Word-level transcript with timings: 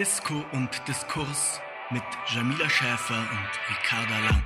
Disco 0.00 0.32
und 0.52 0.70
Diskurs 0.88 1.60
mit 1.90 2.02
Jamila 2.26 2.70
Schäfer 2.70 3.18
und 3.18 3.50
Ricarda 3.68 4.18
Lang. 4.30 4.42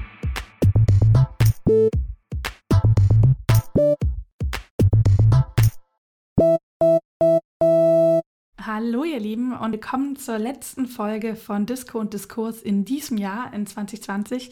Hallo 8.61 9.05
ihr 9.05 9.21
Lieben 9.21 9.57
und 9.57 9.71
willkommen 9.71 10.17
zur 10.17 10.41
letzten 10.41 10.89
Folge 10.89 11.37
von 11.37 11.67
Disco 11.67 12.01
und 12.01 12.13
Diskurs 12.13 12.61
in 12.61 12.85
diesem 12.85 13.17
Jahr, 13.17 13.55
in 13.55 13.69
2020. 13.69 14.51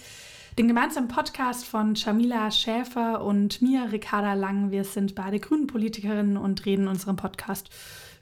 Den 0.57 0.69
gemeinsamen 0.69 1.09
Podcast 1.09 1.66
von 1.66 1.96
Jamila 1.96 2.53
Schäfer 2.53 3.25
und 3.25 3.61
mir, 3.61 3.91
Ricarda 3.91 4.34
Lang. 4.34 4.71
Wir 4.71 4.84
sind 4.84 5.16
beide 5.16 5.41
Grünen 5.41 5.66
Politikerinnen 5.66 6.37
und 6.37 6.64
reden 6.64 6.82
in 6.82 6.89
unserem 6.89 7.16
Podcast 7.16 7.71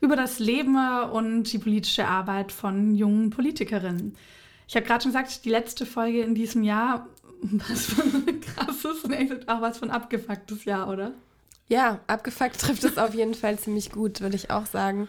über 0.01 0.17
das 0.17 0.39
Leben 0.39 0.77
und 1.11 1.45
die 1.53 1.59
politische 1.59 2.07
Arbeit 2.07 2.53
von 2.53 2.95
jungen 2.95 3.31
Politikerinnen. 3.31 4.17
Ich 4.67 4.77
habe 4.77 4.87
gerade 4.87 5.03
schon 5.03 5.13
gesagt, 5.13 5.45
die 5.45 5.51
letzte 5.51 5.85
Folge 5.85 6.23
in 6.23 6.35
diesem 6.35 6.63
Jahr, 6.63 7.09
was 7.43 7.87
für 7.87 8.03
ein 8.03 8.41
krasses 8.41 9.05
auch 9.47 9.61
was 9.61 9.79
für 9.79 9.87
ein 9.87 9.91
abgefucktes 9.91 10.65
Jahr, 10.65 10.89
oder? 10.89 11.13
Ja, 11.71 12.01
abgefuckt 12.09 12.61
trifft 12.61 12.83
es 12.83 12.99
auf 12.99 13.15
jeden 13.15 13.35
Fall 13.35 13.57
ziemlich 13.57 13.93
gut, 13.93 14.21
würde 14.21 14.35
ich 14.35 14.51
auch 14.51 14.67
sagen. 14.67 15.07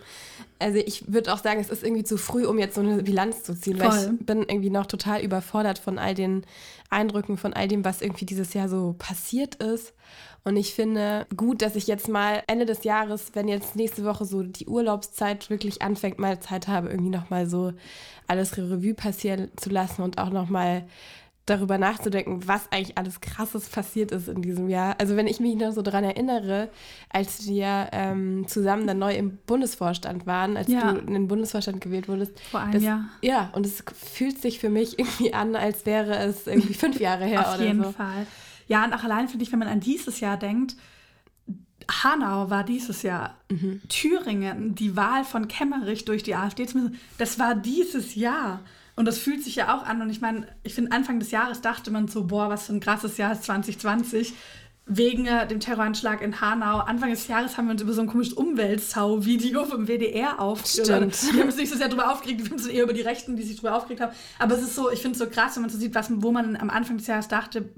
Also 0.60 0.78
ich 0.78 1.12
würde 1.12 1.34
auch 1.34 1.40
sagen, 1.40 1.60
es 1.60 1.72
ist 1.72 1.84
irgendwie 1.84 2.04
zu 2.04 2.18
früh, 2.18 2.46
um 2.46 2.60
jetzt 2.60 2.76
so 2.76 2.82
eine 2.82 3.02
Bilanz 3.02 3.42
zu 3.42 3.56
ziehen, 3.60 3.78
Voll. 3.78 3.88
weil 3.88 4.14
ich 4.14 4.26
bin 4.28 4.40
irgendwie 4.44 4.70
noch 4.70 4.86
total 4.86 5.22
überfordert 5.22 5.80
von 5.80 5.98
all 5.98 6.14
den 6.14 6.46
Eindrücken, 6.92 7.38
von 7.38 7.54
all 7.54 7.68
dem, 7.68 7.84
was 7.84 8.04
irgendwie 8.04 8.26
dieses 8.26 8.54
Jahr 8.54 8.70
so 8.70 8.94
passiert 9.00 9.56
ist. 9.56 9.94
Und 10.44 10.56
ich 10.56 10.76
finde 10.76 11.26
gut, 11.36 11.64
dass 11.64 11.76
ich 11.76 11.88
jetzt 11.88 12.08
mal 12.08 12.44
Ende 12.46 12.68
des 12.68 12.84
Jahres, 12.84 13.32
wenn 13.34 13.48
jetzt 13.48 13.76
nächste 13.76 14.06
Woche 14.06 14.26
so 14.26 14.44
die 14.44 14.68
Urlaubszeit 14.68 15.50
wirklich 15.50 15.82
anfängt, 15.82 16.20
mal 16.20 16.40
Zeit 16.42 16.68
habe, 16.68 16.90
irgendwie 16.90 17.10
nochmal 17.10 17.50
so 17.50 17.74
alles 18.28 18.56
Revue 18.56 18.94
passieren 18.94 19.50
zu 19.56 19.72
lassen 19.72 20.04
und 20.04 20.20
auch 20.20 20.30
nochmal 20.30 20.86
darüber 21.46 21.78
nachzudenken, 21.78 22.48
was 22.48 22.72
eigentlich 22.72 22.98
alles 22.98 23.20
Krasses 23.20 23.68
passiert 23.68 24.12
ist 24.12 24.28
in 24.28 24.42
diesem 24.42 24.70
Jahr. 24.70 24.96
Also 25.00 25.16
wenn 25.16 25.28
ich 25.28 25.40
mich 25.40 25.56
noch 25.56 25.72
so 25.72 25.82
daran 25.82 26.04
erinnere, 26.04 26.70
als 27.10 27.48
wir 27.48 27.90
ähm, 27.92 28.48
zusammen 28.48 28.86
dann 28.86 29.00
neu 29.00 29.16
im 29.16 29.38
Bundesvorstand 29.48 30.28
waren, 30.28 30.56
als 30.56 30.68
ja. 30.68 30.94
du 30.94 31.00
in 31.00 31.14
den 31.14 31.28
Bundesvorstand 31.28 31.82
gewählt 31.82 32.08
wurdest. 32.08 32.40
Vor 32.52 32.60
einem 32.60 32.74
das, 32.74 32.84
Jahr. 32.84 33.10
Ja, 33.22 33.50
und 33.54 33.66
es 33.66 33.84
fühlt 33.94 34.40
sich 34.40 34.60
für 34.60 34.70
mich 34.70 35.00
irgendwie 35.00 35.34
an, 35.34 35.56
als 35.56 35.86
wäre 35.86 36.16
es 36.18 36.46
irgendwie 36.46 36.74
fünf 36.74 37.00
Jahre 37.00 37.26
her 37.26 37.42
Auf 37.48 37.56
oder 37.56 37.66
jeden 37.66 37.84
so. 37.84 37.92
Fall. 37.92 38.28
Ja, 38.68 38.86
und 38.86 38.94
auch 38.94 39.04
allein 39.04 39.28
finde 39.28 39.44
ich, 39.44 39.52
wenn 39.52 39.60
man 39.60 39.68
an 39.68 39.80
dieses 39.80 40.20
Jahr 40.20 40.38
denkt, 40.38 40.76
Hanau 41.90 42.50
war 42.50 42.64
dieses 42.64 43.02
Jahr. 43.02 43.36
Mhm. 43.50 43.82
Thüringen, 43.90 44.76
die 44.76 44.96
Wahl 44.96 45.24
von 45.24 45.48
Kemmerich 45.48 46.06
durch 46.06 46.24
die 46.24 46.36
AfD, 46.36 46.68
das 47.18 47.40
war 47.40 47.56
dieses 47.56 48.16
Jahr. 48.16 48.62
Und 49.02 49.08
das 49.08 49.18
fühlt 49.18 49.44
sich 49.44 49.56
ja 49.56 49.76
auch 49.76 49.84
an. 49.84 50.00
Und 50.04 50.12
ich 50.12 50.22
meine, 50.22 50.46
ich 50.62 50.76
finde, 50.76 50.92
Anfang 50.92 51.20
des 51.20 51.32
Jahres 51.32 51.62
dachte 51.62 51.90
man 51.90 52.08
so, 52.08 52.26
boah, 52.26 52.50
was 52.50 52.68
für 52.68 52.74
ein 52.74 52.80
krasses 52.80 53.18
Jahr 53.18 53.32
ist 53.32 53.46
2020 53.46 54.36
wegen 54.86 55.26
äh, 55.26 55.48
dem 55.48 55.60
Terroranschlag 55.60 56.22
in 56.22 56.40
Hanau. 56.40 56.82
Anfang 56.82 57.10
des 57.10 57.28
Jahres 57.28 57.58
haben 57.58 57.66
wir 57.66 57.72
uns 57.72 57.82
über 57.82 57.94
so 57.94 58.02
ein 58.02 58.08
komisches 58.08 58.36
Umweltsau-Video 58.36 59.66
vom 59.66 59.88
WDR 59.88 60.40
aufgeregt. 60.40 60.88
Wir 61.34 61.40
haben 61.40 61.50
uns 61.50 61.58
nicht 61.58 61.72
so 61.72 61.78
sehr 61.78 61.88
darüber 61.88 62.12
aufgeregt, 62.12 62.42
wir 62.42 62.46
finden 62.46 62.62
es 62.62 62.68
eher 62.68 62.84
über 62.84 62.94
die 62.94 63.02
Rechten, 63.02 63.36
die 63.36 63.42
sich 63.42 63.56
darüber 63.56 63.76
aufgeregt 63.76 64.02
haben. 64.02 64.14
Aber 64.38 64.54
es 64.54 64.62
ist 64.62 64.76
so, 64.76 64.92
ich 64.92 65.02
finde 65.02 65.14
es 65.14 65.18
so 65.18 65.28
krass, 65.28 65.56
wenn 65.56 65.62
man 65.62 65.72
so 65.72 65.80
sieht, 65.80 65.96
was, 65.96 66.12
wo 66.18 66.32
man 66.32 66.56
am 66.56 66.70
Anfang 66.70 66.98
des 66.98 67.08
Jahres 67.08 67.28
dachte, 67.28 67.70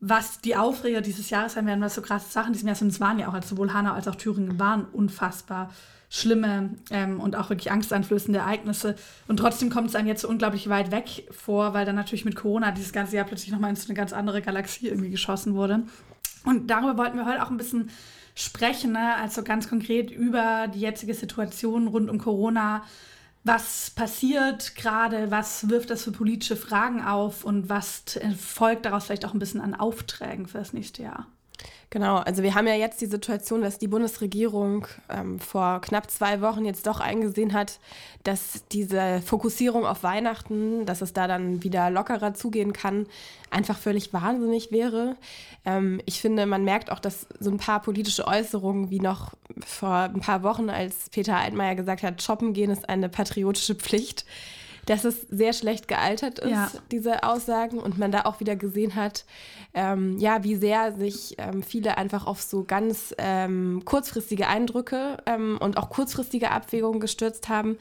was 0.00 0.40
die 0.40 0.56
Aufreger 0.56 1.00
dieses 1.00 1.30
Jahres 1.30 1.52
sein 1.52 1.66
werden, 1.66 1.80
was 1.80 1.94
so 1.94 2.02
krasse 2.02 2.32
Sachen 2.32 2.54
diesem 2.54 2.66
Jahr 2.66 2.74
sind. 2.74 2.88
Es 2.88 2.98
waren 2.98 3.20
ja 3.20 3.28
auch, 3.28 3.34
also 3.34 3.50
sowohl 3.50 3.72
Hanau 3.72 3.92
als 3.92 4.08
auch 4.08 4.16
Thüringen 4.16 4.58
waren 4.58 4.84
unfassbar 4.86 5.70
schlimme 6.08 6.70
ähm, 6.90 7.20
und 7.20 7.36
auch 7.36 7.50
wirklich 7.50 7.70
angsteinflößende 7.70 8.38
Ereignisse. 8.38 8.96
Und 9.28 9.38
trotzdem 9.38 9.70
kommt 9.70 9.88
es 9.88 9.94
einem 9.94 10.08
jetzt 10.08 10.22
so 10.22 10.28
unglaublich 10.28 10.68
weit 10.68 10.90
weg 10.90 11.26
vor, 11.30 11.74
weil 11.74 11.84
dann 11.84 11.96
natürlich 11.96 12.24
mit 12.24 12.36
Corona 12.36 12.70
dieses 12.70 12.92
ganze 12.92 13.16
Jahr 13.16 13.24
plötzlich 13.24 13.50
nochmal 13.50 13.70
in 13.70 13.76
so 13.76 13.88
eine 13.88 13.94
ganz 13.94 14.12
andere 14.12 14.42
Galaxie 14.42 14.88
irgendwie 14.88 15.10
geschossen 15.10 15.54
wurde. 15.54 15.82
Und 16.44 16.68
darüber 16.68 16.96
wollten 16.96 17.18
wir 17.18 17.26
heute 17.26 17.42
auch 17.42 17.50
ein 17.50 17.56
bisschen 17.56 17.90
sprechen, 18.34 18.92
ne? 18.92 19.16
also 19.16 19.42
ganz 19.42 19.68
konkret 19.68 20.10
über 20.10 20.68
die 20.72 20.80
jetzige 20.80 21.14
Situation 21.14 21.88
rund 21.88 22.08
um 22.08 22.18
Corona. 22.18 22.84
Was 23.42 23.90
passiert 23.90 24.74
gerade? 24.74 25.30
Was 25.30 25.68
wirft 25.68 25.90
das 25.90 26.04
für 26.04 26.12
politische 26.12 26.56
Fragen 26.56 27.02
auf? 27.02 27.44
Und 27.44 27.68
was 27.68 28.02
folgt 28.38 28.84
daraus 28.84 29.06
vielleicht 29.06 29.24
auch 29.24 29.34
ein 29.34 29.38
bisschen 29.38 29.60
an 29.60 29.74
Aufträgen 29.74 30.46
für 30.46 30.58
das 30.58 30.72
nächste 30.72 31.02
Jahr? 31.02 31.26
Genau, 31.90 32.16
also 32.16 32.42
wir 32.42 32.54
haben 32.54 32.66
ja 32.66 32.74
jetzt 32.74 33.00
die 33.00 33.06
Situation, 33.06 33.62
dass 33.62 33.78
die 33.78 33.86
Bundesregierung 33.86 34.86
ähm, 35.08 35.38
vor 35.38 35.80
knapp 35.80 36.10
zwei 36.10 36.40
Wochen 36.40 36.64
jetzt 36.64 36.86
doch 36.86 36.98
eingesehen 36.98 37.52
hat, 37.52 37.78
dass 38.24 38.64
diese 38.72 39.22
Fokussierung 39.24 39.86
auf 39.86 40.02
Weihnachten, 40.02 40.84
dass 40.84 41.00
es 41.00 41.12
da 41.12 41.28
dann 41.28 41.62
wieder 41.62 41.90
lockerer 41.90 42.34
zugehen 42.34 42.72
kann, 42.72 43.06
einfach 43.50 43.78
völlig 43.78 44.12
wahnsinnig 44.12 44.72
wäre. 44.72 45.16
Ähm, 45.64 46.00
ich 46.06 46.20
finde, 46.20 46.44
man 46.46 46.64
merkt 46.64 46.90
auch, 46.90 46.98
dass 46.98 47.28
so 47.38 47.50
ein 47.50 47.58
paar 47.58 47.80
politische 47.80 48.26
Äußerungen 48.26 48.90
wie 48.90 49.00
noch 49.00 49.32
vor 49.64 49.90
ein 49.90 50.20
paar 50.20 50.42
Wochen, 50.42 50.68
als 50.70 51.08
Peter 51.10 51.36
Altmaier 51.36 51.76
gesagt 51.76 52.02
hat, 52.02 52.20
shoppen 52.20 52.52
gehen 52.52 52.70
ist 52.70 52.88
eine 52.88 53.08
patriotische 53.08 53.76
Pflicht, 53.76 54.26
dass 54.86 55.04
es 55.04 55.22
sehr 55.28 55.52
schlecht 55.52 55.88
gealtert 55.88 56.38
ist, 56.38 56.50
ja. 56.50 56.70
diese 56.90 57.22
Aussagen, 57.22 57.78
und 57.78 57.98
man 57.98 58.12
da 58.12 58.22
auch 58.22 58.40
wieder 58.40 58.56
gesehen 58.56 58.94
hat, 58.94 59.24
ähm, 59.74 60.16
ja, 60.18 60.42
wie 60.44 60.56
sehr 60.56 60.92
sich 60.92 61.34
ähm, 61.38 61.62
viele 61.62 61.98
einfach 61.98 62.26
auf 62.26 62.40
so 62.40 62.64
ganz 62.64 63.14
ähm, 63.18 63.82
kurzfristige 63.84 64.48
Eindrücke 64.48 65.18
ähm, 65.26 65.58
und 65.60 65.76
auch 65.76 65.90
kurzfristige 65.90 66.50
Abwägungen 66.50 67.00
gestürzt 67.00 67.48
haben. 67.48 67.76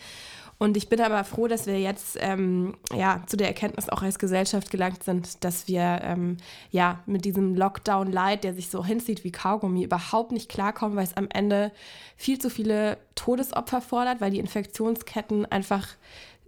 Und 0.58 0.78
ich 0.78 0.88
bin 0.88 1.02
aber 1.02 1.24
froh, 1.26 1.48
dass 1.48 1.68
wir 1.68 1.80
jetzt 1.82 2.18
ähm, 2.22 2.76
ja, 2.94 3.22
zu 3.28 3.36
der 3.36 3.48
Erkenntnis 3.48 3.90
auch 3.90 4.02
als 4.02 4.20
Gesellschaft 4.20 4.72
gelangt 4.72 5.04
sind, 5.04 5.44
dass 5.44 5.68
wir 5.68 6.00
ähm, 6.02 6.38
ja, 6.72 7.00
mit 7.06 7.26
diesem 7.26 7.56
Lockdown-Light, 7.56 8.46
der 8.46 8.54
sich 8.54 8.70
so 8.70 8.86
hinzieht 8.86 9.26
wie 9.26 9.34
Kaugummi, 9.34 9.84
überhaupt 9.84 10.32
nicht 10.32 10.50
klarkommen, 10.50 10.96
weil 10.96 11.04
es 11.04 11.18
am 11.18 11.28
Ende 11.30 11.74
viel 12.16 12.40
zu 12.40 12.50
viele 12.50 12.98
Todesopfer 13.16 13.82
fordert, 13.82 14.22
weil 14.22 14.32
die 14.32 14.40
Infektionsketten 14.40 15.46
einfach 15.46 15.90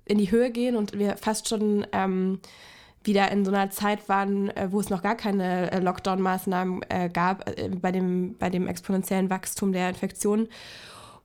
in 0.08 0.18
die 0.18 0.32
Höhe 0.32 0.52
gehen 0.52 0.76
und 0.76 0.98
wir 0.98 1.18
fast 1.18 1.48
schon 1.50 1.86
ähm, 1.92 2.40
wieder 3.04 3.32
in 3.32 3.46
so 3.46 3.52
einer 3.52 3.70
Zeit 3.70 4.10
waren, 4.10 4.50
äh, 4.50 4.68
wo 4.72 4.80
es 4.80 4.90
noch 4.90 5.02
gar 5.02 5.16
keine 5.16 5.72
äh, 5.72 5.80
Lockdown-Maßnahmen 5.80 6.82
äh, 6.90 7.10
gab 7.10 7.48
äh, 7.48 7.70
bei, 7.70 7.92
dem, 7.92 8.36
bei 8.38 8.50
dem 8.50 8.68
exponentiellen 8.68 9.30
Wachstum 9.30 9.72
der 9.72 9.90
Infektionen. 9.90 10.48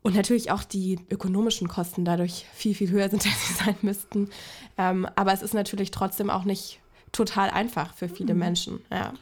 Und 0.02 0.16
natürlich 0.16 0.50
auch 0.50 0.64
die 0.64 0.98
ökonomischen 1.10 1.68
Kosten 1.68 2.04
dadurch 2.04 2.46
viel, 2.52 2.74
viel 2.74 2.90
höher 2.90 3.08
sind, 3.08 3.24
als 3.26 3.48
sie 3.48 3.54
sein 3.54 3.76
müssten. 3.82 4.30
Ähm, 4.78 5.06
aber 5.16 5.32
es 5.32 5.42
ist 5.42 5.54
natürlich 5.54 5.90
trotzdem 5.90 6.30
auch 6.30 6.44
nicht 6.44 6.80
total 7.12 7.50
einfach 7.50 7.94
für 7.94 8.08
viele 8.08 8.34
mhm. 8.34 8.40
Menschen. 8.40 8.80
Ja. 8.90 9.12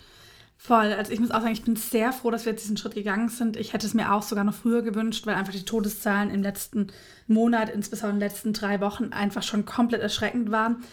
Voll. 0.63 0.93
Also 0.93 1.11
ich 1.11 1.21
muss 1.21 1.31
auch 1.31 1.41
sagen, 1.41 1.55
ich 1.55 1.65
bin 1.65 1.75
sehr 1.75 2.13
froh, 2.13 2.31
dass 2.31 2.45
wir 2.45 2.53
jetzt 2.53 2.65
diesen 2.65 2.77
Schritt 2.77 2.95
gegangen 2.95 3.31
sind. 3.31 3.57
Ich 3.57 3.73
hätte 3.73 3.87
es 3.87 3.95
mir 3.95 4.13
auch 4.13 4.23
sogar 4.23 4.45
noch 4.45 4.53
früher 4.53 4.83
gewünscht, 4.83 5.27
weil 5.27 5.35
einfach 5.35 5.55
die 5.55 5.65
Todeszahlen 5.65 6.29
im 6.29 6.43
letzten 6.43 6.89
Monat, 7.27 7.71
insbesondere 7.71 8.17
in 8.17 8.21
den 8.21 8.29
letzten 8.29 8.53
drei 8.53 8.79
Wochen, 8.83 9.15
einfach 9.15 9.43
schon 9.43 9.65
komplett 9.65 10.03
erschreckend 10.03 10.51
waren. 10.51 10.85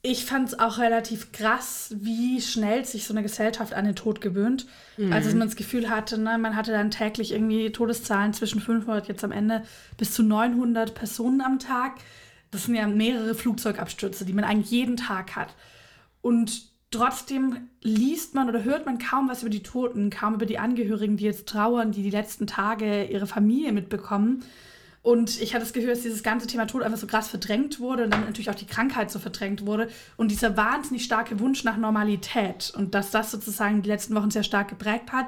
Ich 0.00 0.24
fand 0.24 0.48
es 0.48 0.58
auch 0.58 0.78
relativ 0.78 1.32
krass, 1.32 1.94
wie 1.98 2.40
schnell 2.40 2.86
sich 2.86 3.04
so 3.04 3.12
eine 3.12 3.22
Gesellschaft 3.22 3.74
an 3.74 3.84
den 3.84 3.94
Tod 3.94 4.22
gewöhnt. 4.22 4.66
Mhm. 4.96 5.12
Also 5.12 5.28
man 5.36 5.48
das 5.48 5.56
Gefühl 5.56 5.90
hatte, 5.90 6.16
ne, 6.16 6.38
man 6.38 6.56
hatte 6.56 6.72
dann 6.72 6.90
täglich 6.90 7.32
irgendwie 7.32 7.70
Todeszahlen 7.72 8.32
zwischen 8.32 8.62
500, 8.62 9.06
jetzt 9.06 9.22
am 9.22 9.32
Ende 9.32 9.64
bis 9.98 10.14
zu 10.14 10.22
900 10.22 10.94
Personen 10.94 11.42
am 11.42 11.58
Tag. 11.58 11.96
Das 12.50 12.64
sind 12.64 12.74
ja 12.74 12.86
mehrere 12.86 13.34
Flugzeugabstürze, 13.34 14.24
die 14.24 14.32
man 14.32 14.44
eigentlich 14.44 14.70
jeden 14.70 14.96
Tag 14.96 15.36
hat. 15.36 15.54
Und 16.22 16.73
Trotzdem 16.94 17.70
liest 17.82 18.36
man 18.36 18.48
oder 18.48 18.62
hört 18.62 18.86
man 18.86 19.00
kaum 19.00 19.28
was 19.28 19.42
über 19.42 19.50
die 19.50 19.64
Toten, 19.64 20.10
kaum 20.10 20.34
über 20.34 20.46
die 20.46 20.60
Angehörigen, 20.60 21.16
die 21.16 21.24
jetzt 21.24 21.48
trauern, 21.48 21.90
die 21.90 22.04
die 22.04 22.10
letzten 22.10 22.46
Tage 22.46 23.06
ihre 23.06 23.26
Familie 23.26 23.72
mitbekommen. 23.72 24.44
Und 25.02 25.42
ich 25.42 25.54
hatte 25.54 25.64
das 25.64 25.72
Gefühl, 25.72 25.90
dass 25.90 26.02
dieses 26.02 26.22
ganze 26.22 26.46
Thema 26.46 26.68
Tod 26.68 26.84
einfach 26.84 26.98
so 26.98 27.08
krass 27.08 27.26
verdrängt 27.26 27.80
wurde 27.80 28.04
und 28.04 28.12
dann 28.12 28.20
natürlich 28.20 28.48
auch 28.48 28.54
die 28.54 28.68
Krankheit 28.68 29.10
so 29.10 29.18
verdrängt 29.18 29.66
wurde. 29.66 29.88
Und 30.16 30.30
dieser 30.30 30.56
wahnsinnig 30.56 31.04
starke 31.04 31.40
Wunsch 31.40 31.64
nach 31.64 31.76
Normalität 31.76 32.72
und 32.76 32.94
dass 32.94 33.10
das 33.10 33.32
sozusagen 33.32 33.82
die 33.82 33.90
letzten 33.90 34.14
Wochen 34.14 34.30
sehr 34.30 34.44
stark 34.44 34.68
geprägt 34.68 35.10
hat. 35.10 35.26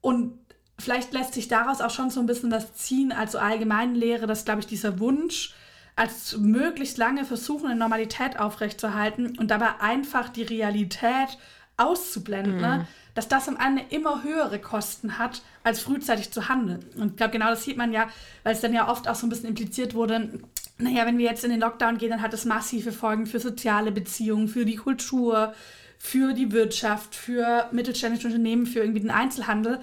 Und 0.00 0.36
vielleicht 0.80 1.12
lässt 1.12 1.34
sich 1.34 1.46
daraus 1.46 1.80
auch 1.80 1.90
schon 1.90 2.10
so 2.10 2.18
ein 2.18 2.26
bisschen 2.26 2.50
das 2.50 2.74
ziehen, 2.74 3.12
also 3.12 3.38
Allgemeinlehre, 3.38 4.26
dass, 4.26 4.44
glaube 4.44 4.60
ich, 4.60 4.66
dieser 4.66 4.98
Wunsch, 4.98 5.54
als 5.96 6.36
möglichst 6.38 6.98
lange 6.98 7.24
versuchen, 7.24 7.66
eine 7.66 7.76
Normalität 7.76 8.38
aufrechtzuerhalten 8.38 9.38
und 9.38 9.50
dabei 9.50 9.80
einfach 9.80 10.28
die 10.28 10.42
Realität 10.42 11.38
auszublenden, 11.76 12.56
ne? 12.56 12.68
mhm. 12.68 12.78
ne? 12.78 12.86
dass 13.14 13.28
das 13.28 13.48
am 13.48 13.58
Ende 13.58 13.84
immer 13.90 14.22
höhere 14.22 14.58
Kosten 14.58 15.18
hat, 15.18 15.42
als 15.64 15.80
frühzeitig 15.80 16.30
zu 16.30 16.48
handeln. 16.48 16.84
Und 16.96 17.10
ich 17.10 17.16
glaube, 17.16 17.32
genau 17.32 17.50
das 17.50 17.64
sieht 17.64 17.76
man 17.76 17.92
ja, 17.92 18.08
weil 18.42 18.54
es 18.54 18.62
dann 18.62 18.72
ja 18.72 18.88
oft 18.88 19.06
auch 19.06 19.14
so 19.14 19.26
ein 19.26 19.30
bisschen 19.30 19.50
impliziert 19.50 19.94
wurde, 19.94 20.30
naja, 20.78 21.06
wenn 21.06 21.18
wir 21.18 21.26
jetzt 21.26 21.44
in 21.44 21.50
den 21.50 21.60
Lockdown 21.60 21.98
gehen, 21.98 22.10
dann 22.10 22.22
hat 22.22 22.32
das 22.32 22.44
massive 22.44 22.92
Folgen 22.92 23.26
für 23.26 23.38
soziale 23.38 23.92
Beziehungen, 23.92 24.48
für 24.48 24.64
die 24.64 24.76
Kultur, 24.76 25.54
für 25.98 26.32
die 26.32 26.52
Wirtschaft, 26.52 27.14
für 27.14 27.68
mittelständische 27.70 28.26
Unternehmen, 28.28 28.66
für 28.66 28.80
irgendwie 28.80 29.00
den 29.00 29.10
Einzelhandel. 29.10 29.80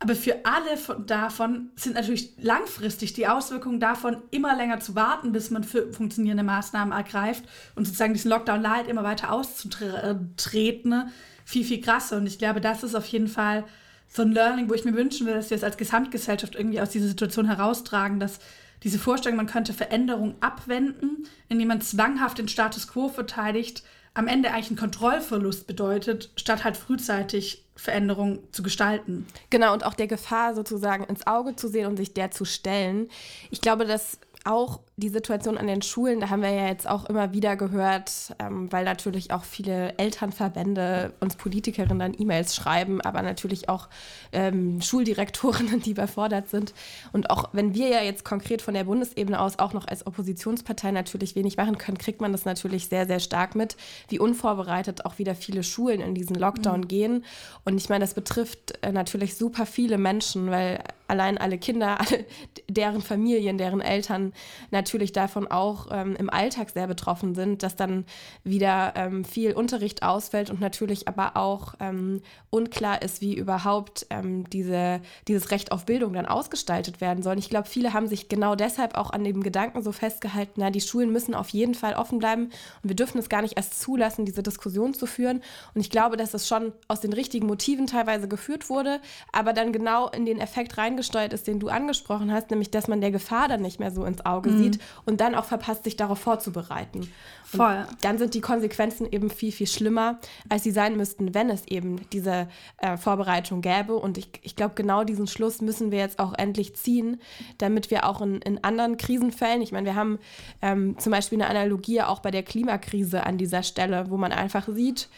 Aber 0.00 0.14
für 0.14 0.44
alle 0.44 0.76
von, 0.76 1.06
davon 1.06 1.70
sind 1.74 1.94
natürlich 1.94 2.32
langfristig 2.40 3.14
die 3.14 3.26
Auswirkungen 3.26 3.80
davon, 3.80 4.18
immer 4.30 4.54
länger 4.56 4.78
zu 4.78 4.94
warten, 4.94 5.32
bis 5.32 5.50
man 5.50 5.64
für 5.64 5.92
funktionierende 5.92 6.44
Maßnahmen 6.44 6.96
ergreift 6.96 7.44
und 7.74 7.84
sozusagen 7.84 8.14
diesen 8.14 8.30
Lockdown 8.30 8.62
Light 8.62 8.86
immer 8.86 9.02
weiter 9.02 9.32
auszutreten, 9.32 10.90
ne, 10.90 11.10
viel, 11.44 11.64
viel 11.64 11.80
krasser. 11.80 12.18
Und 12.18 12.26
ich 12.26 12.38
glaube, 12.38 12.60
das 12.60 12.84
ist 12.84 12.94
auf 12.94 13.06
jeden 13.06 13.26
Fall 13.26 13.64
so 14.06 14.22
ein 14.22 14.32
Learning, 14.32 14.68
wo 14.70 14.74
ich 14.74 14.84
mir 14.84 14.94
wünschen 14.94 15.26
will, 15.26 15.34
dass 15.34 15.50
wir 15.50 15.56
es 15.56 15.64
als 15.64 15.76
Gesamtgesellschaft 15.76 16.54
irgendwie 16.54 16.80
aus 16.80 16.90
dieser 16.90 17.08
Situation 17.08 17.46
heraustragen, 17.46 18.20
dass 18.20 18.38
diese 18.84 19.00
Vorstellung, 19.00 19.36
man 19.36 19.46
könnte 19.46 19.72
Veränderungen 19.72 20.36
abwenden, 20.40 21.26
indem 21.48 21.68
man 21.68 21.80
zwanghaft 21.80 22.38
den 22.38 22.48
Status 22.48 22.86
quo 22.86 23.08
verteidigt, 23.08 23.82
am 24.14 24.28
Ende 24.28 24.50
eigentlich 24.50 24.68
einen 24.68 24.78
Kontrollverlust 24.78 25.66
bedeutet, 25.66 26.30
statt 26.36 26.64
halt 26.64 26.76
frühzeitig 26.76 27.64
Veränderungen 27.78 28.40
zu 28.52 28.62
gestalten. 28.62 29.26
Genau, 29.50 29.72
und 29.72 29.86
auch 29.86 29.94
der 29.94 30.08
Gefahr 30.08 30.54
sozusagen 30.54 31.04
ins 31.04 31.26
Auge 31.26 31.56
zu 31.56 31.68
sehen 31.68 31.86
und 31.86 31.96
sich 31.96 32.12
der 32.12 32.30
zu 32.30 32.44
stellen. 32.44 33.08
Ich 33.50 33.60
glaube, 33.60 33.86
dass 33.86 34.18
auch 34.44 34.80
die 34.98 35.10
Situation 35.10 35.56
an 35.56 35.68
den 35.68 35.80
Schulen, 35.80 36.18
da 36.18 36.28
haben 36.28 36.42
wir 36.42 36.50
ja 36.50 36.66
jetzt 36.66 36.88
auch 36.88 37.04
immer 37.04 37.32
wieder 37.32 37.54
gehört, 37.54 38.34
ähm, 38.40 38.70
weil 38.72 38.84
natürlich 38.84 39.30
auch 39.30 39.44
viele 39.44 39.96
Elternverbände 39.96 41.12
uns 41.20 41.36
Politikerinnen 41.36 42.00
dann 42.00 42.16
E-Mails 42.18 42.56
schreiben, 42.56 43.00
aber 43.00 43.22
natürlich 43.22 43.68
auch 43.68 43.88
ähm, 44.32 44.80
Schuldirektorinnen, 44.82 45.80
die 45.84 45.92
überfordert 45.92 46.48
sind. 46.48 46.74
Und 47.12 47.30
auch 47.30 47.50
wenn 47.52 47.74
wir 47.74 47.88
ja 47.88 48.02
jetzt 48.02 48.24
konkret 48.24 48.60
von 48.60 48.74
der 48.74 48.84
Bundesebene 48.84 49.40
aus 49.40 49.60
auch 49.60 49.72
noch 49.72 49.86
als 49.86 50.04
Oppositionspartei 50.04 50.90
natürlich 50.90 51.36
wenig 51.36 51.56
machen 51.56 51.78
können, 51.78 51.98
kriegt 51.98 52.20
man 52.20 52.32
das 52.32 52.44
natürlich 52.44 52.88
sehr, 52.88 53.06
sehr 53.06 53.20
stark 53.20 53.54
mit, 53.54 53.76
wie 54.08 54.18
unvorbereitet 54.18 55.06
auch 55.06 55.20
wieder 55.20 55.36
viele 55.36 55.62
Schulen 55.62 56.00
in 56.00 56.16
diesen 56.16 56.34
Lockdown 56.34 56.80
mhm. 56.80 56.88
gehen. 56.88 57.24
Und 57.64 57.76
ich 57.76 57.88
meine, 57.88 58.02
das 58.02 58.14
betrifft 58.14 58.82
äh, 58.82 58.90
natürlich 58.90 59.36
super 59.36 59.64
viele 59.64 59.96
Menschen, 59.96 60.50
weil 60.50 60.82
allein 61.06 61.38
alle 61.38 61.56
Kinder, 61.56 62.00
alle, 62.00 62.24
deren 62.68 63.00
Familien, 63.00 63.58
deren 63.58 63.80
Eltern 63.80 64.32
natürlich 64.72 64.87
davon 65.12 65.46
auch 65.46 65.86
ähm, 65.90 66.16
im 66.16 66.28
Alltag 66.28 66.70
sehr 66.70 66.86
betroffen 66.86 67.34
sind, 67.34 67.62
dass 67.62 67.76
dann 67.76 68.04
wieder 68.44 68.92
ähm, 68.96 69.24
viel 69.24 69.52
Unterricht 69.52 70.02
ausfällt 70.02 70.50
und 70.50 70.60
natürlich 70.60 71.08
aber 71.08 71.36
auch 71.36 71.74
ähm, 71.80 72.20
unklar 72.50 73.00
ist, 73.02 73.20
wie 73.20 73.34
überhaupt 73.34 74.06
ähm, 74.10 74.48
diese, 74.50 75.00
dieses 75.28 75.50
Recht 75.50 75.72
auf 75.72 75.86
Bildung 75.86 76.12
dann 76.12 76.26
ausgestaltet 76.26 77.00
werden 77.00 77.22
soll. 77.22 77.34
Und 77.34 77.38
ich 77.38 77.50
glaube, 77.50 77.68
viele 77.68 77.92
haben 77.92 78.08
sich 78.08 78.28
genau 78.28 78.56
deshalb 78.56 78.96
auch 78.96 79.10
an 79.10 79.24
dem 79.24 79.42
Gedanken 79.42 79.82
so 79.82 79.92
festgehalten, 79.92 80.54
na, 80.56 80.70
die 80.70 80.80
Schulen 80.80 81.12
müssen 81.12 81.34
auf 81.34 81.50
jeden 81.50 81.74
Fall 81.74 81.94
offen 81.94 82.18
bleiben 82.18 82.44
und 82.82 82.88
wir 82.88 82.96
dürfen 82.96 83.18
es 83.18 83.28
gar 83.28 83.42
nicht 83.42 83.56
erst 83.56 83.80
zulassen, 83.80 84.24
diese 84.24 84.42
Diskussion 84.42 84.94
zu 84.94 85.06
führen. 85.06 85.42
Und 85.74 85.80
ich 85.80 85.90
glaube, 85.90 86.16
dass 86.16 86.34
es 86.34 86.48
schon 86.48 86.72
aus 86.88 87.00
den 87.00 87.12
richtigen 87.12 87.46
Motiven 87.46 87.86
teilweise 87.86 88.26
geführt 88.26 88.68
wurde, 88.68 89.00
aber 89.32 89.52
dann 89.52 89.72
genau 89.72 90.08
in 90.08 90.26
den 90.26 90.40
Effekt 90.40 90.76
rein 90.76 90.88
eingesteuert 90.88 91.32
ist, 91.32 91.46
den 91.46 91.60
du 91.60 91.68
angesprochen 91.68 92.32
hast, 92.32 92.50
nämlich 92.50 92.70
dass 92.70 92.88
man 92.88 93.00
der 93.00 93.10
Gefahr 93.10 93.48
dann 93.48 93.62
nicht 93.62 93.78
mehr 93.78 93.90
so 93.90 94.04
ins 94.04 94.24
Auge 94.24 94.50
mhm. 94.50 94.58
sieht 94.58 94.77
und 95.04 95.20
dann 95.20 95.34
auch 95.34 95.44
verpasst, 95.44 95.84
sich 95.84 95.96
darauf 95.96 96.18
vorzubereiten. 96.18 97.10
Voll. 97.44 97.86
Und 97.88 98.04
dann 98.04 98.18
sind 98.18 98.34
die 98.34 98.42
Konsequenzen 98.42 99.10
eben 99.10 99.30
viel, 99.30 99.52
viel 99.52 99.66
schlimmer, 99.66 100.18
als 100.48 100.64
sie 100.64 100.70
sein 100.70 100.96
müssten, 100.96 101.34
wenn 101.34 101.48
es 101.48 101.66
eben 101.66 102.08
diese 102.12 102.48
äh, 102.76 102.96
Vorbereitung 102.98 103.62
gäbe. 103.62 103.94
Und 103.94 104.18
ich, 104.18 104.28
ich 104.42 104.54
glaube, 104.54 104.74
genau 104.74 105.04
diesen 105.04 105.26
Schluss 105.26 105.62
müssen 105.62 105.90
wir 105.90 105.98
jetzt 105.98 106.18
auch 106.18 106.34
endlich 106.34 106.76
ziehen, 106.76 107.20
damit 107.56 107.90
wir 107.90 108.06
auch 108.06 108.20
in, 108.20 108.42
in 108.42 108.62
anderen 108.64 108.98
Krisenfällen, 108.98 109.62
ich 109.62 109.72
meine, 109.72 109.86
wir 109.86 109.94
haben 109.94 110.18
ähm, 110.60 110.98
zum 110.98 111.12
Beispiel 111.12 111.40
eine 111.40 111.48
Analogie 111.48 112.02
auch 112.02 112.20
bei 112.20 112.30
der 112.30 112.42
Klimakrise 112.42 113.24
an 113.24 113.38
dieser 113.38 113.62
Stelle, 113.62 114.10
wo 114.10 114.18
man 114.18 114.32
einfach 114.32 114.68
sieht, 114.68 115.08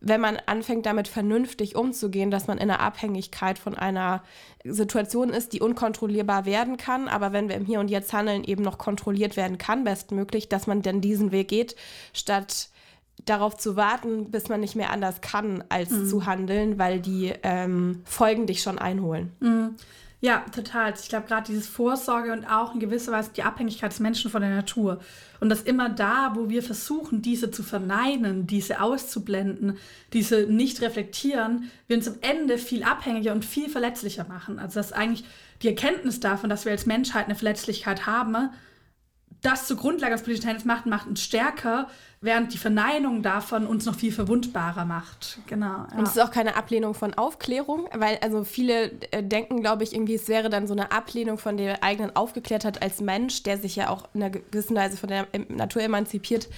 wenn 0.00 0.20
man 0.20 0.36
anfängt, 0.46 0.86
damit 0.86 1.08
vernünftig 1.08 1.74
umzugehen, 1.74 2.30
dass 2.30 2.46
man 2.46 2.58
in 2.58 2.70
einer 2.70 2.80
Abhängigkeit 2.80 3.58
von 3.58 3.74
einer 3.74 4.22
Situation 4.64 5.30
ist, 5.30 5.52
die 5.52 5.60
unkontrollierbar 5.60 6.44
werden 6.44 6.76
kann, 6.76 7.08
aber 7.08 7.32
wenn 7.32 7.48
wir 7.48 7.56
im 7.56 7.64
Hier 7.64 7.80
und 7.80 7.88
Jetzt 7.88 8.12
handeln, 8.12 8.44
eben 8.44 8.62
noch 8.62 8.78
kontrolliert 8.78 9.36
werden 9.36 9.58
kann, 9.58 9.84
bestmöglich, 9.84 10.48
dass 10.48 10.66
man 10.66 10.82
denn 10.82 11.00
diesen 11.00 11.32
Weg 11.32 11.48
geht, 11.48 11.76
statt 12.12 12.68
darauf 13.24 13.56
zu 13.56 13.76
warten, 13.76 14.30
bis 14.30 14.48
man 14.48 14.60
nicht 14.60 14.76
mehr 14.76 14.90
anders 14.90 15.20
kann, 15.20 15.64
als 15.68 15.90
mhm. 15.90 16.06
zu 16.06 16.26
handeln, 16.26 16.78
weil 16.78 17.00
die 17.00 17.32
ähm, 17.42 18.02
Folgen 18.04 18.46
dich 18.46 18.62
schon 18.62 18.78
einholen. 18.78 19.32
Mhm. 19.40 19.76
Ja, 20.20 20.44
total. 20.54 20.94
Ich 20.98 21.10
glaube, 21.10 21.26
gerade 21.26 21.46
dieses 21.46 21.68
Vorsorge 21.68 22.32
und 22.32 22.46
auch 22.46 22.72
in 22.72 22.80
gewisser 22.80 23.12
Weise 23.12 23.30
die 23.36 23.42
Abhängigkeit 23.42 23.92
des 23.92 24.00
Menschen 24.00 24.30
von 24.30 24.40
der 24.40 24.54
Natur. 24.54 25.00
Und 25.40 25.50
dass 25.50 25.60
immer 25.60 25.90
da, 25.90 26.32
wo 26.34 26.48
wir 26.48 26.62
versuchen, 26.62 27.20
diese 27.20 27.50
zu 27.50 27.62
verneinen, 27.62 28.46
diese 28.46 28.80
auszublenden, 28.80 29.76
diese 30.14 30.46
nicht 30.46 30.80
reflektieren, 30.80 31.70
wir 31.86 31.98
uns 31.98 32.08
am 32.08 32.16
Ende 32.22 32.56
viel 32.56 32.82
abhängiger 32.82 33.32
und 33.32 33.44
viel 33.44 33.68
verletzlicher 33.68 34.26
machen. 34.26 34.58
Also 34.58 34.80
dass 34.80 34.92
eigentlich 34.92 35.24
die 35.62 35.68
Erkenntnis 35.68 36.18
davon, 36.18 36.48
dass 36.48 36.64
wir 36.64 36.72
als 36.72 36.86
Menschheit 36.86 37.26
eine 37.26 37.34
Verletzlichkeit 37.34 38.06
haben, 38.06 38.50
das 39.42 39.66
zur 39.66 39.76
Grundlage 39.76 40.14
des 40.14 40.22
politischen 40.22 40.48
Handelns 40.48 40.64
macht, 40.64 40.86
macht 40.86 41.06
uns 41.06 41.22
stärker, 41.22 41.88
während 42.20 42.52
die 42.52 42.58
Verneinung 42.58 43.22
davon 43.22 43.66
uns 43.66 43.84
noch 43.84 43.94
viel 43.94 44.12
verwundbarer 44.12 44.84
macht. 44.84 45.38
Genau. 45.46 45.66
Ja. 45.66 45.88
Und 45.96 46.04
es 46.04 46.16
ist 46.16 46.20
auch 46.20 46.30
keine 46.30 46.56
Ablehnung 46.56 46.94
von 46.94 47.14
Aufklärung, 47.14 47.88
weil 47.94 48.18
also 48.22 48.44
viele 48.44 48.90
äh, 49.10 49.22
denken, 49.22 49.60
glaube 49.60 49.84
ich, 49.84 49.94
irgendwie, 49.94 50.14
es 50.14 50.28
wäre 50.28 50.50
dann 50.50 50.66
so 50.66 50.72
eine 50.72 50.92
Ablehnung 50.92 51.38
von 51.38 51.56
der 51.56 51.82
eigenen 51.82 52.14
Aufgeklärtheit 52.16 52.82
als 52.82 53.00
Mensch, 53.00 53.42
der 53.42 53.58
sich 53.58 53.76
ja 53.76 53.90
auch 53.90 54.08
in 54.14 54.22
einer 54.22 54.30
gewissen 54.30 54.76
Weise 54.76 54.96
von 54.96 55.08
der 55.08 55.26
Natur 55.48 55.82
emanzipiert. 55.82 56.48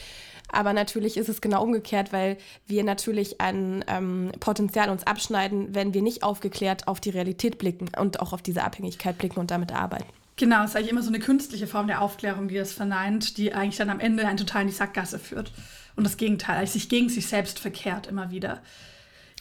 Aber 0.50 0.72
natürlich 0.72 1.16
ist 1.19 1.28
es 1.28 1.40
genau 1.40 1.62
umgekehrt, 1.62 2.12
weil 2.12 2.38
wir 2.66 2.82
natürlich 2.82 3.40
ein 3.40 3.84
ähm, 3.86 4.32
Potenzial 4.40 4.88
uns 4.88 5.06
abschneiden, 5.06 5.75
wenn 5.75 5.92
wir 5.92 6.00
nicht 6.00 6.22
aufgeklärt 6.22 6.88
auf 6.88 7.00
die 7.00 7.10
Realität 7.10 7.58
blicken 7.58 7.90
und 7.98 8.20
auch 8.20 8.32
auf 8.32 8.40
diese 8.40 8.64
Abhängigkeit 8.64 9.19
blicken 9.19 9.40
und 9.40 9.50
damit 9.50 9.72
arbeiten. 9.72 10.08
Genau, 10.38 10.62
es 10.62 10.70
ist 10.70 10.76
eigentlich 10.76 10.93
immer 10.93 11.02
so 11.02 11.08
eine 11.08 11.19
künstliche 11.19 11.67
Form 11.67 11.88
der 11.88 12.00
Aufklärung, 12.00 12.49
die 12.49 12.55
das 12.55 12.73
verneint, 12.73 13.37
die 13.37 13.52
eigentlich 13.52 13.76
dann 13.76 13.90
am 13.90 14.00
Ende 14.00 14.26
einen 14.26 14.38
total 14.38 14.62
in 14.62 14.69
die 14.69 14.75
Sackgasse 14.75 15.19
führt. 15.19 15.52
Und 15.96 16.05
das 16.05 16.17
Gegenteil, 16.17 16.58
eigentlich 16.58 16.70
sich 16.70 16.88
gegen 16.88 17.08
sich 17.08 17.26
selbst 17.26 17.58
verkehrt 17.58 18.06
immer 18.06 18.31
wieder. 18.31 18.62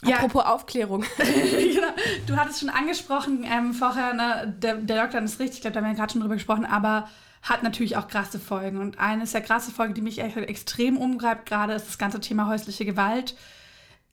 Ja. 0.04 0.18
Apropos 0.18 0.46
Aufklärung. 0.46 1.06
genau. 1.18 1.88
Du 2.26 2.36
hattest 2.36 2.60
schon 2.60 2.70
angesprochen 2.70 3.46
ähm, 3.50 3.74
vorher, 3.74 4.14
ne, 4.14 4.56
der, 4.58 4.76
der 4.76 5.04
Lockdown 5.04 5.26
ist 5.26 5.40
richtig, 5.40 5.58
ich 5.58 5.62
glaube, 5.62 5.76
da 5.76 5.82
haben 5.82 5.90
wir 5.90 5.96
gerade 5.96 6.12
schon 6.12 6.22
drüber 6.22 6.36
gesprochen, 6.36 6.66
aber 6.66 7.08
hat 7.44 7.62
natürlich 7.62 7.96
auch 7.96 8.08
krasse 8.08 8.40
Folgen. 8.40 8.80
Und 8.80 9.00
eine 9.00 9.28
sehr 9.28 9.42
krasse 9.42 9.72
Folge, 9.72 9.94
die 9.94 10.02
mich 10.02 10.20
extrem 10.20 10.98
umgreift 10.98 11.46
gerade, 11.46 11.74
ist 11.74 11.88
das 11.88 11.98
ganze 11.98 12.20
Thema 12.20 12.48
häusliche 12.48 12.86
Gewalt. 12.86 13.36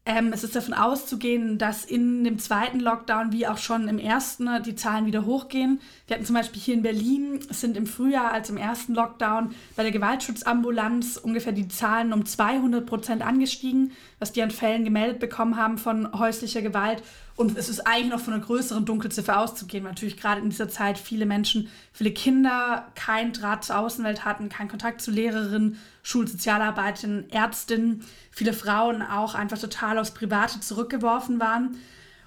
Ähm, 0.06 0.34
es 0.34 0.44
ist 0.44 0.54
davon 0.54 0.74
auszugehen, 0.74 1.56
dass 1.56 1.86
in 1.86 2.24
dem 2.24 2.38
zweiten 2.38 2.78
Lockdown, 2.78 3.32
wie 3.32 3.46
auch 3.46 3.56
schon 3.56 3.88
im 3.88 3.98
ersten, 3.98 4.62
die 4.62 4.74
Zahlen 4.74 5.06
wieder 5.06 5.24
hochgehen. 5.24 5.80
Wir 6.06 6.16
hatten 6.16 6.26
zum 6.26 6.34
Beispiel 6.34 6.60
hier 6.60 6.74
in 6.74 6.82
Berlin, 6.82 7.40
sind 7.48 7.74
im 7.78 7.86
Frühjahr 7.86 8.30
als 8.30 8.50
im 8.50 8.58
ersten 8.58 8.94
Lockdown 8.94 9.54
bei 9.76 9.82
der 9.82 9.92
Gewaltschutzambulanz 9.92 11.16
ungefähr 11.16 11.52
die 11.52 11.68
Zahlen 11.68 12.12
um 12.12 12.26
200 12.26 12.84
Prozent 12.84 13.22
angestiegen, 13.22 13.92
was 14.18 14.32
die 14.32 14.42
an 14.42 14.50
Fällen 14.50 14.84
gemeldet 14.84 15.20
bekommen 15.20 15.56
haben 15.56 15.78
von 15.78 16.12
häuslicher 16.12 16.60
Gewalt. 16.60 17.02
Und 17.36 17.56
es 17.56 17.70
ist 17.70 17.86
eigentlich 17.86 18.12
noch 18.12 18.20
von 18.20 18.34
einer 18.34 18.44
größeren 18.44 18.84
Dunkelziffer 18.84 19.40
auszugehen, 19.40 19.84
weil 19.84 19.92
natürlich 19.92 20.18
gerade 20.18 20.42
in 20.42 20.50
dieser 20.50 20.68
Zeit 20.68 20.98
viele 20.98 21.24
Menschen, 21.24 21.68
viele 21.94 22.12
Kinder 22.12 22.88
keinen 22.94 23.32
Draht 23.32 23.64
zur 23.64 23.78
Außenwelt 23.78 24.26
hatten, 24.26 24.50
keinen 24.50 24.68
Kontakt 24.68 25.00
zu 25.00 25.10
Lehrerinnen, 25.10 25.78
Schulsozialarbeiterinnen, 26.04 27.30
Ärztinnen, 27.30 28.04
viele 28.30 28.52
Frauen 28.52 29.02
auch 29.02 29.34
einfach 29.34 29.58
total 29.58 29.98
aufs 29.98 30.12
Private 30.12 30.60
zurückgeworfen 30.60 31.40
waren. 31.40 31.78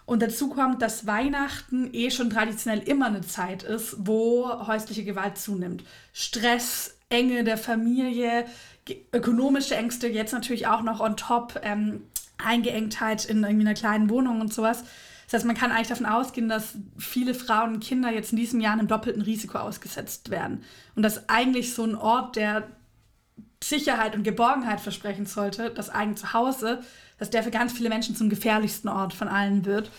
Und 0.06 0.22
dazu 0.22 0.50
kommt, 0.50 0.82
dass 0.82 1.06
Weihnachten 1.06 1.94
eh 1.94 2.10
schon 2.12 2.30
traditionell 2.30 2.80
immer 2.80 3.06
eine 3.06 3.22
Zeit 3.22 3.64
ist, 3.64 3.96
wo 4.00 4.50
häusliche 4.68 5.04
Gewalt 5.06 5.38
zunimmt. 5.38 5.84
Stress, 6.12 6.98
Enge 7.10 7.44
der 7.44 7.58
Familie, 7.58 8.46
ökonomische 9.14 9.76
Ängste, 9.76 10.08
jetzt 10.08 10.34
natürlich 10.34 10.68
auch 10.68 10.82
noch 10.82 11.00
on 11.00 11.16
top, 11.16 11.60
ähm, 11.64 12.02
Eingeengtheit 12.38 13.26
in 13.26 13.44
irgendwie 13.44 13.66
einer 13.68 13.74
kleinen 13.74 14.10
Wohnung 14.10 14.42
und 14.42 14.54
sowas. 14.54 14.84
Das 15.26 15.34
heißt, 15.40 15.46
man 15.46 15.58
kann 15.58 15.72
eigentlich 15.72 15.90
davon 15.90 16.06
ausgehen, 16.06 16.48
dass 16.48 16.76
viele 16.98 17.34
Frauen 17.34 17.76
und 17.76 17.84
Kinder 17.84 18.12
jetzt 18.12 18.32
in 18.32 18.38
diesem 18.38 18.62
Jahr 18.62 18.74
einem 18.74 18.88
doppelten 18.88 19.22
Risiko 19.22 19.58
ausgesetzt 19.58 20.30
werden. 20.30 20.64
Und 20.96 21.04
dass 21.04 21.28
eigentlich 21.30 21.74
so 21.74 21.84
ein 21.84 21.96
Ort, 21.96 22.38
der 22.38 22.68
Sicherheit 23.64 24.16
und 24.16 24.24
Geborgenheit 24.24 24.80
versprechen 24.80 25.26
sollte, 25.26 25.70
das 25.70 25.90
eigene 25.90 26.16
Zuhause, 26.16 26.84
dass 27.18 27.30
der 27.30 27.44
für 27.44 27.52
ganz 27.52 27.74
viele 27.74 27.90
Menschen 27.90 28.16
zum 28.16 28.30
gefährlichsten 28.30 28.88
Ort 28.88 29.14
von 29.14 29.28
allen 29.28 29.66
wird. 29.66 29.90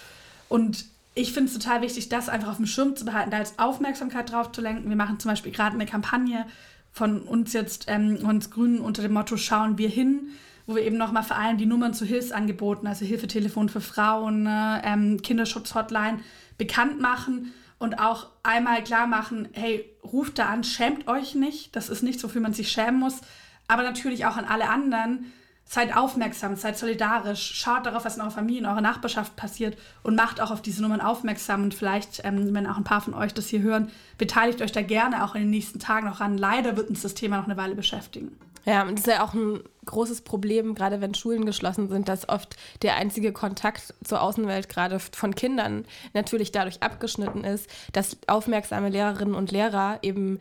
Und 0.48 0.84
ich 1.14 1.32
finde 1.32 1.50
es 1.50 1.58
total 1.58 1.82
wichtig, 1.82 2.08
das 2.08 2.28
einfach 2.28 2.48
auf 2.48 2.56
dem 2.56 2.66
Schirm 2.66 2.94
zu 2.94 3.04
behalten, 3.04 3.30
da 3.30 3.38
als 3.38 3.58
Aufmerksamkeit 3.58 4.30
drauf 4.30 4.52
zu 4.52 4.60
lenken. 4.60 4.88
Wir 4.88 4.96
machen 4.96 5.18
zum 5.18 5.30
Beispiel 5.30 5.52
gerade 5.52 5.74
eine 5.74 5.86
Kampagne 5.86 6.46
von 6.92 7.22
uns 7.22 7.52
jetzt, 7.52 7.86
ähm, 7.88 8.18
uns 8.24 8.50
Grünen 8.50 8.80
unter 8.80 9.02
dem 9.02 9.12
Motto 9.12 9.36
Schauen 9.36 9.78
wir 9.78 9.88
hin, 9.88 10.28
wo 10.66 10.76
wir 10.76 10.82
eben 10.82 10.96
nochmal 10.96 11.24
vor 11.24 11.36
allem 11.36 11.58
die 11.58 11.66
Nummern 11.66 11.94
zu 11.94 12.04
Hilfsangeboten, 12.04 12.86
also 12.86 13.04
Hilfetelefon 13.04 13.68
für 13.68 13.80
Frauen, 13.80 14.44
ne, 14.44 14.80
ähm, 14.84 15.20
Kinderschutz-Hotline 15.22 16.20
bekannt 16.56 17.00
machen 17.00 17.52
und 17.78 17.98
auch 17.98 18.28
einmal 18.42 18.82
klar 18.84 19.06
machen, 19.06 19.48
hey, 19.52 19.84
ruft 20.04 20.38
da 20.38 20.46
an, 20.46 20.64
schämt 20.64 21.08
euch 21.08 21.34
nicht, 21.34 21.74
das 21.74 21.88
ist 21.88 22.02
nichts, 22.02 22.22
wofür 22.22 22.40
man 22.40 22.52
sich 22.52 22.70
schämen 22.70 23.00
muss, 23.00 23.20
aber 23.68 23.82
natürlich 23.82 24.26
auch 24.26 24.36
an 24.36 24.44
alle 24.44 24.68
anderen, 24.68 25.32
seid 25.68 25.94
aufmerksam, 25.94 26.56
seid 26.56 26.78
solidarisch, 26.78 27.52
schaut 27.54 27.84
darauf, 27.84 28.04
was 28.04 28.16
in 28.16 28.22
eurer 28.22 28.30
Familie, 28.30 28.60
in 28.60 28.66
eurer 28.66 28.80
Nachbarschaft 28.80 29.36
passiert 29.36 29.76
und 30.02 30.16
macht 30.16 30.40
auch 30.40 30.50
auf 30.50 30.62
diese 30.62 30.80
Nummern 30.80 31.02
aufmerksam. 31.02 31.62
Und 31.62 31.74
vielleicht, 31.74 32.24
ähm, 32.24 32.54
wenn 32.54 32.66
auch 32.66 32.78
ein 32.78 32.84
paar 32.84 33.02
von 33.02 33.12
euch 33.12 33.34
das 33.34 33.48
hier 33.48 33.60
hören, 33.60 33.90
beteiligt 34.16 34.62
euch 34.62 34.72
da 34.72 34.80
gerne 34.80 35.22
auch 35.24 35.34
in 35.34 35.42
den 35.42 35.50
nächsten 35.50 35.78
Tagen 35.78 36.06
noch 36.06 36.20
ran. 36.20 36.38
Leider 36.38 36.76
wird 36.78 36.88
uns 36.88 37.02
das 37.02 37.12
Thema 37.12 37.36
noch 37.36 37.44
eine 37.44 37.58
Weile 37.58 37.74
beschäftigen. 37.74 38.34
Ja, 38.64 38.82
und 38.82 38.98
das 38.98 39.06
ist 39.06 39.06
ja 39.06 39.24
auch 39.24 39.34
ein 39.34 39.60
großes 39.86 40.22
Problem, 40.22 40.74
gerade 40.74 41.00
wenn 41.00 41.14
Schulen 41.14 41.46
geschlossen 41.46 41.88
sind, 41.88 42.08
dass 42.08 42.28
oft 42.28 42.56
der 42.82 42.96
einzige 42.96 43.32
Kontakt 43.32 43.94
zur 44.04 44.20
Außenwelt 44.20 44.68
gerade 44.68 44.98
von 44.98 45.34
Kindern 45.34 45.86
natürlich 46.12 46.52
dadurch 46.52 46.82
abgeschnitten 46.82 47.44
ist, 47.44 47.66
dass 47.92 48.18
aufmerksame 48.26 48.90
Lehrerinnen 48.90 49.34
und 49.34 49.52
Lehrer 49.52 49.98
eben, 50.02 50.38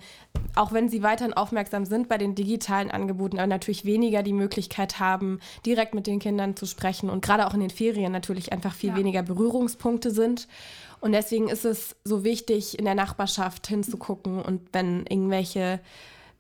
auch 0.58 0.72
wenn 0.72 0.90
sie 0.90 1.04
weiterhin 1.04 1.34
aufmerksam 1.34 1.86
sind 1.86 2.10
bei 2.10 2.18
den 2.18 2.36
digitalen 2.36 2.92
Angeboten, 2.92 3.38
aber 3.38 3.48
natürlich 3.48 3.86
weniger 3.86 4.24
die 4.24 4.34
Möglichkeit 4.34 5.00
haben, 5.00 5.40
direkt 5.66 5.94
mit 5.94 6.08
den 6.08 6.20
Kindern 6.20 6.56
zu 6.56 6.66
sprechen 6.66 7.10
und 7.10 7.24
gerade 7.24 7.48
auch 7.48 7.54
in 7.54 7.60
den 7.60 7.70
Ferien 7.70 8.12
natürlich 8.12 8.52
einfach 8.52 8.74
viel 8.74 8.92
ja. 8.92 8.98
weniger 8.98 9.24
Berührungspunkte 9.24 10.12
sind. 10.12 10.48
Und 11.00 11.12
deswegen 11.12 11.48
ist 11.48 11.64
es 11.64 11.96
so 12.04 12.24
wichtig, 12.24 12.80
in 12.80 12.86
der 12.86 12.96
Nachbarschaft 12.96 13.68
hinzugucken 13.68 14.42
und 14.42 14.62
wenn 14.74 15.06
irgendwelche 15.06 15.80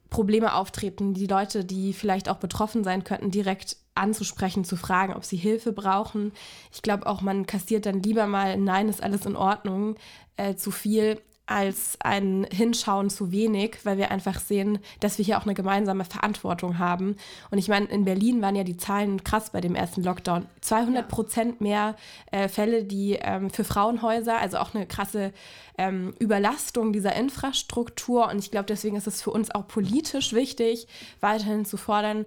Probleme 0.09 0.55
auftreten, 0.55 1.13
die 1.13 1.27
Leute, 1.27 1.65
die 1.65 1.93
vielleicht 1.93 2.29
auch 2.29 2.37
betroffen 2.37 2.83
sein 2.83 3.03
könnten, 3.03 3.29
direkt 3.29 3.77
anzusprechen, 3.93 4.63
zu 4.63 4.75
fragen, 4.75 5.13
ob 5.13 5.25
sie 5.25 5.37
Hilfe 5.37 5.73
brauchen. 5.73 6.31
Ich 6.71 6.81
glaube 6.81 7.07
auch, 7.07 7.21
man 7.21 7.45
kassiert 7.45 7.85
dann 7.85 8.01
lieber 8.01 8.27
mal, 8.27 8.57
nein, 8.57 8.89
ist 8.89 9.03
alles 9.03 9.25
in 9.25 9.35
Ordnung, 9.35 9.95
äh, 10.37 10.55
zu 10.55 10.71
viel, 10.71 11.19
als 11.47 11.97
ein 12.01 12.45
Hinschauen 12.51 13.09
zu 13.09 13.31
wenig, 13.31 13.79
weil 13.83 13.97
wir 13.97 14.11
einfach 14.11 14.39
sehen, 14.39 14.79
dass 14.99 15.17
wir 15.17 15.25
hier 15.25 15.37
auch 15.37 15.45
eine 15.45 15.53
gemeinsame 15.53 16.05
Verantwortung 16.05 16.77
haben. 16.77 17.15
Und 17.49 17.57
ich 17.57 17.69
meine, 17.69 17.87
in 17.87 18.05
Berlin 18.05 18.41
waren 18.41 18.55
ja 18.55 18.63
die 18.63 18.77
Zahlen 18.77 19.23
krass 19.23 19.49
bei 19.51 19.61
dem 19.61 19.73
ersten 19.73 20.03
Lockdown. 20.03 20.45
200 20.61 21.07
Prozent 21.07 21.61
mehr 21.61 21.95
äh, 22.31 22.49
Fälle, 22.49 22.83
die 22.83 23.17
ähm, 23.21 23.49
für 23.49 23.63
Frauenhäuser, 23.63 24.37
also 24.37 24.57
auch 24.57 24.75
eine 24.75 24.85
krasse 24.85 25.31
ähm, 25.77 26.13
Überlastung 26.19 26.91
dieser 26.91 27.15
Infrastruktur. 27.15 28.29
Und 28.29 28.39
ich 28.39 28.51
glaube, 28.51 28.65
deswegen 28.65 28.97
ist 28.97 29.07
es 29.07 29.21
für 29.21 29.31
uns 29.31 29.49
auch 29.49 29.67
politisch 29.67 30.33
wichtig, 30.33 30.87
weiterhin 31.21 31.65
zu 31.65 31.77
fordern, 31.77 32.25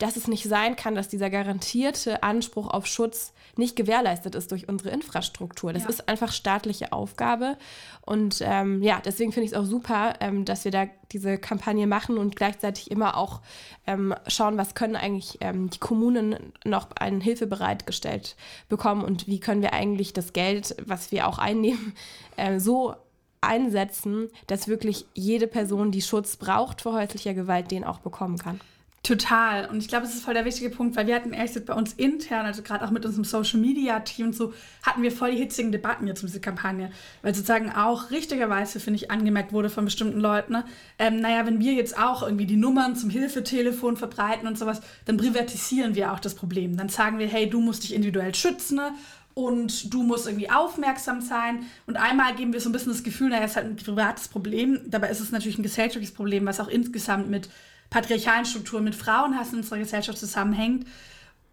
dass 0.00 0.16
es 0.16 0.28
nicht 0.28 0.44
sein 0.44 0.76
kann, 0.76 0.94
dass 0.94 1.08
dieser 1.08 1.28
garantierte 1.30 2.22
Anspruch 2.22 2.68
auf 2.68 2.86
Schutz 2.86 3.32
nicht 3.56 3.76
gewährleistet 3.76 4.34
ist 4.34 4.50
durch 4.50 4.68
unsere 4.68 4.90
Infrastruktur. 4.90 5.72
Das 5.72 5.84
ja. 5.84 5.90
ist 5.90 6.08
einfach 6.08 6.32
staatliche 6.32 6.92
Aufgabe. 6.92 7.58
Und 8.00 8.40
ähm, 8.42 8.82
ja, 8.82 9.00
deswegen 9.04 9.30
finde 9.30 9.44
ich 9.44 9.52
es 9.52 9.58
auch 9.58 9.66
super, 9.66 10.14
ähm, 10.20 10.46
dass 10.46 10.64
wir 10.64 10.72
da 10.72 10.86
diese 11.12 11.36
Kampagne 11.36 11.86
machen 11.86 12.16
und 12.16 12.34
gleichzeitig 12.34 12.90
immer 12.90 13.16
auch 13.16 13.42
ähm, 13.86 14.14
schauen, 14.26 14.56
was 14.56 14.74
können 14.74 14.96
eigentlich 14.96 15.38
ähm, 15.42 15.68
die 15.68 15.78
Kommunen 15.78 16.52
noch 16.64 16.88
an 16.98 17.20
Hilfe 17.20 17.46
bereitgestellt 17.46 18.36
bekommen 18.70 19.04
und 19.04 19.26
wie 19.26 19.38
können 19.38 19.60
wir 19.60 19.74
eigentlich 19.74 20.14
das 20.14 20.32
Geld, 20.32 20.74
was 20.84 21.12
wir 21.12 21.28
auch 21.28 21.38
einnehmen, 21.38 21.92
äh, 22.36 22.58
so 22.58 22.94
einsetzen, 23.42 24.28
dass 24.46 24.68
wirklich 24.68 25.04
jede 25.14 25.46
Person, 25.46 25.90
die 25.92 26.02
Schutz 26.02 26.36
braucht 26.36 26.80
vor 26.80 26.94
häuslicher 26.94 27.34
Gewalt, 27.34 27.70
den 27.70 27.84
auch 27.84 27.98
bekommen 27.98 28.38
kann. 28.38 28.60
Total. 29.02 29.66
Und 29.70 29.78
ich 29.78 29.88
glaube, 29.88 30.04
es 30.04 30.14
ist 30.14 30.24
voll 30.24 30.34
der 30.34 30.44
wichtige 30.44 30.68
Punkt, 30.68 30.94
weil 30.94 31.06
wir 31.06 31.14
hatten 31.14 31.32
ehrlich 31.32 31.52
gesagt 31.52 31.66
bei 31.66 31.74
uns 31.74 31.94
intern, 31.94 32.44
also 32.44 32.60
gerade 32.60 32.84
auch 32.84 32.90
mit 32.90 33.06
unserem 33.06 33.24
Social 33.24 33.58
Media 33.58 33.98
Team 34.00 34.26
und 34.26 34.36
so, 34.36 34.52
hatten 34.82 35.00
wir 35.02 35.10
voll 35.10 35.30
die 35.30 35.38
hitzigen 35.38 35.72
Debatten 35.72 36.06
jetzt 36.06 36.22
um 36.22 36.26
diese 36.26 36.40
Kampagne. 36.40 36.90
Weil 37.22 37.34
sozusagen 37.34 37.72
auch 37.72 38.10
richtigerweise, 38.10 38.78
finde 38.78 38.98
ich, 38.98 39.10
angemerkt 39.10 39.54
wurde 39.54 39.70
von 39.70 39.86
bestimmten 39.86 40.20
Leuten, 40.20 40.52
ne? 40.52 40.64
ähm, 40.98 41.16
naja, 41.16 41.46
wenn 41.46 41.60
wir 41.60 41.72
jetzt 41.72 41.98
auch 41.98 42.22
irgendwie 42.22 42.44
die 42.44 42.56
Nummern 42.56 42.94
zum 42.94 43.08
Hilfetelefon 43.08 43.96
verbreiten 43.96 44.46
und 44.46 44.58
sowas, 44.58 44.82
dann 45.06 45.16
privatisieren 45.16 45.94
wir 45.94 46.12
auch 46.12 46.20
das 46.20 46.34
Problem. 46.34 46.76
Dann 46.76 46.90
sagen 46.90 47.18
wir, 47.18 47.26
hey, 47.26 47.48
du 47.48 47.60
musst 47.60 47.84
dich 47.84 47.94
individuell 47.94 48.34
schützen 48.34 48.76
ne? 48.76 48.92
und 49.32 49.94
du 49.94 50.02
musst 50.02 50.26
irgendwie 50.26 50.50
aufmerksam 50.50 51.22
sein. 51.22 51.64
Und 51.86 51.96
einmal 51.96 52.34
geben 52.34 52.52
wir 52.52 52.60
so 52.60 52.68
ein 52.68 52.72
bisschen 52.72 52.92
das 52.92 53.02
Gefühl, 53.02 53.30
naja, 53.30 53.44
es 53.44 53.52
ist 53.52 53.56
halt 53.56 53.66
ein 53.66 53.76
privates 53.76 54.28
Problem. 54.28 54.78
Dabei 54.88 55.08
ist 55.08 55.20
es 55.20 55.32
natürlich 55.32 55.58
ein 55.58 55.62
gesellschaftliches 55.62 56.14
Problem, 56.14 56.44
was 56.44 56.60
auch 56.60 56.68
insgesamt 56.68 57.30
mit 57.30 57.48
patriarchalen 57.90 58.46
Strukturen 58.46 58.84
mit 58.84 58.94
Frauenhass 58.94 59.52
in 59.52 59.58
unserer 59.58 59.78
Gesellschaft 59.78 60.18
zusammenhängt. 60.18 60.86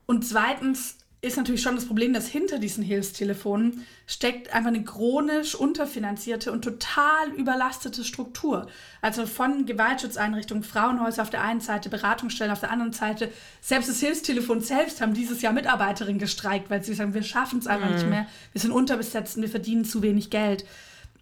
Und 0.05 0.25
zweitens 0.25 0.97
ist 1.19 1.35
natürlich 1.35 1.63
schon 1.63 1.75
das 1.75 1.85
Problem, 1.85 2.13
dass 2.13 2.27
hinter 2.27 2.59
diesen 2.59 2.83
Hilfstelefonen 2.83 3.85
steckt 4.05 4.53
einfach 4.53 4.67
eine 4.67 4.83
chronisch 4.83 5.55
unterfinanzierte 5.55 6.51
und 6.51 6.61
total 6.61 7.31
überlastete 7.35 8.03
Struktur. 8.03 8.67
Also 9.01 9.25
von 9.25 9.65
Gewaltschutzeinrichtungen, 9.65 10.63
Frauenhäuser 10.63 11.23
auf 11.23 11.31
der 11.31 11.43
einen 11.43 11.59
Seite, 11.59 11.89
Beratungsstellen 11.89 12.53
auf 12.53 12.59
der 12.59 12.71
anderen 12.71 12.93
Seite. 12.93 13.31
Selbst 13.61 13.89
das 13.89 13.99
Hilfstelefon 13.99 14.61
selbst 14.61 15.01
haben 15.01 15.15
dieses 15.15 15.41
Jahr 15.41 15.53
Mitarbeiterinnen 15.53 16.19
gestreikt, 16.19 16.69
weil 16.69 16.83
sie 16.83 16.93
sagen, 16.93 17.15
wir 17.15 17.23
schaffen 17.23 17.59
es 17.59 17.67
einfach 17.67 17.89
mhm. 17.89 17.95
nicht 17.95 18.07
mehr, 18.07 18.27
wir 18.53 18.61
sind 18.61 18.71
unterbesetzt 18.71 19.37
und 19.37 19.41
wir 19.41 19.49
verdienen 19.49 19.85
zu 19.85 20.03
wenig 20.03 20.29
Geld. 20.29 20.65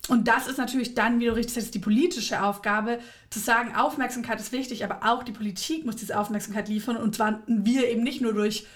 Und 0.07 0.27
das 0.27 0.47
ist 0.47 0.57
natürlich 0.57 0.93
dann, 0.93 1.19
wie 1.19 1.25
du 1.25 1.35
richtig 1.35 1.55
sagst, 1.55 1.73
die 1.73 1.79
politische 1.79 2.43
Aufgabe, 2.43 2.99
zu 3.31 3.39
sagen, 3.39 3.75
Aufmerksamkeit 3.75 4.39
ist 4.39 4.51
wichtig, 4.51 4.83
aber 4.83 4.99
auch 5.01 5.23
die 5.23 5.31
Politik 5.31 5.85
muss 5.85 5.95
diese 5.95 6.19
Aufmerksamkeit 6.19 6.69
liefern. 6.69 6.97
Und 6.97 7.15
zwar 7.15 7.41
wir 7.47 7.89
eben 7.89 8.03
nicht 8.03 8.21
nur 8.21 8.33
durch 8.33 8.67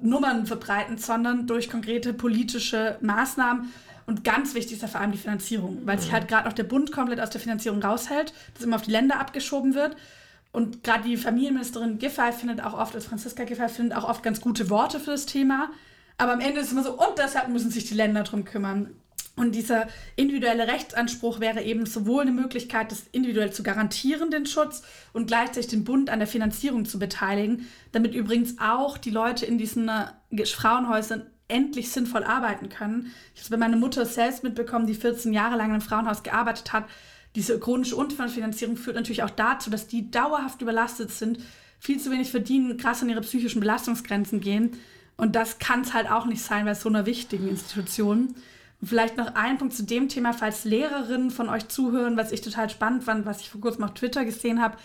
Nummern 0.00 0.46
verbreiten, 0.46 0.96
sondern 0.98 1.46
durch 1.46 1.68
konkrete 1.68 2.12
politische 2.12 2.98
Maßnahmen. 3.00 3.72
Und 4.06 4.24
ganz 4.24 4.54
wichtig 4.54 4.74
ist 4.74 4.82
da 4.82 4.86
vor 4.86 5.00
allem 5.00 5.12
die 5.12 5.18
Finanzierung, 5.18 5.82
weil 5.84 5.98
sich 5.98 6.12
halt 6.12 6.28
gerade 6.28 6.48
auch 6.48 6.52
der 6.52 6.64
Bund 6.64 6.90
komplett 6.92 7.20
aus 7.20 7.30
der 7.30 7.40
Finanzierung 7.40 7.82
raushält, 7.82 8.32
dass 8.54 8.64
immer 8.64 8.76
auf 8.76 8.82
die 8.82 8.90
Länder 8.90 9.20
abgeschoben 9.20 9.74
wird. 9.74 9.96
Und 10.52 10.82
gerade 10.82 11.04
die 11.04 11.16
Familienministerin 11.16 11.98
Giffey 11.98 12.32
findet 12.32 12.62
auch 12.62 12.74
oft, 12.74 12.94
als 12.94 13.06
Franziska 13.06 13.44
Giffey 13.44 13.68
findet 13.68 13.96
auch 13.96 14.08
oft 14.08 14.22
ganz 14.22 14.40
gute 14.40 14.68
Worte 14.68 14.98
für 14.98 15.12
das 15.12 15.26
Thema. 15.26 15.70
Aber 16.18 16.32
am 16.32 16.40
Ende 16.40 16.60
ist 16.60 16.66
es 16.66 16.72
immer 16.72 16.82
so, 16.82 16.92
und 16.92 17.18
deshalb 17.18 17.48
müssen 17.48 17.70
sich 17.70 17.84
die 17.84 17.94
Länder 17.94 18.24
drum 18.24 18.44
kümmern. 18.44 18.90
Und 19.40 19.54
dieser 19.54 19.88
individuelle 20.16 20.68
Rechtsanspruch 20.68 21.40
wäre 21.40 21.62
eben 21.62 21.86
sowohl 21.86 22.20
eine 22.20 22.30
Möglichkeit, 22.30 22.92
das 22.92 23.04
individuell 23.10 23.50
zu 23.50 23.62
garantieren, 23.62 24.30
den 24.30 24.44
Schutz, 24.44 24.82
und 25.14 25.28
gleichzeitig 25.28 25.70
den 25.70 25.82
Bund 25.82 26.10
an 26.10 26.18
der 26.18 26.28
Finanzierung 26.28 26.84
zu 26.84 26.98
beteiligen, 26.98 27.66
damit 27.90 28.14
übrigens 28.14 28.56
auch 28.60 28.98
die 28.98 29.08
Leute 29.08 29.46
in 29.46 29.56
diesen 29.56 29.88
äh, 29.88 30.44
Frauenhäusern 30.44 31.22
endlich 31.48 31.90
sinnvoll 31.90 32.22
arbeiten 32.22 32.68
können. 32.68 33.12
Ich 33.34 33.40
habe 33.40 33.52
bei 33.52 33.56
meiner 33.56 33.78
Mutter 33.78 34.04
selbst 34.04 34.44
mitbekommen, 34.44 34.86
die 34.86 34.92
14 34.92 35.32
Jahre 35.32 35.56
lang 35.56 35.68
in 35.68 35.72
einem 35.72 35.80
Frauenhaus 35.80 36.22
gearbeitet 36.22 36.74
hat. 36.74 36.84
Diese 37.34 37.58
chronische 37.58 37.96
Unterfinanzierung 37.96 38.76
führt 38.76 38.96
natürlich 38.96 39.22
auch 39.22 39.30
dazu, 39.30 39.70
dass 39.70 39.86
die 39.86 40.10
dauerhaft 40.10 40.60
überlastet 40.60 41.12
sind, 41.12 41.38
viel 41.78 41.98
zu 41.98 42.10
wenig 42.10 42.30
verdienen, 42.30 42.76
krass 42.76 43.02
an 43.02 43.08
ihre 43.08 43.22
psychischen 43.22 43.60
Belastungsgrenzen 43.60 44.40
gehen. 44.40 44.72
Und 45.16 45.34
das 45.34 45.58
kann 45.58 45.80
es 45.80 45.94
halt 45.94 46.10
auch 46.10 46.26
nicht 46.26 46.42
sein 46.42 46.66
bei 46.66 46.74
so 46.74 46.90
einer 46.90 47.06
wichtigen 47.06 47.48
Institution. 47.48 48.34
Und 48.80 48.88
vielleicht 48.88 49.16
noch 49.16 49.34
ein 49.34 49.58
Punkt 49.58 49.74
zu 49.74 49.84
dem 49.84 50.08
Thema, 50.08 50.32
falls 50.32 50.64
Lehrerinnen 50.64 51.30
von 51.30 51.48
euch 51.48 51.68
zuhören, 51.68 52.16
was 52.16 52.32
ich 52.32 52.40
total 52.40 52.70
spannend 52.70 53.04
fand, 53.04 53.26
was 53.26 53.40
ich 53.40 53.50
vor 53.50 53.60
kurzem 53.60 53.84
auf 53.84 53.94
Twitter 53.94 54.24
gesehen 54.24 54.62
habe, 54.62 54.76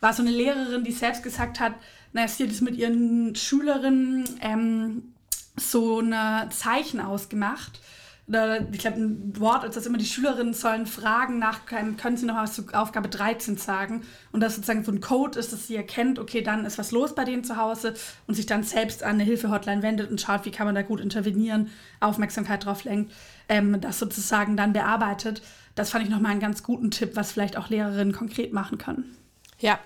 war 0.00 0.12
so 0.12 0.22
eine 0.22 0.30
Lehrerin, 0.30 0.84
die 0.84 0.92
selbst 0.92 1.22
gesagt 1.22 1.60
hat, 1.60 1.74
naja, 2.12 2.28
sie 2.28 2.44
hat 2.44 2.50
es 2.50 2.60
mit 2.60 2.76
ihren 2.76 3.34
Schülerinnen 3.36 4.24
ähm, 4.40 5.14
so 5.56 6.00
ein 6.00 6.50
Zeichen 6.50 7.00
ausgemacht 7.00 7.80
ich 8.28 8.78
glaube, 8.78 9.00
ein 9.00 9.40
Wort, 9.40 9.64
als 9.64 9.74
dass 9.74 9.84
immer 9.84 9.98
die 9.98 10.06
Schülerinnen 10.06 10.54
sollen 10.54 10.86
fragen 10.86 11.38
nach, 11.38 11.66
können 11.66 12.16
sie 12.16 12.24
noch 12.24 12.36
was 12.36 12.54
zu 12.54 12.64
Aufgabe 12.72 13.08
13 13.08 13.56
sagen? 13.56 14.02
Und 14.30 14.40
das 14.40 14.54
sozusagen 14.54 14.84
so 14.84 14.92
ein 14.92 15.00
Code 15.00 15.38
ist, 15.38 15.52
dass 15.52 15.66
sie 15.66 15.74
erkennt, 15.74 16.20
okay, 16.20 16.40
dann 16.40 16.64
ist 16.64 16.78
was 16.78 16.92
los 16.92 17.14
bei 17.14 17.24
denen 17.24 17.42
zu 17.42 17.56
Hause 17.56 17.94
und 18.28 18.34
sich 18.34 18.46
dann 18.46 18.62
selbst 18.62 19.02
an 19.02 19.14
eine 19.14 19.24
Hilfe-Hotline 19.24 19.82
wendet 19.82 20.10
und 20.10 20.20
schaut, 20.20 20.44
wie 20.44 20.52
kann 20.52 20.66
man 20.66 20.74
da 20.74 20.82
gut 20.82 21.00
intervenieren, 21.00 21.70
Aufmerksamkeit 21.98 22.64
drauf 22.64 22.84
lenkt, 22.84 23.12
ähm, 23.48 23.80
das 23.80 23.98
sozusagen 23.98 24.56
dann 24.56 24.72
bearbeitet. 24.72 25.42
Das 25.74 25.90
fand 25.90 26.04
ich 26.04 26.10
nochmal 26.10 26.30
einen 26.32 26.40
ganz 26.40 26.62
guten 26.62 26.92
Tipp, 26.92 27.16
was 27.16 27.32
vielleicht 27.32 27.56
auch 27.56 27.70
Lehrerinnen 27.70 28.12
konkret 28.12 28.52
machen 28.52 28.78
können. 28.78 29.16
Ja, 29.58 29.78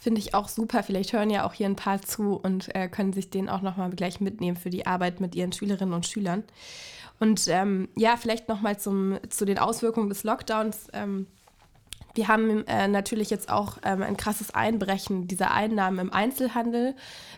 finde 0.00 0.20
ich 0.20 0.34
auch 0.34 0.48
super. 0.48 0.82
Vielleicht 0.82 1.12
hören 1.12 1.30
ja 1.30 1.44
auch 1.44 1.54
hier 1.54 1.66
ein 1.66 1.76
paar 1.76 2.00
zu 2.02 2.34
und 2.34 2.74
äh, 2.74 2.88
können 2.88 3.12
sich 3.12 3.30
den 3.30 3.48
auch 3.48 3.62
nochmal 3.62 3.90
gleich 3.90 4.20
mitnehmen 4.20 4.56
für 4.56 4.70
die 4.70 4.86
Arbeit 4.86 5.20
mit 5.20 5.34
ihren 5.34 5.52
Schülerinnen 5.52 5.94
und 5.94 6.06
Schülern. 6.06 6.44
Und 7.18 7.46
ähm, 7.48 7.88
ja, 7.96 8.16
vielleicht 8.16 8.48
nochmal 8.48 8.78
zu 8.78 9.18
den 9.44 9.58
Auswirkungen 9.58 10.08
des 10.08 10.24
Lockdowns. 10.24 10.88
Ähm, 10.92 11.26
wir 12.14 12.28
haben 12.28 12.66
äh, 12.66 12.88
natürlich 12.88 13.30
jetzt 13.30 13.48
auch 13.48 13.78
ähm, 13.84 14.02
ein 14.02 14.16
krasses 14.16 14.52
Einbrechen 14.52 15.28
dieser 15.28 15.52
Einnahmen 15.52 15.98
im 15.98 16.12
Einzelhandel, 16.12 16.94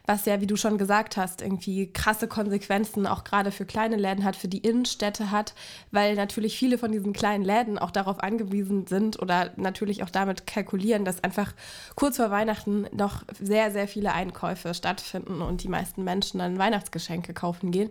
was 0.06 0.26
ja, 0.26 0.40
wie 0.40 0.46
du 0.46 0.56
schon 0.56 0.78
gesagt 0.78 1.16
hast, 1.16 1.42
irgendwie 1.42 1.92
krasse 1.92 2.26
Konsequenzen 2.26 3.06
auch 3.06 3.22
gerade 3.24 3.52
für 3.52 3.66
kleine 3.66 3.96
Läden 3.96 4.24
hat, 4.24 4.34
für 4.34 4.48
die 4.48 4.58
Innenstädte 4.58 5.30
hat, 5.30 5.54
weil 5.92 6.16
natürlich 6.16 6.58
viele 6.58 6.76
von 6.76 6.90
diesen 6.90 7.12
kleinen 7.12 7.44
Läden 7.44 7.78
auch 7.78 7.92
darauf 7.92 8.20
angewiesen 8.20 8.86
sind 8.86 9.20
oder 9.22 9.52
natürlich 9.56 10.02
auch 10.02 10.10
damit 10.10 10.46
kalkulieren, 10.46 11.04
dass 11.04 11.22
einfach 11.22 11.52
kurz 11.94 12.16
vor 12.16 12.30
Weihnachten 12.30 12.86
noch 12.92 13.22
sehr, 13.40 13.70
sehr 13.70 13.86
viele 13.86 14.12
Einkäufe 14.12 14.74
stattfinden 14.74 15.40
und 15.40 15.62
die 15.62 15.68
meisten 15.68 16.02
Menschen 16.02 16.40
dann 16.40 16.58
Weihnachtsgeschenke 16.58 17.32
kaufen 17.32 17.70
gehen. 17.70 17.90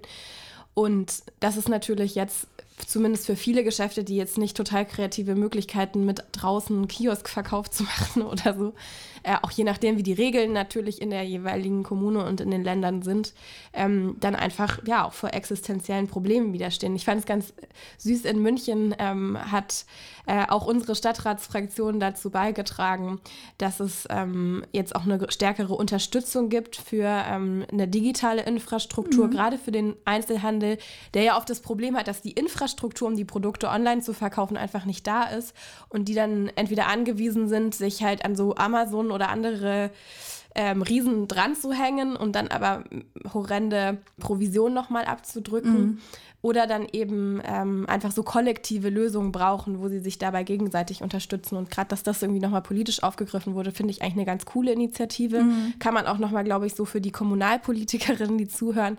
Und 0.74 1.24
das 1.40 1.58
ist 1.58 1.70
natürlich 1.70 2.16
jetzt 2.16 2.48
zumindest 2.88 3.26
für 3.26 3.36
viele 3.36 3.64
Geschäfte, 3.64 4.04
die 4.04 4.16
jetzt 4.16 4.38
nicht 4.38 4.58
total 4.58 4.86
kreative 4.86 5.36
Möglichkeiten 5.36 6.06
mit 6.06 6.24
draußen 6.32 6.88
Kioskverkauf 6.88 7.70
zu 7.70 7.84
machen 7.84 8.22
oder 8.24 8.56
so, 8.56 8.74
äh, 9.24 9.36
auch 9.42 9.52
je 9.52 9.64
nachdem, 9.64 9.98
wie 9.98 10.04
die 10.04 10.14
Regeln 10.14 10.52
natürlich 10.52 11.02
in 11.02 11.10
der 11.10 11.24
jeweiligen 11.24 11.84
Kommune 11.84 12.26
und 12.26 12.42
in 12.42 12.52
den 12.52 12.64
Ländern 12.64 13.02
sind, 13.02 13.34
ähm, 13.72 14.18
dann 14.20 14.36
einfach 14.36 14.80
ja 14.86 15.06
auch 15.06 15.14
vor 15.14 15.34
existenziellen 15.34 16.08
Problemen 16.08 16.52
widerstehen. 16.54 16.96
Ich 16.96 17.06
fand 17.06 17.22
es 17.22 17.26
ganz 17.26 17.54
süß, 17.98 18.26
in 18.26 18.42
München 18.42 18.94
ähm, 19.00 19.38
hat 19.52 19.86
äh, 20.26 20.46
auch 20.48 20.66
unsere 20.66 20.96
Stadtratsfraktion 20.96 22.00
dazu 22.00 22.30
beigetragen, 22.30 23.20
dass 23.58 23.80
es 23.80 24.08
ähm, 24.10 24.66
jetzt 24.72 24.96
auch 24.96 25.04
eine 25.04 25.32
stärkere 25.32 25.74
Unterstützung 25.74 26.50
gibt 26.50 26.76
für 26.76 27.08
ähm, 27.28 27.66
eine 27.72 27.88
digitale 27.88 28.44
Infrastruktur, 28.44 29.28
mhm. 29.28 29.32
gerade 29.32 29.58
für 29.58 29.72
den 29.72 29.96
Einzelhandel, 30.06 30.78
der 31.14 31.24
ja 31.24 31.38
oft 31.38 31.50
das 31.50 31.62
Problem 31.62 31.96
hat, 31.96 32.08
dass 32.08 32.22
die 32.22 32.32
Infrastruktur, 32.32 32.63
um 33.06 33.16
die 33.16 33.26
Produkte 33.26 33.70
online 33.70 34.02
zu 34.02 34.14
verkaufen, 34.14 34.58
einfach 34.58 34.86
nicht 34.86 35.08
da 35.08 35.24
ist 35.24 35.54
und 35.90 36.08
die 36.08 36.16
dann 36.16 36.50
entweder 36.56 36.88
angewiesen 36.88 37.48
sind, 37.48 37.76
sich 37.76 38.04
halt 38.04 38.26
an 38.26 38.36
so 38.36 38.56
Amazon 38.56 39.12
oder 39.12 39.30
andere 39.30 39.92
ähm, 40.56 40.82
Riesen 40.82 41.28
dran 41.28 41.56
zu 41.56 41.74
hängen 41.74 42.16
und 42.16 42.36
dann 42.36 42.48
aber 42.48 42.84
horrende 43.34 43.98
Provisionen 44.20 44.74
nochmal 44.74 45.06
abzudrücken. 45.06 45.82
Mhm. 45.82 45.98
Oder 46.42 46.68
dann 46.68 46.88
eben 46.92 47.42
ähm, 47.46 47.86
einfach 47.88 48.12
so 48.12 48.22
kollektive 48.22 48.90
Lösungen 48.90 49.32
brauchen, 49.32 49.80
wo 49.80 49.88
sie 49.88 50.00
sich 50.00 50.18
dabei 50.18 50.44
gegenseitig 50.44 51.02
unterstützen. 51.02 51.56
Und 51.56 51.72
gerade, 51.72 51.88
dass 51.88 52.04
das 52.04 52.22
irgendwie 52.22 52.42
nochmal 52.42 52.62
politisch 52.62 53.02
aufgegriffen 53.02 53.54
wurde, 53.56 53.72
finde 53.72 53.92
ich 53.92 54.02
eigentlich 54.02 54.16
eine 54.16 54.26
ganz 54.26 54.44
coole 54.44 54.74
Initiative. 54.74 55.42
Mhm. 55.42 55.76
Kann 55.80 55.94
man 55.94 56.06
auch 56.06 56.18
nochmal, 56.18 56.44
glaube 56.44 56.68
ich, 56.68 56.76
so 56.76 56.84
für 56.84 57.00
die 57.00 57.12
Kommunalpolitikerinnen, 57.12 58.38
die 58.38 58.50
zuhören, 58.50 58.98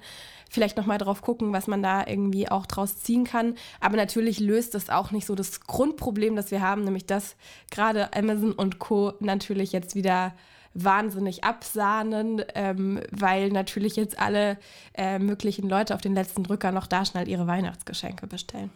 vielleicht 0.49 0.79
nochmal 0.79 0.97
drauf 0.97 1.21
gucken, 1.21 1.53
was 1.53 1.67
man 1.67 1.83
da 1.83 2.07
irgendwie 2.07 2.49
auch 2.49 2.65
draus 2.65 3.03
ziehen 3.03 3.25
kann. 3.25 3.57
Aber 3.79 3.99
natürlich 3.99 4.41
löst 4.41 4.75
es 4.75 4.89
auch 4.89 5.11
nicht 5.11 5.27
so 5.27 5.35
das 5.35 5.61
Grundproblem, 5.61 6.37
das 6.37 6.51
wir 6.51 6.63
haben, 6.63 6.85
nämlich 6.85 7.05
dass 7.05 7.37
gerade 7.71 8.15
Amazon 8.15 8.53
und 8.53 8.79
Co. 8.79 9.13
natürlich 9.21 9.73
jetzt 9.73 9.95
wieder 9.95 10.33
wahnsinnig 10.75 11.45
absahnen, 11.45 12.43
ähm, 12.55 13.01
weil 13.11 13.51
natürlich 13.51 13.97
jetzt 13.97 14.19
alle 14.19 14.59
äh, 14.95 15.19
möglichen 15.19 15.69
Leute 15.69 15.95
auf 15.95 16.01
den 16.01 16.15
letzten 16.15 16.43
Drücker 16.43 16.73
noch 16.73 16.87
da 16.87 17.05
schnell 17.05 17.29
ihre 17.29 17.47
Weihnachtsgeschenke 17.47 18.27
bestellen. 18.27 18.71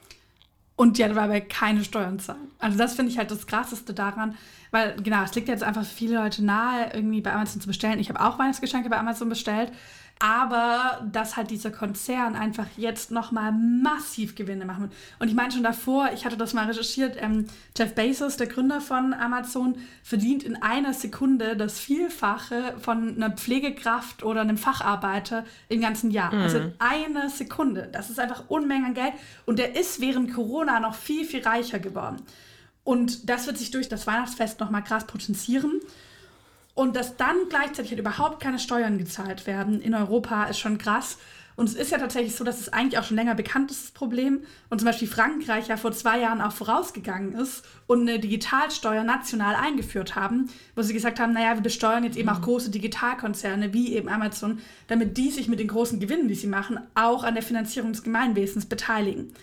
Und 0.78 0.96
die 0.96 1.02
dabei 1.02 1.40
keine 1.40 1.82
Steuern 1.82 2.20
zahlen. 2.20 2.52
Also 2.60 2.78
das 2.78 2.94
finde 2.94 3.10
ich 3.10 3.18
halt 3.18 3.32
das 3.32 3.48
Krasseste 3.48 3.94
daran, 3.94 4.36
weil 4.70 4.94
genau, 5.02 5.24
es 5.24 5.34
liegt 5.34 5.48
jetzt 5.48 5.64
einfach 5.64 5.82
für 5.82 5.92
viele 5.92 6.14
Leute 6.14 6.44
nahe, 6.44 6.92
irgendwie 6.94 7.20
bei 7.20 7.32
Amazon 7.32 7.60
zu 7.60 7.66
bestellen. 7.66 7.98
Ich 7.98 8.08
habe 8.08 8.20
auch 8.20 8.38
Weihnachtsgeschenke 8.38 8.88
bei 8.88 8.96
Amazon 8.96 9.28
bestellt 9.28 9.72
aber 10.20 11.06
dass 11.12 11.36
halt 11.36 11.50
dieser 11.50 11.70
Konzern 11.70 12.34
einfach 12.34 12.66
jetzt 12.76 13.10
nochmal 13.10 13.52
massiv 13.52 14.34
Gewinne 14.34 14.64
machen 14.64 14.82
wird. 14.82 14.92
Und 15.20 15.28
ich 15.28 15.34
meine 15.34 15.52
schon 15.52 15.62
davor, 15.62 16.10
ich 16.12 16.24
hatte 16.24 16.36
das 16.36 16.54
mal 16.54 16.66
recherchiert, 16.66 17.16
ähm, 17.20 17.46
Jeff 17.76 17.94
Bezos, 17.94 18.36
der 18.36 18.48
Gründer 18.48 18.80
von 18.80 19.14
Amazon, 19.14 19.76
verdient 20.02 20.42
in 20.42 20.60
einer 20.60 20.92
Sekunde 20.92 21.56
das 21.56 21.78
Vielfache 21.78 22.74
von 22.80 23.16
einer 23.16 23.30
Pflegekraft 23.30 24.24
oder 24.24 24.40
einem 24.40 24.56
Facharbeiter 24.56 25.44
im 25.68 25.80
ganzen 25.80 26.10
Jahr. 26.10 26.34
Mhm. 26.34 26.42
Also 26.42 26.58
in 26.58 26.72
einer 26.80 27.28
Sekunde. 27.28 27.88
Das 27.92 28.10
ist 28.10 28.18
einfach 28.18 28.44
Unmengen 28.48 28.86
an 28.86 28.94
Geld. 28.94 29.12
Und 29.46 29.58
der 29.60 29.76
ist 29.78 30.00
während 30.00 30.34
Corona 30.34 30.67
noch 30.80 30.94
viel, 30.94 31.24
viel 31.24 31.42
reicher 31.42 31.78
geworden. 31.78 32.22
Und 32.84 33.28
das 33.28 33.46
wird 33.46 33.58
sich 33.58 33.70
durch 33.70 33.88
das 33.88 34.06
Weihnachtsfest 34.06 34.60
nochmal 34.60 34.84
krass 34.84 35.06
potenzieren. 35.06 35.80
Und 36.74 36.94
dass 36.96 37.16
dann 37.16 37.36
gleichzeitig 37.48 37.90
halt 37.90 38.00
überhaupt 38.00 38.40
keine 38.40 38.58
Steuern 38.58 38.98
gezahlt 38.98 39.46
werden 39.46 39.80
in 39.80 39.94
Europa 39.94 40.44
ist 40.44 40.58
schon 40.58 40.78
krass. 40.78 41.18
Und 41.58 41.68
es 41.68 41.74
ist 41.74 41.90
ja 41.90 41.98
tatsächlich 41.98 42.36
so, 42.36 42.44
dass 42.44 42.60
es 42.60 42.72
eigentlich 42.72 43.00
auch 43.00 43.04
schon 43.04 43.16
länger 43.16 43.34
bekannt 43.34 43.72
ist, 43.72 43.82
das 43.82 43.90
Problem. 43.90 44.42
Und 44.70 44.78
zum 44.78 44.86
Beispiel 44.86 45.08
Frankreich 45.08 45.66
ja 45.66 45.76
vor 45.76 45.90
zwei 45.90 46.20
Jahren 46.20 46.40
auch 46.40 46.52
vorausgegangen 46.52 47.34
ist 47.34 47.64
und 47.88 48.02
eine 48.02 48.20
Digitalsteuer 48.20 49.02
national 49.02 49.56
eingeführt 49.56 50.14
haben, 50.14 50.48
wo 50.76 50.82
sie 50.82 50.94
gesagt 50.94 51.18
haben, 51.18 51.32
naja, 51.32 51.56
wir 51.56 51.62
besteuern 51.62 52.04
jetzt 52.04 52.16
eben 52.16 52.28
auch 52.28 52.38
mhm. 52.38 52.44
große 52.44 52.70
Digitalkonzerne 52.70 53.72
wie 53.74 53.92
eben 53.94 54.08
Amazon, 54.08 54.60
damit 54.86 55.16
die 55.16 55.32
sich 55.32 55.48
mit 55.48 55.58
den 55.58 55.66
großen 55.66 55.98
Gewinnen, 55.98 56.28
die 56.28 56.36
sie 56.36 56.46
machen, 56.46 56.78
auch 56.94 57.24
an 57.24 57.34
der 57.34 57.42
Finanzierung 57.42 57.90
des 57.90 58.04
Gemeinwesens 58.04 58.66
beteiligen. 58.66 59.34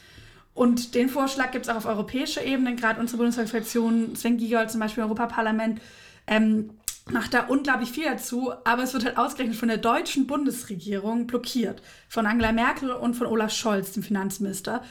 Und 0.56 0.96
den 0.96 1.10
Vorschlag 1.10 1.52
gibt 1.52 1.66
es 1.66 1.70
auch 1.70 1.76
auf 1.76 1.86
europäischer 1.86 2.44
Ebene. 2.44 2.76
Gerade 2.76 3.00
unsere 3.00 3.18
Bundesfraktion, 3.18 4.16
Sven 4.16 4.38
Giegold 4.38 4.72
zum 4.72 4.80
Beispiel 4.80 5.04
im 5.04 5.10
Europaparlament, 5.10 5.82
ähm, 6.28 6.72
macht 7.12 7.34
da 7.34 7.42
unglaublich 7.42 7.92
viel 7.92 8.06
dazu, 8.06 8.52
aber 8.64 8.84
es 8.84 8.94
wird 8.94 9.06
halt 9.06 9.18
ausgerechnet 9.18 9.58
von 9.58 9.68
der 9.68 9.78
deutschen 9.78 10.26
Bundesregierung 10.26 11.28
blockiert. 11.28 11.84
Von 12.08 12.26
Angela 12.26 12.54
Merkel 12.54 12.92
und 12.92 13.16
von 13.16 13.28
Olaf 13.28 13.54
Scholz, 13.54 13.92
dem 13.92 14.02
Finanzminister. 14.02 14.82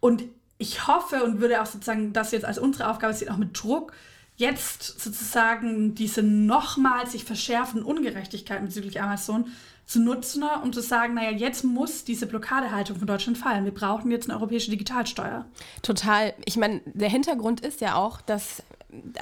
Und 0.00 0.24
ich 0.58 0.88
hoffe 0.88 1.22
und 1.22 1.40
würde 1.40 1.62
auch 1.62 1.66
sozusagen 1.66 2.12
das 2.12 2.32
jetzt 2.32 2.44
als 2.44 2.58
unsere 2.58 2.90
Aufgabe 2.90 3.14
sehen, 3.14 3.30
auch 3.30 3.36
mit 3.36 3.62
Druck, 3.62 3.92
jetzt 4.34 5.00
sozusagen 5.00 5.94
diese 5.94 6.22
nochmals 6.22 7.12
sich 7.12 7.24
verschärfenden 7.24 7.86
Ungerechtigkeiten 7.86 8.66
bezüglich 8.66 9.00
Amazon 9.00 9.46
zu 9.86 10.00
nutzen, 10.00 10.42
um 10.62 10.72
zu 10.72 10.80
sagen, 10.80 11.14
naja, 11.14 11.30
jetzt 11.30 11.62
muss 11.64 12.04
diese 12.04 12.26
Blockadehaltung 12.26 12.96
von 12.96 13.06
Deutschland 13.06 13.38
fallen. 13.38 13.64
Wir 13.64 13.72
brauchen 13.74 14.10
jetzt 14.10 14.28
eine 14.28 14.36
europäische 14.38 14.70
Digitalsteuer. 14.70 15.46
Total. 15.82 16.34
Ich 16.44 16.56
meine, 16.56 16.80
der 16.86 17.08
Hintergrund 17.08 17.60
ist 17.60 17.80
ja 17.80 17.94
auch, 17.94 18.20
dass 18.20 18.64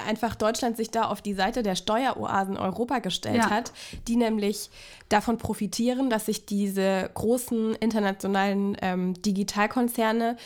einfach 0.05 0.35
Deutschland 0.35 0.77
sich 0.77 0.91
da 0.91 1.03
auf 1.03 1.21
die 1.21 1.33
Seite 1.33 1.63
der 1.63 1.75
Steueroasen 1.75 2.57
Europa 2.57 2.99
gestellt 2.99 3.37
ja. 3.37 3.49
hat, 3.49 3.71
die 4.07 4.15
nämlich 4.15 4.69
davon 5.09 5.37
profitieren, 5.37 6.09
dass 6.09 6.25
sich 6.25 6.45
diese 6.45 7.09
großen 7.13 7.75
internationalen 7.75 8.77
ähm, 8.81 9.21
Digitalkonzerne 9.21 10.37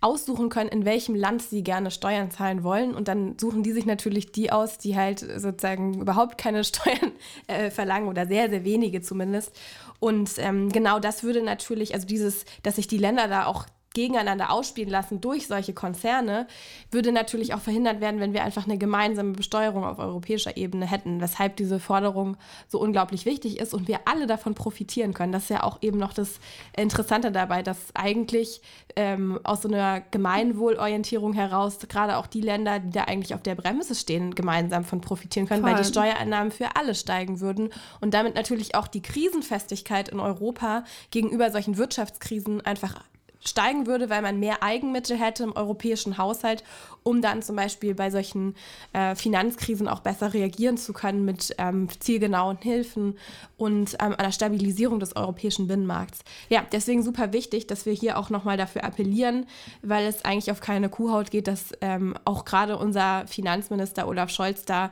aussuchen 0.00 0.50
können, 0.50 0.68
in 0.68 0.84
welchem 0.84 1.14
Land 1.14 1.42
sie 1.42 1.62
gerne 1.62 1.90
Steuern 1.90 2.30
zahlen 2.30 2.62
wollen. 2.62 2.94
Und 2.94 3.08
dann 3.08 3.36
suchen 3.38 3.62
die 3.62 3.72
sich 3.72 3.86
natürlich 3.86 4.30
die 4.30 4.52
aus, 4.52 4.78
die 4.78 4.96
halt 4.96 5.20
sozusagen 5.20 6.00
überhaupt 6.00 6.38
keine 6.38 6.64
Steuern 6.64 7.12
äh, 7.46 7.70
verlangen 7.70 8.08
oder 8.08 8.26
sehr, 8.26 8.50
sehr 8.50 8.64
wenige 8.64 9.00
zumindest. 9.00 9.52
Und 9.98 10.32
ähm, 10.38 10.70
genau 10.70 11.00
das 11.00 11.22
würde 11.22 11.42
natürlich, 11.42 11.94
also 11.94 12.06
dieses, 12.06 12.44
dass 12.62 12.76
sich 12.76 12.86
die 12.86 12.98
Länder 12.98 13.28
da 13.28 13.46
auch 13.46 13.66
gegeneinander 13.96 14.50
ausspielen 14.50 14.90
lassen 14.90 15.22
durch 15.22 15.46
solche 15.46 15.72
Konzerne, 15.72 16.46
würde 16.90 17.12
natürlich 17.12 17.54
auch 17.54 17.60
verhindert 17.60 18.02
werden, 18.02 18.20
wenn 18.20 18.34
wir 18.34 18.44
einfach 18.44 18.66
eine 18.66 18.76
gemeinsame 18.76 19.32
Besteuerung 19.32 19.84
auf 19.84 19.98
europäischer 19.98 20.58
Ebene 20.58 20.86
hätten, 20.86 21.22
weshalb 21.22 21.56
diese 21.56 21.80
Forderung 21.80 22.36
so 22.68 22.78
unglaublich 22.78 23.24
wichtig 23.24 23.58
ist 23.58 23.72
und 23.72 23.88
wir 23.88 24.00
alle 24.04 24.26
davon 24.26 24.54
profitieren 24.54 25.14
können. 25.14 25.32
Das 25.32 25.44
ist 25.44 25.48
ja 25.48 25.62
auch 25.62 25.78
eben 25.80 25.98
noch 25.98 26.12
das 26.12 26.40
Interessante 26.76 27.32
dabei, 27.32 27.62
dass 27.62 27.78
eigentlich 27.94 28.60
ähm, 28.96 29.40
aus 29.44 29.62
so 29.62 29.68
einer 29.68 30.02
Gemeinwohlorientierung 30.10 31.32
heraus 31.32 31.78
gerade 31.88 32.18
auch 32.18 32.26
die 32.26 32.42
Länder, 32.42 32.80
die 32.80 32.90
da 32.90 33.04
eigentlich 33.04 33.34
auf 33.34 33.42
der 33.42 33.54
Bremse 33.54 33.94
stehen, 33.94 34.34
gemeinsam 34.34 34.84
von 34.84 35.00
profitieren 35.00 35.48
können, 35.48 35.62
Voll. 35.62 35.72
weil 35.72 35.82
die 35.82 35.88
Steuereinnahmen 35.88 36.52
für 36.52 36.76
alle 36.76 36.94
steigen 36.94 37.40
würden 37.40 37.70
und 38.02 38.12
damit 38.12 38.34
natürlich 38.34 38.74
auch 38.74 38.88
die 38.88 39.00
Krisenfestigkeit 39.00 40.10
in 40.10 40.20
Europa 40.20 40.84
gegenüber 41.10 41.50
solchen 41.50 41.78
Wirtschaftskrisen 41.78 42.60
einfach 42.60 43.00
steigen 43.44 43.86
würde, 43.86 44.10
weil 44.10 44.22
man 44.22 44.40
mehr 44.40 44.62
Eigenmittel 44.62 45.16
hätte 45.18 45.44
im 45.44 45.52
europäischen 45.52 46.18
Haushalt, 46.18 46.64
um 47.02 47.22
dann 47.22 47.42
zum 47.42 47.54
Beispiel 47.54 47.94
bei 47.94 48.10
solchen 48.10 48.54
äh, 48.92 49.14
Finanzkrisen 49.14 49.86
auch 49.86 50.00
besser 50.00 50.34
reagieren 50.34 50.76
zu 50.76 50.92
können 50.92 51.24
mit 51.24 51.54
ähm, 51.58 51.88
zielgenauen 52.00 52.58
Hilfen 52.60 53.16
und 53.56 53.96
ähm, 54.00 54.14
einer 54.18 54.32
Stabilisierung 54.32 54.98
des 54.98 55.14
europäischen 55.14 55.68
Binnenmarkts. 55.68 56.20
Ja, 56.48 56.64
deswegen 56.72 57.02
super 57.02 57.32
wichtig, 57.32 57.68
dass 57.68 57.86
wir 57.86 57.92
hier 57.92 58.18
auch 58.18 58.30
nochmal 58.30 58.56
dafür 58.56 58.84
appellieren, 58.84 59.46
weil 59.82 60.06
es 60.06 60.24
eigentlich 60.24 60.50
auf 60.50 60.60
keine 60.60 60.88
Kuhhaut 60.88 61.30
geht, 61.30 61.46
dass 61.46 61.72
ähm, 61.80 62.14
auch 62.24 62.44
gerade 62.44 62.76
unser 62.76 63.26
Finanzminister 63.28 64.08
Olaf 64.08 64.30
Scholz 64.30 64.64
da, 64.64 64.90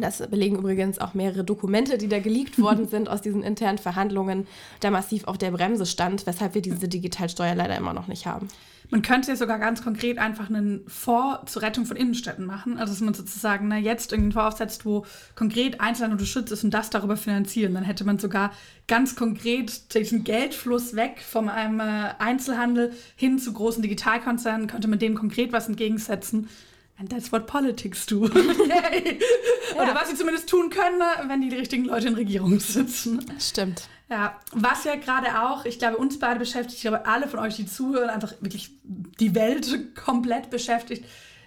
das 0.00 0.18
belegen 0.28 0.56
übrigens 0.56 1.00
auch 1.00 1.14
mehrere 1.14 1.42
Dokumente, 1.42 1.98
die 1.98 2.08
da 2.08 2.20
geleakt 2.20 2.58
worden 2.60 2.86
sind 2.86 3.08
aus 3.08 3.22
diesen 3.22 3.42
internen 3.42 3.78
Verhandlungen, 3.78 4.46
da 4.80 4.90
massiv 4.90 5.24
auf 5.24 5.36
der 5.36 5.50
Bremse 5.50 5.86
stand, 5.86 6.26
weshalb 6.26 6.54
wir 6.54 6.62
diese 6.62 6.86
Digitalsteuer 6.86 7.56
leider 7.56 7.76
immer 7.76 7.95
noch 7.96 8.06
nicht 8.06 8.26
haben. 8.26 8.48
Man 8.90 9.02
könnte 9.02 9.30
ja 9.30 9.36
sogar 9.36 9.58
ganz 9.58 9.82
konkret 9.82 10.18
einfach 10.18 10.48
einen 10.48 10.84
Fonds 10.86 11.52
zur 11.52 11.62
Rettung 11.62 11.86
von 11.86 11.96
Innenstädten 11.96 12.46
machen. 12.46 12.78
Also 12.78 12.92
dass 12.92 13.00
man 13.00 13.14
sozusagen 13.14 13.68
na, 13.68 13.78
jetzt 13.78 14.12
irgendeinen 14.12 14.32
Fonds 14.32 14.54
aufsetzt, 14.54 14.84
wo 14.84 15.04
konkret 15.34 15.80
Einzelne 15.80 16.12
unterstützt 16.12 16.52
ist 16.52 16.62
und 16.62 16.72
das 16.72 16.90
darüber 16.90 17.16
finanzieren. 17.16 17.74
Dann 17.74 17.84
hätte 17.84 18.04
man 18.04 18.18
sogar 18.18 18.52
ganz 18.86 19.16
konkret 19.16 19.92
diesen 19.94 20.22
Geldfluss 20.22 20.94
weg 20.94 21.20
von 21.20 21.48
einem 21.48 21.80
äh, 21.80 22.14
Einzelhandel 22.18 22.92
hin 23.16 23.38
zu 23.38 23.52
großen 23.52 23.82
Digitalkonzernen, 23.82 24.68
könnte 24.68 24.88
man 24.88 25.00
denen 25.00 25.16
konkret 25.16 25.52
was 25.52 25.68
entgegensetzen. 25.68 26.48
And 26.98 27.10
that's 27.10 27.30
what 27.30 27.46
politics 27.46 28.06
do. 28.06 28.24
Oder 29.76 29.94
was 29.94 30.08
sie 30.08 30.16
zumindest 30.16 30.48
tun 30.48 30.70
können, 30.70 31.02
wenn 31.28 31.42
die, 31.42 31.50
die 31.50 31.56
richtigen 31.56 31.84
Leute 31.84 32.08
in 32.08 32.14
Regierung 32.14 32.58
sitzen. 32.58 33.24
Stimmt. 33.38 33.88
Ja, 34.08 34.40
was 34.52 34.84
ja 34.84 34.94
gerade 34.94 35.42
auch, 35.42 35.64
ich 35.64 35.78
glaube, 35.78 35.96
uns 35.96 36.18
beide 36.18 36.38
beschäftigt, 36.38 36.76
ich 36.76 36.82
glaube, 36.82 37.06
alle 37.06 37.26
von 37.26 37.40
euch, 37.40 37.56
die 37.56 37.66
zuhören, 37.66 38.08
einfach 38.08 38.32
wirklich 38.40 38.70
die 38.84 39.34
Welt 39.34 39.94
komplett 39.96 40.48
beschäftigt, 40.48 41.04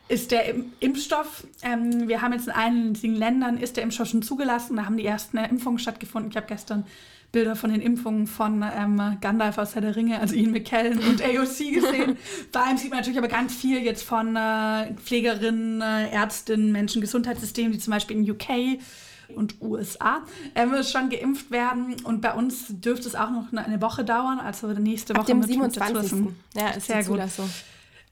ist 0.09 0.31
der 0.31 0.55
Impfstoff, 0.79 1.45
ähm, 1.61 2.07
wir 2.07 2.21
haben 2.21 2.33
jetzt 2.33 2.47
in 2.47 2.53
einigen 2.53 3.15
Ländern, 3.15 3.57
ist 3.57 3.77
der 3.77 3.83
Impfstoff 3.83 4.09
schon 4.09 4.23
zugelassen, 4.23 4.75
da 4.75 4.85
haben 4.85 4.97
die 4.97 5.05
ersten 5.05 5.37
Impfungen 5.37 5.79
stattgefunden. 5.79 6.31
Ich 6.31 6.37
habe 6.37 6.47
gestern 6.47 6.85
Bilder 7.31 7.55
von 7.55 7.69
den 7.69 7.79
Impfungen 7.79 8.25
von 8.25 8.65
ähm, 8.75 9.17
Gandalf 9.21 9.59
aus 9.59 9.75
Herr 9.75 9.83
der 9.83 9.95
Ringe, 9.95 10.19
also 10.19 10.33
Ian 10.33 10.51
McKellen 10.51 10.97
und 10.97 11.21
AOC 11.23 11.73
gesehen. 11.73 12.17
Bei 12.51 12.71
ihm 12.71 12.77
sieht 12.77 12.89
man 12.89 12.99
natürlich 12.99 13.19
aber 13.19 13.27
ganz 13.27 13.53
viel 13.53 13.79
jetzt 13.83 14.01
von 14.01 14.35
äh, 14.35 14.95
Pflegerinnen, 14.95 15.81
äh, 15.81 16.09
Ärztinnen, 16.09 16.71
Menschen, 16.71 17.01
Gesundheitssystemen, 17.01 17.71
die 17.71 17.77
zum 17.77 17.91
Beispiel 17.91 18.17
in 18.17 18.29
UK 18.31 18.79
und 19.35 19.61
USA 19.61 20.23
ähm, 20.55 20.73
schon 20.83 21.11
geimpft 21.11 21.51
werden. 21.51 21.97
Und 22.03 22.21
bei 22.21 22.33
uns 22.33 22.65
dürfte 22.69 23.07
es 23.07 23.13
auch 23.13 23.29
noch 23.29 23.53
eine 23.53 23.79
Woche 23.79 24.03
dauern, 24.03 24.39
also 24.39 24.67
nächste 24.69 25.13
Woche. 25.13 25.21
Ab 25.21 25.27
dem 25.27 25.43
27. 25.43 26.33
Ja, 26.55 26.69
ist 26.69 26.87
Sehr 26.87 27.03
gut. 27.03 27.19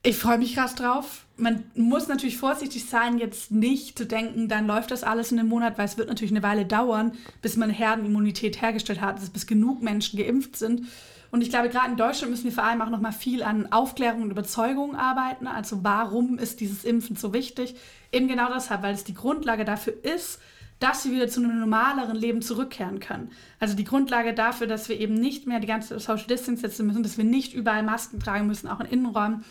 Ich 0.04 0.18
freue 0.18 0.38
mich 0.38 0.56
krass 0.56 0.76
drauf. 0.76 1.26
Man 1.36 1.66
muss 1.76 2.08
natürlich 2.08 2.38
vorsichtig 2.38 2.86
sein, 2.86 3.18
jetzt 3.18 3.52
nicht 3.52 3.98
zu 3.98 4.06
denken, 4.06 4.48
dann 4.48 4.66
läuft 4.66 4.92
das 4.92 5.04
alles 5.04 5.32
in 5.32 5.40
einem 5.40 5.50
Monat, 5.50 5.78
weil 5.78 5.86
es 5.86 5.98
wird 5.98 6.08
natürlich 6.08 6.32
eine 6.32 6.44
Weile 6.44 6.66
dauern, 6.66 7.12
bis 7.42 7.58
man 7.58 7.70
Herdenimmunität 7.70 8.62
hergestellt 8.62 9.02
hat, 9.02 9.20
bis 9.34 9.48
genug 9.48 9.84
Menschen 9.84 10.18
geimpft 10.18 10.56
sind. 10.56 10.88
Und 11.30 11.42
ich 11.42 11.50
glaube, 11.50 11.70
gerade 11.70 11.92
in 11.92 11.98
Deutschland 11.98 12.32
müssen 12.32 12.46
wir 12.46 12.52
vor 12.54 12.64
allem 12.64 12.82
auch 12.82 12.90
noch 12.90 13.02
mal 13.02 13.12
viel 13.12 13.44
an 13.44 13.72
Aufklärung 13.72 14.22
und 14.22 14.32
Überzeugung 14.32 14.96
arbeiten. 14.96 15.46
Also 15.46 15.84
warum 15.84 16.38
ist 16.38 16.62
dieses 16.62 16.86
Impfen 16.86 17.16
so 17.16 17.34
wichtig? 17.34 17.76
Eben 18.12 18.28
genau 18.28 18.52
deshalb, 18.54 18.82
weil 18.82 18.94
es 18.94 19.04
die 19.04 19.14
Grundlage 19.14 19.66
dafür 19.66 19.94
ist, 20.04 20.40
dass 20.80 21.04
sie 21.04 21.12
wieder 21.12 21.28
zu 21.28 21.44
einem 21.44 21.60
normaleren 21.60 22.16
Leben 22.16 22.42
zurückkehren 22.42 23.00
können. 23.00 23.32
Also 23.60 23.76
die 23.76 23.84
Grundlage 23.84 24.34
dafür, 24.34 24.68
dass 24.68 24.90
wir 24.90 25.00
eben 25.00 25.16
nicht 25.16 25.48
mehr 25.48 25.60
die 25.60 25.68
ganze 25.68 26.00
Social 26.00 26.28
Distance 26.28 26.62
setzen 26.62 26.86
müssen, 26.88 27.04
dass 27.04 27.18
wir 27.18 27.26
nicht 27.26 27.54
überall 27.54 27.84
Masken 27.84 28.20
tragen 28.20 28.48
müssen, 28.48 28.68
auch 28.68 28.80
in 28.80 28.86
Innenräumen, 28.86 29.44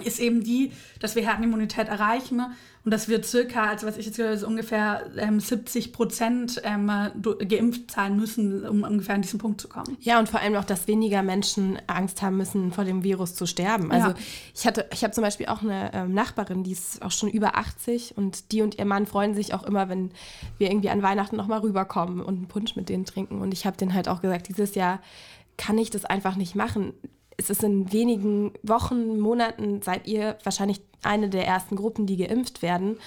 ist 0.00 0.20
eben 0.20 0.42
die, 0.42 0.72
dass 0.98 1.14
wir 1.16 1.22
Herdenimmunität 1.22 1.88
erreichen 1.88 2.42
und 2.82 2.92
dass 2.92 3.08
wir 3.08 3.22
circa, 3.22 3.64
also 3.64 3.86
was 3.86 3.98
ich 3.98 4.06
jetzt 4.06 4.16
gehört 4.16 4.38
habe, 4.38 4.46
ungefähr 4.46 5.10
ähm, 5.18 5.38
70 5.38 5.92
Prozent 5.92 6.62
ähm, 6.64 6.90
geimpft 7.46 7.90
sein 7.90 8.16
müssen, 8.16 8.66
um 8.66 8.84
ungefähr 8.84 9.16
an 9.16 9.22
diesen 9.22 9.38
Punkt 9.38 9.60
zu 9.60 9.68
kommen. 9.68 9.98
Ja, 10.00 10.18
und 10.18 10.30
vor 10.30 10.40
allem 10.40 10.56
auch, 10.56 10.64
dass 10.64 10.88
weniger 10.88 11.22
Menschen 11.22 11.78
Angst 11.86 12.22
haben 12.22 12.38
müssen, 12.38 12.72
vor 12.72 12.84
dem 12.84 13.04
Virus 13.04 13.34
zu 13.34 13.46
sterben. 13.46 13.92
Also 13.92 14.08
ja. 14.08 14.14
ich 14.54 14.66
hatte, 14.66 14.86
ich 14.92 15.04
habe 15.04 15.12
zum 15.12 15.22
Beispiel 15.22 15.46
auch 15.46 15.60
eine 15.60 15.92
ähm, 15.92 16.14
Nachbarin, 16.14 16.64
die 16.64 16.72
ist 16.72 17.02
auch 17.02 17.10
schon 17.10 17.28
über 17.28 17.58
80 17.58 18.16
und 18.16 18.50
die 18.50 18.62
und 18.62 18.78
ihr 18.78 18.86
Mann 18.86 19.06
freuen 19.06 19.34
sich 19.34 19.52
auch 19.52 19.64
immer, 19.64 19.90
wenn 19.90 20.10
wir 20.56 20.70
irgendwie 20.70 20.90
an 20.90 21.02
Weihnachten 21.02 21.36
nochmal 21.36 21.60
rüberkommen 21.60 22.20
und 22.20 22.36
einen 22.36 22.48
Punsch 22.48 22.76
mit 22.76 22.88
denen 22.88 23.04
trinken. 23.04 23.42
Und 23.42 23.52
ich 23.52 23.66
habe 23.66 23.76
denen 23.76 23.92
halt 23.92 24.08
auch 24.08 24.22
gesagt, 24.22 24.48
dieses 24.48 24.74
Jahr 24.74 25.00
kann 25.58 25.76
ich 25.76 25.90
das 25.90 26.06
einfach 26.06 26.36
nicht 26.36 26.54
machen 26.54 26.94
es 27.40 27.50
ist 27.50 27.64
in 27.64 27.92
wenigen 27.92 28.52
Wochen, 28.62 29.18
Monaten 29.18 29.80
seid 29.82 30.06
ihr 30.06 30.36
wahrscheinlich 30.44 30.80
eine 31.02 31.30
der 31.30 31.46
ersten 31.46 31.74
Gruppen, 31.74 32.06
die 32.06 32.18
geimpft 32.18 32.60
werden. 32.60 32.98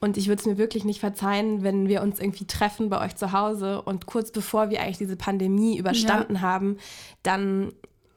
Und 0.00 0.16
ich 0.16 0.28
würde 0.28 0.40
es 0.40 0.46
mir 0.46 0.58
wirklich 0.58 0.84
nicht 0.84 1.00
verzeihen, 1.00 1.62
wenn 1.62 1.88
wir 1.88 2.02
uns 2.02 2.18
irgendwie 2.18 2.46
treffen 2.46 2.88
bei 2.90 3.04
euch 3.04 3.16
zu 3.16 3.32
Hause 3.32 3.82
und 3.82 4.06
kurz 4.06 4.32
bevor 4.32 4.70
wir 4.70 4.80
eigentlich 4.80 4.98
diese 4.98 5.16
Pandemie 5.16 5.78
überstanden 5.78 6.36
ja. 6.36 6.40
haben, 6.40 6.78
dann 7.22 7.72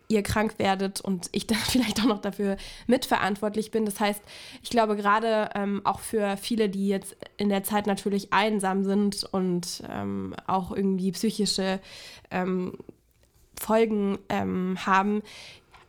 ihr 0.09 0.23
krank 0.23 0.55
werdet 0.57 1.01
und 1.01 1.27
ich 1.33 1.47
dann 1.47 1.57
vielleicht 1.65 1.99
auch 1.99 2.05
noch 2.05 2.21
dafür 2.21 2.57
mitverantwortlich 2.87 3.71
bin. 3.71 3.85
Das 3.85 3.99
heißt, 3.99 4.21
ich 4.63 4.69
glaube 4.69 4.95
gerade 4.95 5.49
ähm, 5.53 5.81
auch 5.83 5.99
für 5.99 6.37
viele, 6.37 6.69
die 6.69 6.87
jetzt 6.87 7.15
in 7.35 7.49
der 7.49 7.63
Zeit 7.63 7.87
natürlich 7.87 8.31
einsam 8.31 8.83
sind 8.83 9.25
und 9.31 9.83
ähm, 9.89 10.33
auch 10.45 10.71
irgendwie 10.71 11.11
psychische 11.11 11.79
ähm, 12.31 12.77
Folgen 13.59 14.19
ähm, 14.29 14.77
haben, 14.85 15.21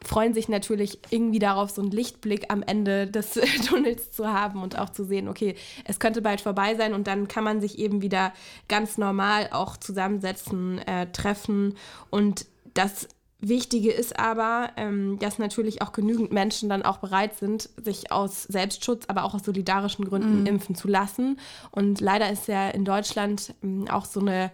freuen 0.04 0.32
sich 0.32 0.48
natürlich 0.48 0.98
irgendwie 1.10 1.38
darauf, 1.38 1.70
so 1.70 1.82
einen 1.82 1.90
Lichtblick 1.90 2.46
am 2.52 2.62
Ende 2.62 3.06
des 3.06 3.32
Tunnels 3.68 4.12
zu 4.12 4.28
haben 4.28 4.62
und 4.62 4.78
auch 4.78 4.90
zu 4.90 5.04
sehen, 5.04 5.28
okay, 5.28 5.54
es 5.84 5.98
könnte 5.98 6.22
bald 6.22 6.40
vorbei 6.40 6.74
sein 6.76 6.94
und 6.94 7.06
dann 7.06 7.28
kann 7.28 7.44
man 7.44 7.60
sich 7.60 7.78
eben 7.78 8.02
wieder 8.02 8.32
ganz 8.68 8.98
normal 8.98 9.48
auch 9.52 9.76
zusammensetzen, 9.76 10.78
äh, 10.86 11.10
treffen 11.12 11.74
und 12.10 12.46
das 12.74 13.08
Wichtige 13.40 13.92
ist 13.92 14.18
aber, 14.18 14.70
ähm, 14.76 15.18
dass 15.20 15.38
natürlich 15.38 15.80
auch 15.80 15.92
genügend 15.92 16.32
Menschen 16.32 16.68
dann 16.68 16.82
auch 16.82 16.98
bereit 16.98 17.36
sind, 17.36 17.70
sich 17.80 18.10
aus 18.10 18.42
Selbstschutz, 18.42 19.04
aber 19.06 19.22
auch 19.22 19.34
aus 19.34 19.44
solidarischen 19.44 20.04
Gründen 20.04 20.42
mm. 20.42 20.46
impfen 20.46 20.74
zu 20.74 20.88
lassen. 20.88 21.38
Und 21.70 22.00
leider 22.00 22.32
ist 22.32 22.48
ja 22.48 22.68
in 22.68 22.84
Deutschland 22.84 23.54
ähm, 23.62 23.86
auch 23.88 24.06
so 24.06 24.18
eine 24.18 24.50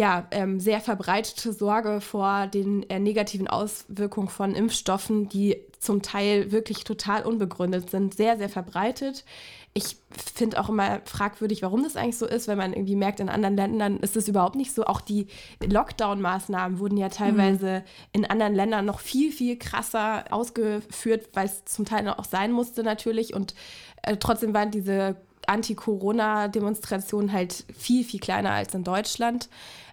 ja, 0.00 0.26
ähm, 0.30 0.60
sehr 0.60 0.80
verbreitete 0.80 1.52
Sorge 1.52 2.00
vor 2.00 2.46
den 2.46 2.88
äh, 2.88 2.98
negativen 2.98 3.48
Auswirkungen 3.48 4.28
von 4.28 4.54
Impfstoffen, 4.54 5.28
die 5.28 5.58
zum 5.78 6.00
Teil 6.00 6.52
wirklich 6.52 6.84
total 6.84 7.26
unbegründet 7.26 7.90
sind, 7.90 8.14
sehr, 8.14 8.38
sehr 8.38 8.48
verbreitet. 8.48 9.26
Ich 9.74 9.98
finde 10.34 10.58
auch 10.58 10.70
immer 10.70 11.02
fragwürdig, 11.04 11.60
warum 11.60 11.82
das 11.82 11.96
eigentlich 11.96 12.16
so 12.16 12.24
ist, 12.24 12.48
weil 12.48 12.56
man 12.56 12.72
irgendwie 12.72 12.96
merkt, 12.96 13.20
in 13.20 13.28
anderen 13.28 13.56
Ländern 13.56 13.98
ist 13.98 14.16
es 14.16 14.26
überhaupt 14.26 14.56
nicht 14.56 14.72
so. 14.74 14.86
Auch 14.86 15.02
die 15.02 15.26
Lockdown-Maßnahmen 15.62 16.78
wurden 16.78 16.96
ja 16.96 17.10
teilweise 17.10 17.80
mhm. 17.80 17.82
in 18.12 18.24
anderen 18.24 18.54
Ländern 18.54 18.86
noch 18.86 19.00
viel, 19.00 19.30
viel 19.32 19.58
krasser 19.58 20.24
ausgeführt, 20.30 21.28
weil 21.34 21.44
es 21.44 21.66
zum 21.66 21.84
Teil 21.84 22.08
auch 22.08 22.24
sein 22.24 22.52
musste 22.52 22.82
natürlich. 22.82 23.34
Und 23.34 23.54
äh, 24.00 24.16
trotzdem 24.16 24.54
waren 24.54 24.70
diese 24.70 25.16
Anti-Corona-Demonstrationen 25.46 27.32
halt 27.32 27.66
viel, 27.76 28.02
viel 28.02 28.20
kleiner 28.20 28.52
als 28.52 28.72
in 28.72 28.82
Deutschland. 28.82 29.50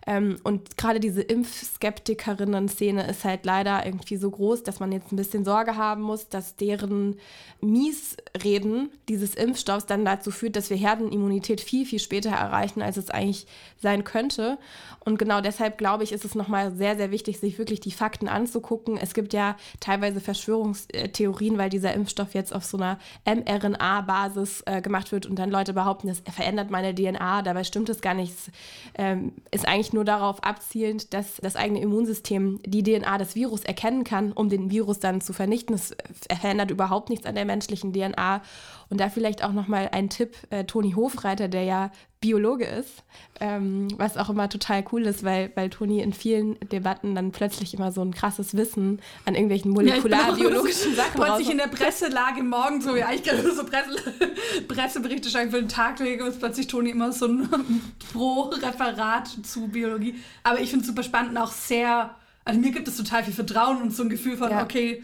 Ähm, 0.08 0.38
und 0.44 0.78
gerade 0.78 1.02
diese 1.02 1.22
Impfskeptikerinnen-Szene 1.22 3.08
ist 3.10 3.26
halt 3.26 3.46
leider 3.46 3.86
irgendwie 3.86 4.16
so 4.16 4.32
groß, 4.32 4.64
dass 4.64 4.80
man 4.80 4.94
jetzt 4.94 5.12
ein 5.12 5.18
bisschen 5.18 5.44
Sorge 5.44 5.76
haben 5.76 6.02
muss, 6.02 6.30
dass 6.30 6.56
deren 6.56 7.18
Miesreden 7.60 8.90
dieses 9.10 9.36
Impfstoffs 9.36 9.86
dann 9.86 10.06
dazu 10.06 10.32
führt, 10.32 10.56
dass 10.56 10.70
wir 10.70 10.78
Herdenimmunität 10.78 11.60
viel, 11.60 11.86
viel 11.86 12.00
später 12.00 12.30
erreichen, 12.30 12.82
als 12.82 12.96
es 12.96 13.10
eigentlich 13.10 13.48
sein 13.82 14.06
könnte. 14.06 14.58
Und 15.04 15.20
genau 15.20 15.42
deshalb 15.42 15.78
glaube 15.78 16.04
ich, 16.04 16.12
ist 16.14 16.24
es 16.24 16.36
nochmal 16.36 16.72
sehr, 16.72 16.96
sehr 16.96 17.12
wichtig, 17.12 17.40
sich 17.40 17.58
wirklich 17.58 17.82
die 17.82 17.92
Fakten 17.92 18.30
anzugucken. 18.30 18.98
Es 18.98 19.14
gibt 19.14 19.34
ja 19.34 19.58
teilweise 19.80 20.22
Verschwörungstheorien, 20.22 21.58
weil 21.58 21.70
dieser 21.70 21.94
Impfstoff 21.94 22.34
jetzt 22.34 22.54
auf 22.56 22.64
so 22.64 22.78
einer 22.78 22.98
mRNA-Basis 23.26 24.64
äh, 24.66 24.82
gemacht 24.82 25.12
wird 25.12 25.26
und 25.26 25.38
dann 25.38 25.50
Leute 25.50 25.74
behaupten, 25.74 26.08
das 26.08 26.22
verändert 26.34 26.72
meine 26.72 26.96
DNA. 26.96 27.42
Dabei 27.42 27.64
stimmt 27.64 27.90
es 27.90 28.02
gar 28.02 28.14
nicht. 28.14 28.34
Es 28.34 28.52
ähm, 28.96 29.34
ist 29.52 29.68
eigentlich 29.68 29.94
nur 29.94 29.97
nur 29.98 30.06
darauf 30.06 30.44
abzielend, 30.44 31.14
dass 31.14 31.38
das 31.42 31.56
eigene 31.56 31.82
Immunsystem 31.82 32.60
die 32.64 32.84
DNA 32.84 33.18
des 33.18 33.34
Virus 33.34 33.64
erkennen 33.64 34.04
kann, 34.04 34.32
um 34.32 34.48
den 34.48 34.70
Virus 34.70 35.00
dann 35.00 35.22
zu 35.22 35.34
vernichten. 35.34 35.74
Es 35.74 35.96
verändert 36.22 36.70
überhaupt 36.70 37.10
nichts 37.10 37.26
an 37.26 37.34
der 37.34 37.46
menschlichen 37.46 37.92
DNA. 37.94 38.44
Und 38.90 39.00
da 39.00 39.10
vielleicht 39.10 39.44
auch 39.44 39.52
nochmal 39.52 39.90
ein 39.92 40.10
Tipp, 40.10 40.36
äh, 40.50 40.64
Toni 40.64 40.94
Hofreiter, 40.94 41.48
der 41.48 41.64
ja 41.64 41.92
Biologe 42.20 42.66
ist, 42.66 43.04
ähm, 43.40 43.90
was 43.98 44.18
auch 44.18 44.30
immer 44.30 44.50
total 44.50 44.84
cool 44.92 45.04
ist, 45.06 45.24
weil, 45.24 45.52
weil 45.56 45.70
Toni 45.70 46.02
in 46.02 46.14
vielen 46.14 46.60
Debatten 46.72 47.14
dann 47.14 47.32
plötzlich 47.32 47.76
immer 47.76 47.92
so 47.92 48.02
ein 48.02 48.14
krasses 48.14 48.58
Wissen 48.58 49.00
an 49.26 49.36
irgendwelchen 49.36 49.72
molekularbiologischen 49.72 50.96
ja, 50.96 51.04
Sachen 51.14 51.38
sich 51.38 51.52
in 51.52 51.60
der 51.60 51.68
Presselage 51.68 52.42
morgen 52.42 52.82
so, 52.82 52.96
ja, 52.96 53.12
ich 53.14 53.24
kann 53.24 53.38
so 53.44 53.64
Presse, 53.64 53.98
Presseberichte 54.68 55.30
schreiben 55.30 55.52
für 55.52 55.60
den 55.60 55.70
Tag 55.70 56.00
legen 56.00 56.24
und 56.24 56.40
plötzlich 56.40 56.68
Toni 56.68 56.90
immer 56.90 57.12
so 57.12 57.28
ein 57.28 57.50
Pro-Referat 58.14 59.28
zu 59.44 59.68
Biologie. 59.68 60.16
Aber 60.44 60.60
ich 60.60 60.70
finde 60.70 60.82
es 60.82 60.88
super 60.88 61.04
spannend 61.04 61.32
und 61.32 61.38
auch 61.38 61.52
sehr, 61.52 62.16
also 62.46 62.60
mir 62.60 62.72
gibt 62.72 62.88
es 62.88 62.98
total 62.98 63.24
viel 63.24 63.34
Vertrauen 63.34 63.82
und 63.82 63.96
so 63.96 64.02
ein 64.02 64.10
Gefühl 64.10 64.38
von, 64.38 64.50
ja. 64.50 64.64
okay, 64.64 65.04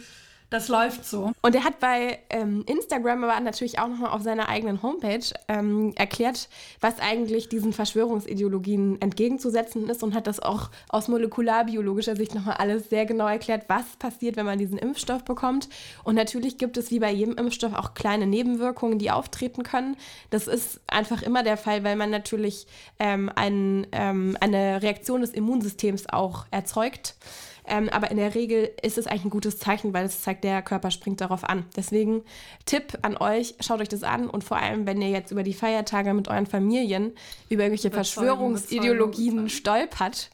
das 0.53 0.67
läuft 0.67 1.05
so. 1.05 1.31
Und 1.41 1.55
er 1.55 1.63
hat 1.63 1.79
bei 1.79 2.19
ähm, 2.29 2.63
Instagram 2.67 3.23
aber 3.23 3.39
natürlich 3.39 3.79
auch 3.79 3.87
nochmal 3.87 4.11
auf 4.11 4.21
seiner 4.21 4.49
eigenen 4.49 4.83
Homepage 4.83 5.25
ähm, 5.47 5.93
erklärt, 5.95 6.47
was 6.79 6.99
eigentlich 6.99 7.49
diesen 7.49 7.73
Verschwörungsideologien 7.73 9.01
entgegenzusetzen 9.01 9.89
ist 9.89 10.03
und 10.03 10.13
hat 10.13 10.27
das 10.27 10.39
auch 10.39 10.69
aus 10.89 11.07
molekularbiologischer 11.07 12.15
Sicht 12.15 12.35
nochmal 12.35 12.57
alles 12.57 12.89
sehr 12.89 13.07
genau 13.07 13.27
erklärt, 13.27 13.65
was 13.67 13.83
passiert, 13.97 14.35
wenn 14.35 14.45
man 14.45 14.59
diesen 14.59 14.77
Impfstoff 14.77 15.23
bekommt. 15.23 15.69
Und 16.03 16.13
natürlich 16.13 16.59
gibt 16.59 16.77
es 16.77 16.91
wie 16.91 16.99
bei 16.99 17.11
jedem 17.11 17.35
Impfstoff 17.35 17.73
auch 17.73 17.95
kleine 17.95 18.27
Nebenwirkungen, 18.27 18.99
die 18.99 19.09
auftreten 19.09 19.63
können. 19.63 19.97
Das 20.29 20.47
ist 20.47 20.81
einfach 20.85 21.23
immer 21.23 21.41
der 21.41 21.57
Fall, 21.57 21.83
weil 21.83 21.95
man 21.95 22.11
natürlich 22.11 22.67
ähm, 22.99 23.31
ein, 23.33 23.87
ähm, 23.91 24.37
eine 24.39 24.83
Reaktion 24.83 25.21
des 25.21 25.31
Immunsystems 25.31 26.09
auch 26.09 26.45
erzeugt. 26.51 27.15
Ähm, 27.65 27.89
aber 27.89 28.11
in 28.11 28.17
der 28.17 28.35
Regel 28.35 28.71
ist 28.81 28.97
es 28.97 29.07
eigentlich 29.07 29.25
ein 29.25 29.29
gutes 29.29 29.57
Zeichen, 29.57 29.93
weil 29.93 30.05
es 30.05 30.21
zeigt, 30.21 30.43
der 30.43 30.61
Körper 30.61 30.91
springt 30.91 31.21
darauf 31.21 31.43
an. 31.43 31.65
Deswegen 31.75 32.23
Tipp 32.65 32.97
an 33.01 33.15
euch, 33.17 33.55
schaut 33.61 33.79
euch 33.79 33.89
das 33.89 34.03
an 34.03 34.29
und 34.29 34.43
vor 34.43 34.57
allem, 34.57 34.85
wenn 34.85 35.01
ihr 35.01 35.09
jetzt 35.09 35.31
über 35.31 35.43
die 35.43 35.53
Feiertage 35.53 36.13
mit 36.13 36.27
euren 36.27 36.45
Familien 36.45 37.13
über 37.49 37.63
irgendwelche 37.63 37.91
Verschwörungsideologien 37.91 39.49
stolpert, 39.49 40.29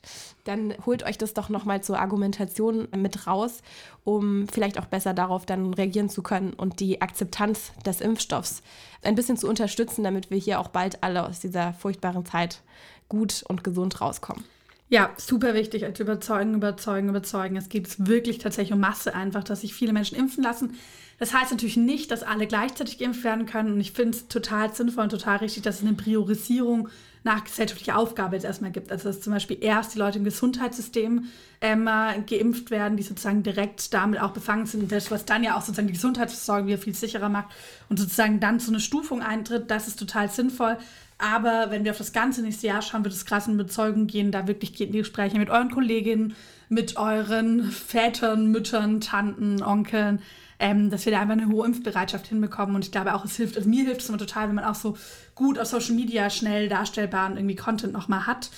dann 0.46 0.74
holt 0.86 1.04
euch 1.04 1.18
das 1.18 1.36
doch 1.36 1.50
nochmal 1.50 1.84
zur 1.84 2.00
Argumentation 2.00 2.88
mit 2.96 3.28
raus, 3.28 3.62
um 4.04 4.48
vielleicht 4.48 4.80
auch 4.80 4.86
besser 4.86 5.14
darauf 5.14 5.46
dann 5.46 5.74
reagieren 5.74 6.10
zu 6.10 6.24
können 6.24 6.54
und 6.54 6.80
die 6.80 7.02
Akzeptanz 7.02 7.72
des 7.86 8.02
Impfstoffs 8.02 8.64
ein 9.04 9.16
bisschen 9.16 9.38
zu 9.38 9.48
unterstützen, 9.48 10.04
damit 10.04 10.32
wir 10.32 10.40
hier 10.40 10.60
auch 10.60 10.70
bald 10.70 11.04
alle 11.04 11.28
aus 11.28 11.40
dieser 11.40 11.74
furchtbaren 11.74 12.26
Zeit 12.26 12.62
gut 13.08 13.44
und 13.48 13.64
gesund 13.64 14.02
rauskommen. 14.02 14.44
Ja, 14.92 15.12
super 15.18 15.54
wichtig. 15.54 15.86
Also 15.86 16.02
überzeugen, 16.04 16.56
überzeugen, 16.56 17.10
überzeugen. 17.10 17.56
Es 17.56 17.70
geht 17.70 18.08
wirklich 18.08 18.40
tatsächlich 18.40 18.74
um 18.74 18.80
Masse 18.80 19.14
einfach, 19.14 19.44
dass 19.44 19.62
sich 19.62 19.76
viele 19.76 19.94
Menschen 19.94 20.18
impfen 20.18 20.44
lassen. 20.44 20.74
Das 21.20 21.34
heißt 21.34 21.52
natürlich 21.52 21.78
nicht, 21.78 22.10
dass 22.10 22.24
alle 22.24 22.48
gleichzeitig 22.48 22.98
geimpft 22.98 23.24
werden 23.24 23.46
können. 23.46 23.74
Und 23.74 23.80
ich 23.82 23.92
finde 23.92 24.18
es 24.18 24.28
total 24.30 24.74
sinnvoll 24.74 25.04
und 25.04 25.10
total 25.12 25.38
richtig, 25.38 25.62
dass 25.62 25.76
es 25.76 25.86
eine 25.86 25.94
Priorisierung 25.94 26.90
nach 27.24 27.44
gesellschaftlicher 27.44 27.98
Aufgabe 27.98 28.36
jetzt 28.36 28.46
erstmal 28.46 28.72
gibt. 28.72 28.92
Also 28.92 29.10
dass 29.10 29.22
zum 29.22 29.34
Beispiel 29.34 29.58
erst 29.62 29.94
die 29.94 30.00
Leute 30.00 30.18
im 30.18 30.24
Gesundheitssystem 30.24 31.26
ähm, 31.62 31.90
geimpft 32.26 32.72
werden, 32.72 32.98
die 32.98 33.04
sozusagen 33.04 33.44
direkt 33.44 33.94
damit 33.94 34.20
auch 34.20 34.32
befangen 34.32 34.66
sind. 34.66 34.92
Das, 34.92 35.12
was 35.12 35.26
dann 35.26 35.44
ja 35.44 35.56
auch 35.56 35.62
sozusagen 35.62 35.88
die 35.88 35.94
Gesundheitsversorgung 35.94 36.68
wieder 36.68 36.78
viel 36.80 36.96
sicherer 36.96 37.30
macht 37.30 37.50
und 37.90 38.00
sozusagen 38.00 38.40
dann 38.40 38.60
zu 38.60 38.72
einer 38.72 38.80
Stufung 38.80 39.22
eintritt, 39.22 39.70
das 39.70 39.88
ist 39.88 40.00
total 40.00 40.32
sinnvoll. 40.32 40.78
Aber 41.20 41.68
wenn 41.70 41.84
wir 41.84 41.92
auf 41.92 41.98
das 41.98 42.14
ganze 42.14 42.42
nächste 42.42 42.68
Jahr 42.68 42.82
schauen, 42.82 43.04
wird 43.04 43.14
es 43.14 43.26
krass 43.26 43.48
in 43.48 43.58
Bezeugung 43.58 44.08
gehen. 44.08 44.32
Da 44.32 44.48
wirklich 44.48 44.74
geht 44.74 44.94
die 44.94 45.00
Gespräche 45.00 45.38
mit 45.38 45.50
euren 45.50 45.70
Kolleginnen, 45.70 46.34
mit 46.70 46.96
euren 46.96 47.70
Vätern, 47.70 48.48
Müttern, 48.48 49.02
Tanten, 49.02 49.62
Onkeln, 49.62 50.22
ähm, 50.60 50.90
dass 50.90 51.06
wir 51.06 51.12
da 51.12 51.20
einfach 51.20 51.34
eine 51.34 51.50
hohe 51.50 51.68
Impfbereitschaft 51.68 52.28
hinbekommen. 52.28 52.74
Und 52.74 52.86
ich 52.86 52.92
glaube 52.92 53.14
auch, 53.14 53.26
es 53.26 53.36
hilft, 53.36 53.58
also 53.58 53.68
mir 53.68 53.84
hilft 53.84 54.02
es 54.02 54.08
immer 54.08 54.18
total, 54.18 54.48
wenn 54.48 54.56
man 54.56 54.64
auch 54.64 54.76
so 54.76 54.98
gut 55.36 55.60
auf 55.60 55.68
Social 55.68 55.94
Media 55.94 56.30
schnell 56.30 56.70
darstellbaren 56.70 57.36
irgendwie 57.36 57.58
Content 57.58 57.92
nochmal 57.92 58.26
hat. 58.26 58.50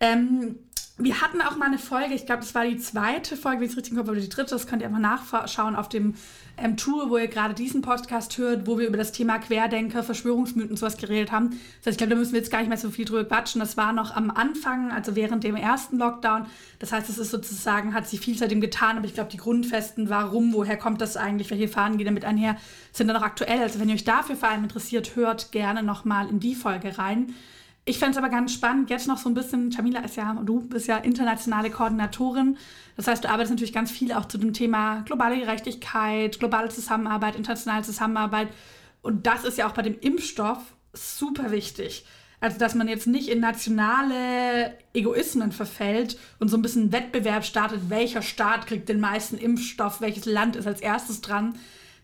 Ähm, 0.00 0.56
wir 0.98 1.20
hatten 1.20 1.40
auch 1.40 1.56
mal 1.56 1.66
eine 1.66 1.78
Folge, 1.78 2.14
ich 2.14 2.26
glaube, 2.26 2.42
das 2.42 2.54
war 2.56 2.64
die 2.64 2.76
zweite 2.76 3.36
Folge, 3.36 3.60
wenn 3.60 3.66
ich 3.66 3.72
es 3.72 3.76
richtig 3.76 3.92
im 3.92 4.00
oder 4.00 4.14
die 4.16 4.28
dritte, 4.28 4.50
das 4.50 4.66
könnt 4.66 4.82
ihr 4.82 4.88
einfach 4.88 5.00
nachschauen 5.00 5.76
auf 5.76 5.88
dem 5.88 6.14
ähm, 6.56 6.76
Tour, 6.76 7.08
wo 7.08 7.16
ihr 7.16 7.28
gerade 7.28 7.54
diesen 7.54 7.82
Podcast 7.82 8.36
hört, 8.36 8.66
wo 8.66 8.78
wir 8.78 8.88
über 8.88 8.96
das 8.96 9.12
Thema 9.12 9.38
Querdenker, 9.38 10.02
Verschwörungsmythen 10.02 10.70
und 10.70 10.76
sowas 10.76 10.96
geredet 10.96 11.30
haben. 11.30 11.50
Das 11.50 11.86
heißt, 11.86 11.88
ich 11.88 11.98
glaube, 11.98 12.10
da 12.10 12.16
müssen 12.16 12.32
wir 12.32 12.40
jetzt 12.40 12.50
gar 12.50 12.58
nicht 12.58 12.68
mehr 12.68 12.78
so 12.78 12.90
viel 12.90 13.04
drüber 13.04 13.24
quatschen. 13.24 13.60
Das 13.60 13.76
war 13.76 13.92
noch 13.92 14.16
am 14.16 14.30
Anfang, 14.30 14.90
also 14.90 15.14
während 15.14 15.44
dem 15.44 15.54
ersten 15.54 15.98
Lockdown. 15.98 16.46
Das 16.80 16.90
heißt, 16.90 17.08
es 17.08 17.18
ist 17.18 17.30
sozusagen, 17.30 17.94
hat 17.94 18.08
sich 18.08 18.18
viel 18.18 18.36
seitdem 18.36 18.60
getan, 18.60 18.96
aber 18.96 19.06
ich 19.06 19.14
glaube, 19.14 19.30
die 19.30 19.36
Grundfesten, 19.36 20.08
warum, 20.08 20.52
woher 20.52 20.76
kommt 20.76 21.00
das 21.00 21.16
eigentlich, 21.16 21.50
welche 21.50 21.68
Fahren 21.68 21.96
gehen 21.96 22.06
damit 22.06 22.24
einher, 22.24 22.56
sind 22.92 23.06
dann 23.06 23.16
noch 23.16 23.22
aktuell. 23.22 23.60
Also 23.60 23.78
wenn 23.78 23.88
ihr 23.88 23.94
euch 23.94 24.04
dafür 24.04 24.34
vor 24.34 24.48
allem 24.48 24.64
interessiert, 24.64 25.14
hört 25.14 25.52
gerne 25.52 25.84
nochmal 25.84 26.28
in 26.28 26.40
die 26.40 26.56
Folge 26.56 26.98
rein. 26.98 27.34
Ich 27.88 27.98
fände 27.98 28.12
es 28.12 28.18
aber 28.18 28.28
ganz 28.28 28.52
spannend, 28.52 28.90
jetzt 28.90 29.08
noch 29.08 29.16
so 29.16 29.30
ein 29.30 29.34
bisschen, 29.34 29.70
Jamila 29.70 30.00
ist 30.00 30.16
ja, 30.16 30.34
du 30.44 30.60
bist 30.60 30.88
ja 30.88 30.98
internationale 30.98 31.70
Koordinatorin. 31.70 32.58
Das 32.98 33.06
heißt, 33.06 33.24
du 33.24 33.30
arbeitest 33.30 33.52
natürlich 33.52 33.72
ganz 33.72 33.90
viel 33.90 34.12
auch 34.12 34.26
zu 34.26 34.36
dem 34.36 34.52
Thema 34.52 35.00
globale 35.06 35.38
Gerechtigkeit, 35.38 36.38
globale 36.38 36.68
Zusammenarbeit, 36.68 37.34
internationale 37.34 37.84
Zusammenarbeit. 37.84 38.48
Und 39.00 39.26
das 39.26 39.44
ist 39.44 39.56
ja 39.56 39.66
auch 39.66 39.72
bei 39.72 39.80
dem 39.80 39.98
Impfstoff 40.00 40.58
super 40.92 41.50
wichtig. 41.50 42.04
Also, 42.40 42.58
dass 42.58 42.74
man 42.74 42.88
jetzt 42.88 43.06
nicht 43.06 43.30
in 43.30 43.40
nationale 43.40 44.76
Egoismen 44.92 45.50
verfällt 45.50 46.18
und 46.40 46.48
so 46.48 46.58
ein 46.58 46.62
bisschen 46.62 46.92
Wettbewerb 46.92 47.42
startet, 47.42 47.88
welcher 47.88 48.20
Staat 48.20 48.66
kriegt 48.66 48.90
den 48.90 49.00
meisten 49.00 49.38
Impfstoff, 49.38 50.02
welches 50.02 50.26
Land 50.26 50.56
ist 50.56 50.66
als 50.66 50.82
erstes 50.82 51.22
dran. 51.22 51.54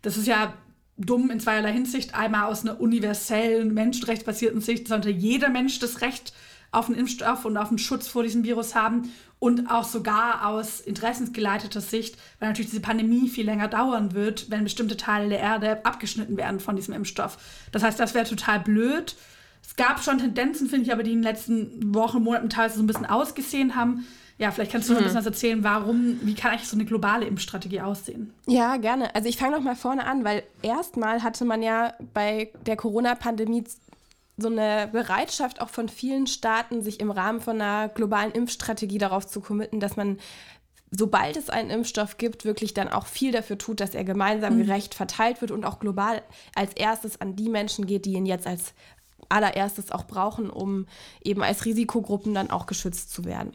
Das 0.01 0.17
ist 0.17 0.27
ja 0.27 0.55
dumm 0.97 1.31
in 1.31 1.41
zweierlei 1.41 1.73
Hinsicht. 1.73 2.15
Einmal 2.15 2.45
aus 2.45 2.63
einer 2.63 2.81
universellen, 2.81 3.75
menschenrechtsbasierten 3.75 4.61
Sicht 4.61 4.89
sollte 4.89 5.11
jeder 5.11 5.49
Mensch 5.49 5.79
das 5.79 6.01
Recht 6.01 6.33
auf 6.71 6.87
einen 6.87 6.99
Impfstoff 6.99 7.45
und 7.45 7.57
auf 7.57 7.69
einen 7.69 7.79
Schutz 7.79 8.09
vor 8.09 8.23
diesem 8.23 8.45
Virus 8.45 8.75
haben 8.75 9.13
und 9.39 9.71
auch 9.71 9.85
sogar 9.85 10.47
aus 10.47 10.81
interessensgeleiteter 10.81 11.81
Sicht, 11.81 12.17
weil 12.39 12.49
natürlich 12.49 12.71
diese 12.71 12.83
Pandemie 12.83 13.29
viel 13.29 13.45
länger 13.45 13.69
dauern 13.69 14.15
wird, 14.15 14.51
wenn 14.51 14.65
bestimmte 14.65 14.97
Teile 14.97 15.29
der 15.29 15.41
Erde 15.41 15.85
abgeschnitten 15.85 16.37
werden 16.37 16.61
von 16.61 16.77
diesem 16.77 16.95
Impfstoff. 16.95 17.39
Das 17.71 17.83
heißt, 17.83 18.01
das 18.01 18.15
wäre 18.15 18.25
total 18.25 18.61
blöd. 18.61 19.15
Es 19.63 19.77
gab 19.77 20.03
schon 20.03 20.19
Tendenzen, 20.19 20.69
finde 20.69 20.87
ich, 20.87 20.93
aber 20.93 21.03
die 21.03 21.13
in 21.13 21.19
den 21.19 21.25
letzten 21.25 21.95
Wochen, 21.95 22.23
Monaten 22.23 22.51
teilweise 22.51 22.77
so 22.77 22.83
ein 22.83 22.87
bisschen 22.87 23.07
ausgesehen 23.07 23.77
haben, 23.77 24.07
ja, 24.39 24.51
vielleicht 24.51 24.73
kannst 24.73 24.89
du 24.89 24.93
noch 24.93 25.01
ein 25.01 25.05
bisschen 25.05 25.19
was 25.19 25.27
erzählen, 25.27 25.63
warum, 25.63 26.19
wie 26.23 26.35
kann 26.35 26.53
eigentlich 26.53 26.69
so 26.69 26.77
eine 26.77 26.85
globale 26.85 27.25
Impfstrategie 27.27 27.81
aussehen? 27.81 28.35
Ja, 28.47 28.77
gerne. 28.79 29.15
Also 29.15 29.29
ich 29.29 29.37
fange 29.37 29.57
noch 29.57 29.63
mal 29.63 29.77
vorne 29.77 30.07
an, 30.07 30.25
weil 30.25 30.43
erstmal 30.63 31.23
hatte 31.23 31.45
man 31.45 31.63
ja 31.63 31.95
bei 32.13 32.51
der 32.67 32.77
Corona-Pandemie 32.77 33.65
so 34.37 34.49
eine 34.49 34.89
Bereitschaft 34.91 35.61
auch 35.61 35.69
von 35.69 35.89
vielen 35.89 36.27
Staaten, 36.27 36.83
sich 36.83 36.99
im 36.99 37.13
Rahmen 37.13 37.41
von 37.41 37.61
einer 37.61 37.89
globalen 37.89 38.33
Impfstrategie 38.33 38.99
darauf 38.99 39.27
zu 39.27 39.41
committen, 39.41 39.79
dass 39.79 39.97
man 39.97 40.19
sobald 40.97 41.37
es 41.37 41.51
einen 41.51 41.71
Impfstoff 41.71 42.19
gibt, 42.19 42.45
wirklich 42.45 42.75
dann 42.75 42.89
auch 42.89 43.07
viel 43.07 43.33
dafür 43.33 43.59
tut, 43.59 43.81
dass 43.81 43.95
er 43.95 44.05
gemeinsam 44.05 44.57
mhm. 44.57 44.67
gerecht 44.67 44.95
verteilt 44.95 45.41
wird 45.41 45.51
und 45.51 45.65
auch 45.65 45.81
global 45.81 46.23
als 46.55 46.73
erstes 46.75 47.21
an 47.21 47.37
die 47.37 47.49
Menschen 47.49 47.87
geht, 47.87 48.05
die 48.05 48.13
ihn 48.13 48.27
jetzt 48.27 48.47
als 48.47 48.75
allererstes 49.29 49.91
auch 49.91 50.07
brauchen, 50.07 50.51
um 50.51 50.87
eben 51.23 51.43
als 51.43 51.65
Risikogruppen 51.65 52.35
dann 52.35 52.51
auch 52.51 52.67
geschützt 52.67 53.11
zu 53.11 53.25
werden. 53.25 53.53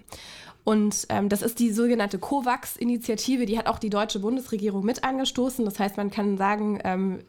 Und 0.64 1.08
ähm, 1.10 1.30
das 1.30 1.42
ist 1.42 1.60
die 1.60 1.72
sogenannte 1.72 2.20
COVAX-Initiative, 2.20 3.46
die 3.46 3.58
hat 3.58 3.68
auch 3.68 3.80
die 3.80 3.90
deutsche 3.90 4.20
Bundesregierung 4.20 4.86
mit 4.86 5.04
angestoßen. 5.04 5.66
Das 5.66 5.80
heißt, 5.80 5.98
man 5.98 6.12
kann 6.12 6.38
sagen, 6.38 6.80
ähm, 6.84 7.20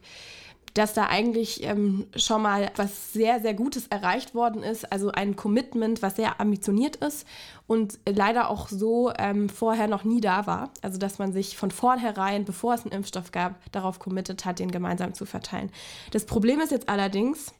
dass 0.73 0.93
da 0.93 1.07
eigentlich 1.07 1.63
ähm, 1.63 2.07
schon 2.15 2.41
mal 2.41 2.71
was 2.75 3.11
sehr, 3.13 3.41
sehr 3.41 3.53
Gutes 3.53 3.87
erreicht 3.87 4.33
worden 4.33 4.63
ist. 4.63 4.91
Also 4.91 5.11
ein 5.11 5.35
Commitment, 5.35 6.01
was 6.01 6.15
sehr 6.15 6.39
ambitioniert 6.39 6.95
ist 6.97 7.27
und 7.67 7.99
leider 8.07 8.49
auch 8.49 8.69
so 8.69 9.11
ähm, 9.17 9.49
vorher 9.49 9.87
noch 9.87 10.03
nie 10.03 10.21
da 10.21 10.47
war. 10.47 10.69
Also 10.81 10.97
dass 10.97 11.19
man 11.19 11.33
sich 11.33 11.57
von 11.57 11.71
vornherein, 11.71 12.45
bevor 12.45 12.73
es 12.73 12.83
einen 12.83 12.93
Impfstoff 12.93 13.31
gab, 13.31 13.55
darauf 13.71 13.99
committet 13.99 14.45
hat, 14.45 14.59
den 14.59 14.71
gemeinsam 14.71 15.13
zu 15.13 15.25
verteilen. 15.25 15.71
Das 16.11 16.25
Problem 16.25 16.61
ist 16.61 16.71
jetzt 16.71 16.87
allerdings, 16.87 17.53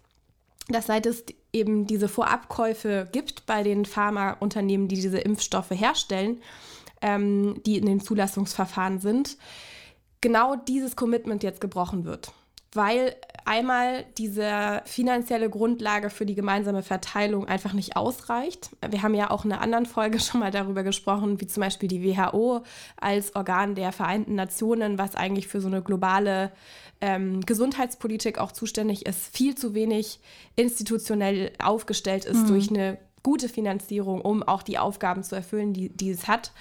dass 0.68 0.88
seit 0.88 1.06
es 1.06 1.24
eben 1.54 1.88
diese 1.88 2.08
Vorabkäufe 2.08 3.08
gibt 3.12 3.46
bei 3.46 3.64
den 3.64 3.86
Pharmaunternehmen, 3.86 4.88
die 4.88 4.96
diese 4.96 5.20
Impfstoffe 5.20 5.72
herstellen, 5.72 6.42
ähm, 7.02 7.62
die 7.66 7.78
in 7.78 7.86
den 7.86 8.00
Zulassungsverfahren 8.00 9.00
sind, 9.00 9.38
genau 10.22 10.56
dieses 10.56 10.96
Commitment 10.96 11.44
jetzt 11.44 11.62
gebrochen 11.62 12.06
wird. 12.06 12.32
Weil 12.74 13.16
einmal 13.46 14.06
diese 14.18 14.82
finanzielle 14.86 15.50
Grundlage 15.50 16.10
für 16.10 16.26
die 16.26 16.36
gemeinsame 16.36 16.84
Verteilung 16.84 17.48
einfach 17.48 17.74
nicht 17.74 17.98
ausreicht. 17.98 18.70
Wir 18.88 19.04
haben 19.04 19.14
ja 19.14 19.30
auch 19.32 19.46
in 19.46 19.52
einer 19.52 19.62
anderen 19.62 19.86
Folge 19.86 20.20
schon 20.20 20.40
mal 20.40 20.52
darüber 20.52 20.84
gesprochen, 20.84 21.42
wie 21.42 21.48
zum 21.48 21.62
Beispiel 21.62 21.90
die 21.90 22.04
WHO 22.04 22.64
als 22.98 23.36
Organ 23.36 23.76
der 23.76 23.92
Vereinten 23.92 24.36
Nationen, 24.36 24.98
was 24.98 25.16
eigentlich 25.16 25.48
für 25.48 25.60
so 25.60 25.68
eine 25.68 25.82
globale 25.82 26.52
ähm, 27.02 27.42
Gesundheitspolitik 27.42 28.38
auch 28.38 28.52
zuständig 28.52 29.06
ist, 29.06 29.36
viel 29.36 29.56
zu 29.56 29.74
wenig 29.74 30.20
institutionell 30.56 31.52
aufgestellt 31.62 32.26
ist 32.26 32.44
mhm. 32.44 32.48
durch 32.48 32.70
eine 32.70 32.98
gute 33.24 33.50
Finanzierung, 33.50 34.22
um 34.22 34.44
auch 34.44 34.64
die 34.64 34.78
Aufgaben 34.78 35.24
zu 35.24 35.36
erfüllen, 35.36 35.74
die, 35.74 35.90
die 35.90 36.12
es 36.12 36.28
hat. 36.28 36.52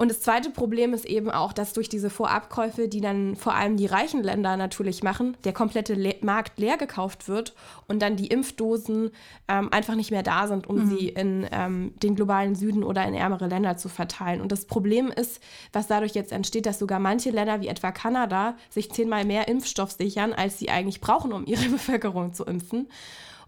Und 0.00 0.10
das 0.10 0.22
zweite 0.22 0.48
Problem 0.48 0.94
ist 0.94 1.04
eben 1.04 1.30
auch, 1.30 1.52
dass 1.52 1.74
durch 1.74 1.90
diese 1.90 2.08
Vorabkäufe, 2.08 2.88
die 2.88 3.02
dann 3.02 3.36
vor 3.36 3.54
allem 3.54 3.76
die 3.76 3.84
reichen 3.84 4.22
Länder 4.22 4.56
natürlich 4.56 5.02
machen, 5.02 5.36
der 5.44 5.52
komplette 5.52 5.92
Le 5.92 6.14
Markt 6.22 6.58
leer 6.58 6.78
gekauft 6.78 7.28
wird 7.28 7.54
und 7.86 8.00
dann 8.00 8.16
die 8.16 8.28
Impfdosen 8.28 9.10
ähm, 9.46 9.70
einfach 9.70 9.96
nicht 9.96 10.10
mehr 10.10 10.22
da 10.22 10.48
sind, 10.48 10.66
um 10.70 10.76
mhm. 10.76 10.88
sie 10.88 11.08
in 11.10 11.46
ähm, 11.52 11.92
den 12.02 12.14
globalen 12.16 12.54
Süden 12.54 12.82
oder 12.82 13.04
in 13.04 13.12
ärmere 13.12 13.46
Länder 13.46 13.76
zu 13.76 13.90
verteilen. 13.90 14.40
Und 14.40 14.52
das 14.52 14.64
Problem 14.64 15.08
ist, 15.08 15.38
was 15.74 15.86
dadurch 15.86 16.14
jetzt 16.14 16.32
entsteht, 16.32 16.64
dass 16.64 16.78
sogar 16.78 16.98
manche 16.98 17.28
Länder 17.28 17.60
wie 17.60 17.68
etwa 17.68 17.92
Kanada 17.92 18.56
sich 18.70 18.90
zehnmal 18.90 19.26
mehr 19.26 19.48
Impfstoff 19.48 19.90
sichern, 19.90 20.32
als 20.32 20.58
sie 20.58 20.70
eigentlich 20.70 21.02
brauchen, 21.02 21.30
um 21.30 21.44
ihre 21.44 21.68
Bevölkerung 21.68 22.32
zu 22.32 22.46
impfen. 22.46 22.88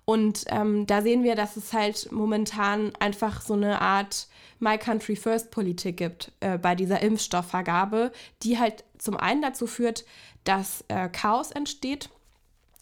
Und 0.04 0.44
ähm, 0.48 0.86
da 0.86 1.00
sehen 1.00 1.22
wir, 1.22 1.36
dass 1.36 1.56
es 1.56 1.72
halt 1.72 2.10
momentan 2.10 2.92
einfach 2.98 3.40
so 3.40 3.54
eine 3.54 3.80
Art 3.80 4.26
My 4.58 4.78
Country 4.78 5.16
First 5.16 5.50
Politik 5.50 5.96
gibt 5.96 6.32
äh, 6.40 6.58
bei 6.58 6.74
dieser 6.74 7.02
Impfstoffvergabe, 7.02 8.12
die 8.42 8.58
halt 8.58 8.84
zum 8.98 9.16
einen 9.16 9.42
dazu 9.42 9.66
führt, 9.66 10.04
dass 10.44 10.84
äh, 10.88 11.08
Chaos 11.08 11.52
entsteht 11.52 12.10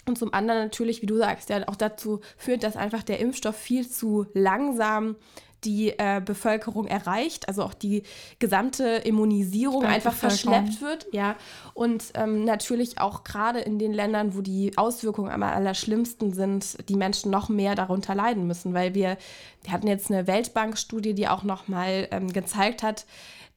und 0.06 0.18
zum 0.18 0.32
anderen 0.32 0.62
natürlich, 0.62 1.02
wie 1.02 1.06
du 1.06 1.16
sagst, 1.18 1.50
ja 1.50 1.66
auch 1.68 1.76
dazu 1.76 2.20
führt, 2.36 2.62
dass 2.62 2.76
einfach 2.76 3.02
der 3.02 3.20
Impfstoff 3.20 3.56
viel 3.56 3.88
zu 3.88 4.26
langsam 4.32 5.16
die 5.64 5.90
äh, 5.98 6.20
Bevölkerung 6.24 6.86
erreicht, 6.86 7.48
also 7.48 7.62
auch 7.62 7.74
die 7.74 8.02
gesamte 8.38 8.84
Immunisierung 8.84 9.84
einfach 9.84 10.14
verschleppt 10.14 10.80
wird, 10.80 11.06
ja. 11.12 11.36
Und 11.74 12.04
ähm, 12.14 12.44
natürlich 12.44 12.98
auch 13.00 13.24
gerade 13.24 13.60
in 13.60 13.78
den 13.78 13.92
Ländern, 13.92 14.34
wo 14.34 14.40
die 14.40 14.76
Auswirkungen 14.76 15.30
am 15.30 15.42
allerschlimmsten 15.42 16.32
sind, 16.32 16.88
die 16.88 16.96
Menschen 16.96 17.30
noch 17.30 17.48
mehr 17.48 17.74
darunter 17.74 18.14
leiden 18.14 18.46
müssen, 18.46 18.74
weil 18.74 18.94
wir, 18.94 19.16
wir 19.62 19.72
hatten 19.72 19.86
jetzt 19.86 20.10
eine 20.10 20.26
Weltbankstudie, 20.26 21.14
die 21.14 21.28
auch 21.28 21.42
nochmal 21.42 22.08
ähm, 22.10 22.32
gezeigt 22.32 22.82
hat, 22.82 23.06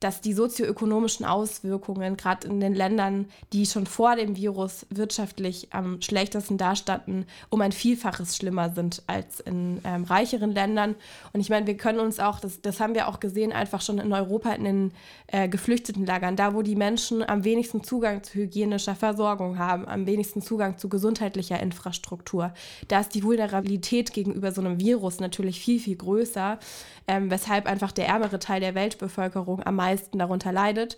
dass 0.04 0.20
die 0.20 0.34
sozioökonomischen 0.34 1.26
Auswirkungen 1.26 2.18
gerade 2.18 2.48
in 2.48 2.60
den 2.60 2.76
Ländern, 2.76 3.28
die 3.54 3.66
schon 3.66 3.86
vor 3.86 4.18
dem 4.18 4.36
Virus 4.36 4.86
wirtschaftlich 4.90 5.70
am 5.72 6.02
schlechtesten 6.02 6.58
dastanden, 6.58 7.26
um 7.50 7.62
ein 7.62 7.72
Vielfaches 7.72 8.36
schlimmer 8.36 8.72
sind 8.72 9.02
als 9.08 9.40
in 9.40 9.80
ähm, 9.86 10.04
reicheren 10.04 10.52
Ländern. 10.52 10.96
Und 11.32 11.40
ich 11.40 11.50
meine, 11.50 11.68
wir 11.68 11.78
können 11.78 12.00
uns 12.00 12.20
auch, 12.20 12.42
das, 12.42 12.60
das 12.62 12.82
haben 12.82 12.96
wir 12.96 13.08
auch 13.08 13.22
gesehen, 13.22 13.54
einfach 13.54 13.82
schon 13.82 13.98
in 14.00 14.12
Europa 14.12 14.52
in 14.52 14.64
den 14.66 14.92
äh, 15.28 15.48
Geflüchtetenlagern, 15.48 16.36
da 16.36 16.54
wo 16.54 16.62
die 16.64 16.76
Menschen 16.76 17.28
am 17.28 17.46
wenigsten 17.46 17.84
Zugang 17.84 18.24
zu 18.24 18.34
hygienischer 18.34 18.96
Versorgung 18.96 19.58
haben, 19.58 19.88
am 19.88 20.06
wenigsten 20.06 20.42
Zugang 20.42 20.78
zu 20.78 20.90
gesundheitlicher 20.90 21.60
Infrastruktur. 21.62 22.54
Da 22.90 23.00
ist 23.00 23.16
die 23.16 23.24
Vulnerabilität 23.24 24.12
gegenüber 24.12 24.52
so 24.52 24.60
einem 24.60 24.80
Virus 24.80 25.22
natürlich 25.22 25.62
viel, 25.62 25.80
viel 25.80 25.96
größer, 25.96 26.60
ähm, 27.08 27.32
weshalb 27.32 27.68
einfach 27.68 27.92
der 27.92 28.08
ärmere 28.08 28.40
Teil 28.40 28.60
der 28.60 28.76
Weltbevölkerung 28.76 29.64
am 29.64 29.76
meisten 29.76 29.93
darunter 30.20 30.52
leidet. 30.52 30.98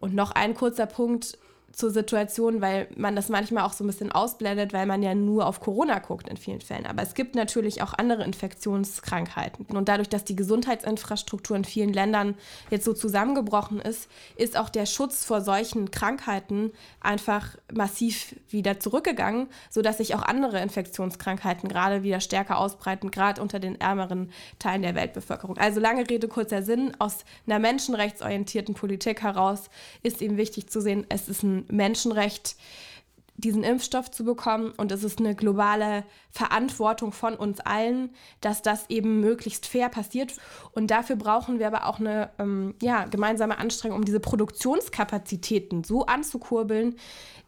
Und 0.00 0.14
noch 0.14 0.32
ein 0.32 0.54
kurzer 0.54 0.86
Punkt, 0.86 1.38
zur 1.74 1.90
Situation, 1.90 2.60
weil 2.60 2.88
man 2.96 3.16
das 3.16 3.28
manchmal 3.28 3.64
auch 3.64 3.72
so 3.72 3.84
ein 3.84 3.86
bisschen 3.88 4.12
ausblendet, 4.12 4.72
weil 4.72 4.86
man 4.86 5.02
ja 5.02 5.14
nur 5.14 5.46
auf 5.46 5.60
Corona 5.60 5.98
guckt 5.98 6.28
in 6.28 6.36
vielen 6.36 6.60
Fällen. 6.60 6.86
Aber 6.86 7.02
es 7.02 7.14
gibt 7.14 7.34
natürlich 7.34 7.82
auch 7.82 7.94
andere 7.94 8.24
Infektionskrankheiten. 8.24 9.66
Und 9.76 9.88
dadurch, 9.88 10.08
dass 10.08 10.24
die 10.24 10.36
Gesundheitsinfrastruktur 10.36 11.56
in 11.56 11.64
vielen 11.64 11.92
Ländern 11.92 12.36
jetzt 12.70 12.84
so 12.84 12.92
zusammengebrochen 12.92 13.80
ist, 13.80 14.08
ist 14.36 14.56
auch 14.56 14.68
der 14.68 14.86
Schutz 14.86 15.24
vor 15.24 15.40
solchen 15.40 15.90
Krankheiten 15.90 16.72
einfach 17.00 17.56
massiv 17.72 18.36
wieder 18.48 18.78
zurückgegangen, 18.78 19.48
sodass 19.70 19.98
sich 19.98 20.14
auch 20.14 20.22
andere 20.22 20.60
Infektionskrankheiten 20.60 21.68
gerade 21.68 22.02
wieder 22.02 22.20
stärker 22.20 22.58
ausbreiten, 22.58 23.10
gerade 23.10 23.42
unter 23.42 23.58
den 23.58 23.80
ärmeren 23.80 24.30
Teilen 24.58 24.82
der 24.82 24.94
Weltbevölkerung. 24.94 25.58
Also 25.58 25.80
lange 25.80 26.08
Rede, 26.08 26.28
kurzer 26.28 26.62
Sinn. 26.62 26.92
Aus 26.98 27.24
einer 27.46 27.58
menschenrechtsorientierten 27.58 28.74
Politik 28.74 29.22
heraus 29.22 29.70
ist 30.02 30.22
ihm 30.22 30.36
wichtig 30.36 30.68
zu 30.68 30.80
sehen, 30.80 31.06
es 31.08 31.28
ist 31.28 31.42
ein 31.42 31.63
Menschenrecht, 31.68 32.56
diesen 33.36 33.64
Impfstoff 33.64 34.10
zu 34.10 34.24
bekommen. 34.24 34.72
Und 34.76 34.92
es 34.92 35.02
ist 35.02 35.18
eine 35.18 35.34
globale 35.34 36.04
Verantwortung 36.30 37.12
von 37.12 37.34
uns 37.34 37.60
allen, 37.60 38.10
dass 38.40 38.62
das 38.62 38.88
eben 38.90 39.20
möglichst 39.20 39.66
fair 39.66 39.88
passiert. 39.88 40.34
Und 40.72 40.90
dafür 40.90 41.16
brauchen 41.16 41.58
wir 41.58 41.66
aber 41.66 41.86
auch 41.86 41.98
eine 41.98 42.30
ähm, 42.38 42.74
ja, 42.80 43.04
gemeinsame 43.04 43.58
Anstrengung, 43.58 43.98
um 43.98 44.04
diese 44.04 44.20
Produktionskapazitäten 44.20 45.84
so 45.84 46.06
anzukurbeln, 46.06 46.96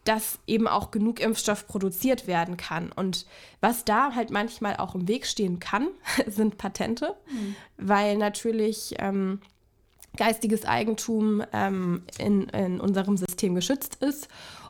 dass 0.05 0.39
eben 0.47 0.69
auch 0.69 0.91
genug 0.91 1.21
Impfstoff 1.21 1.67
produziert 1.67 2.27
werden 2.27 2.57
kann. 2.57 2.93
Und 2.93 3.27
was 3.61 3.85
da 3.85 4.15
halt 4.15 4.31
manchmal 4.31 4.77
auch 4.77 4.95
im 4.95 5.09
Weg 5.09 5.27
stehen 5.27 5.59
kann, 5.61 5.89
sind 6.27 6.59
Patente, 6.59 7.17
mhm. 7.31 7.57
weil 7.77 8.17
natürlich 8.17 8.95
ähm, 8.99 9.41
geistiges 10.17 10.65
Eigentum 10.65 11.43
ähm, 11.53 12.03
in, 12.19 12.49
in 12.49 12.81
unserem 12.81 13.17
System 13.17 13.55
geschützt 13.55 13.97
ist 14.03 14.29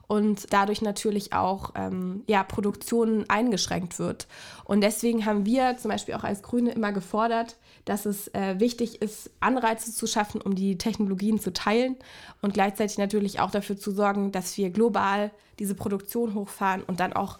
und 0.08 0.52
dadurch 0.52 0.82
natürlich 0.82 1.32
auch 1.32 1.72
ähm, 1.74 2.22
ja, 2.28 2.42
Produktion 2.44 3.24
eingeschränkt 3.28 3.98
wird. 3.98 4.28
Und 4.64 4.80
deswegen 4.80 5.26
haben 5.26 5.44
wir 5.46 5.76
zum 5.78 5.90
Beispiel 5.90 6.14
auch 6.14 6.24
als 6.24 6.42
Grüne 6.42 6.72
immer 6.72 6.92
gefordert, 6.92 7.56
dass 7.84 8.06
es 8.06 8.28
äh, 8.28 8.58
wichtig 8.58 9.02
ist, 9.02 9.30
Anreize 9.40 9.92
zu 9.92 10.06
schaffen, 10.06 10.40
um 10.40 10.54
die 10.54 10.78
Technologien 10.78 11.40
zu 11.40 11.52
teilen 11.52 11.96
und 12.40 12.54
gleichzeitig 12.54 12.98
natürlich 12.98 13.40
auch 13.40 13.50
dafür 13.50 13.76
zu 13.76 13.90
sorgen, 13.90 14.32
dass 14.32 14.56
wir 14.56 14.70
global 14.70 15.30
diese 15.58 15.74
Produktion 15.74 16.34
hochfahren 16.34 16.82
und 16.82 17.00
dann 17.00 17.12
auch 17.12 17.38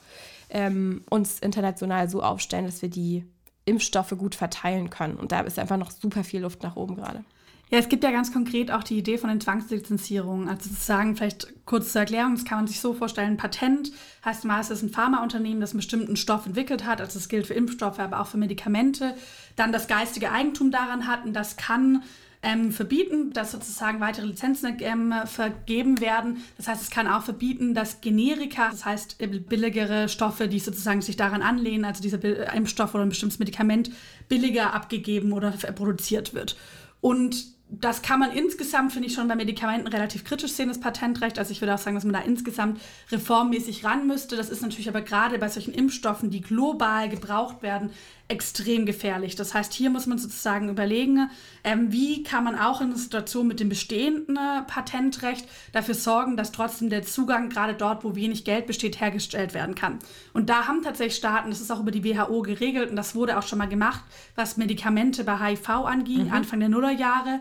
ähm, 0.51 1.05
uns 1.11 1.41
international 1.41 2.09
so 2.09 2.23
aufstellen, 2.23 2.67
dass 2.67 2.83
wir 2.83 2.89
die 2.89 3.25
Impfstoffe 3.65 4.15
gut 4.17 4.35
verteilen 4.35 4.91
können. 4.91 5.17
Und 5.17 5.33
da 5.33 5.41
ist 5.41 5.59
einfach 5.59 5.77
noch 5.77 5.91
super 5.91 6.25
viel 6.25 6.43
Luft 6.43 6.63
nach 6.63 6.77
oben 6.77 6.97
gerade. 6.97 7.25
Ja, 7.69 7.79
es 7.79 7.89
gibt 7.89 8.05
ja 8.05 8.13
ganz 8.13 8.33
konkret 8.33 8.71
auch 8.71 8.85
die 8.85 8.97
Idee 8.97 9.19
von 9.19 9.29
den 9.29 9.41
Zwangslizenzierungen. 9.41 10.49
Also 10.49 10.71
sozusagen, 10.71 11.17
vielleicht 11.17 11.49
kurz 11.67 11.91
zur 11.91 12.03
Erklärung, 12.03 12.37
das 12.37 12.45
kann 12.45 12.59
man 12.59 12.69
sich 12.69 12.79
so 12.81 12.95
vorstellen, 12.95 13.37
Patent 13.37 13.91
heißt 14.25 14.45
mal, 14.45 14.61
es 14.61 14.71
ist 14.71 14.83
ein 14.83 14.91
Pharmaunternehmen, 14.91 15.61
das 15.61 15.71
einen 15.73 15.79
bestimmten 15.79 16.15
Stoff 16.17 16.47
entwickelt 16.47 16.85
hat. 16.85 17.01
Also 17.01 17.19
das 17.19 17.29
gilt 17.29 17.49
für 17.49 17.55
Impfstoffe, 17.55 17.99
aber 17.99 18.21
auch 18.21 18.29
für 18.29 18.37
Medikamente. 18.37 19.17
Dann 19.57 19.73
das 19.73 19.89
geistige 19.89 20.31
Eigentum 20.31 20.71
daran 20.71 21.09
hat 21.09 21.25
und 21.25 21.33
das 21.33 21.57
kann 21.57 22.05
ähm, 22.45 22.71
verbieten, 22.71 23.33
dass 23.33 23.51
sozusagen 23.51 23.99
weitere 23.99 24.27
Lizenzen 24.27 24.77
ähm, 24.79 25.13
vergeben 25.25 26.01
werden. 26.01 26.45
Das 26.57 26.69
heißt, 26.69 26.83
es 26.83 26.91
kann 26.91 27.09
auch 27.09 27.25
verbieten, 27.25 27.75
dass 27.75 28.01
Generika, 28.01 28.71
das 28.71 28.85
heißt 28.85 29.19
billigere 29.49 30.09
Stoffe, 30.09 30.47
die 30.47 30.61
sozusagen 30.61 31.03
sich 31.03 31.17
daran 31.17 31.43
anlehnen, 31.43 31.85
also 31.85 32.01
dieser 32.01 32.23
Impfstoff 32.55 32.95
oder 32.95 33.03
ein 33.03 33.09
bestimmtes 33.09 33.41
Medikament, 33.41 33.91
billiger 34.29 34.73
abgegeben 34.73 35.33
oder 35.33 35.51
produziert 35.51 36.33
wird. 36.33 36.57
Und 37.01 37.56
das 37.69 38.01
kann 38.03 38.21
man 38.21 38.31
insgesamt, 38.31 38.93
finde 38.93 39.09
ich, 39.09 39.15
schon 39.15 39.27
bei 39.27 39.35
Medikamenten 39.35 39.89
relativ 39.89 40.25
kritisch 40.25 40.53
sehen, 40.53 40.69
das 40.69 40.79
Patentrecht. 40.79 41.39
Also 41.39 41.51
ich 41.51 41.61
würde 41.61 41.75
auch 41.75 41.79
sagen, 41.79 41.97
dass 41.97 42.05
man 42.05 42.15
da 42.15 42.21
insgesamt 42.21 42.81
reformmäßig 43.11 43.85
ran 43.85 44.07
müsste. 44.07 44.37
Das 44.37 44.51
ist 44.51 44.63
natürlich 44.63 44.89
aber 44.89 45.01
gerade 45.03 45.39
bei 45.39 45.49
solchen 45.49 45.75
Impfstoffen, 45.75 46.31
die 46.31 46.41
global 46.41 47.09
gebraucht 47.09 47.63
werden, 47.63 47.91
extrem 48.29 48.87
gefährlich. 48.87 49.37
Das 49.37 49.55
heißt, 49.55 49.73
hier 49.73 49.91
muss 49.91 50.07
man 50.07 50.19
sozusagen 50.19 50.69
überlegen, 50.69 51.31
ähm, 51.63 51.93
wie 51.93 52.23
kann 52.25 52.45
man 52.45 52.59
auch 52.59 52.81
in 52.81 52.91
der 52.91 52.99
Situation 52.99 53.47
mit 53.47 53.61
dem 53.61 53.69
bestehenden 53.69 54.37
Patentrecht 54.67 55.47
dafür 55.73 55.95
sorgen, 55.95 56.37
dass 56.37 56.51
trotzdem 56.51 56.91
der 56.91 57.03
Zugang 57.03 57.51
gerade 57.51 57.75
dort, 57.75 58.03
wo 58.03 58.17
wenig 58.17 58.45
Geld 58.45 58.67
besteht, 58.67 59.01
hergestellt 59.01 59.55
werden 59.55 59.75
kann. 59.75 59.99
Und 60.33 60.51
da 60.51 60.67
haben 60.67 60.83
tatsächlich 60.83 61.17
Staaten, 61.17 61.51
das 61.51 61.61
ist 61.61 61.71
auch 61.71 61.81
über 61.81 61.93
die 61.93 62.05
WHO 62.05 62.43
geregelt 62.43 62.91
und 62.91 62.97
das 62.97 63.15
wurde 63.15 63.39
auch 63.39 63.45
schon 63.45 63.59
mal 63.59 63.69
gemacht, 63.69 64.03
was 64.35 64.57
Medikamente 64.57 65.23
bei 65.23 65.39
HIV 65.39 65.69
anging, 65.69 66.27
mhm. 66.27 66.33
Anfang 66.33 66.59
der 66.59 66.69
Nullerjahre 66.69 67.41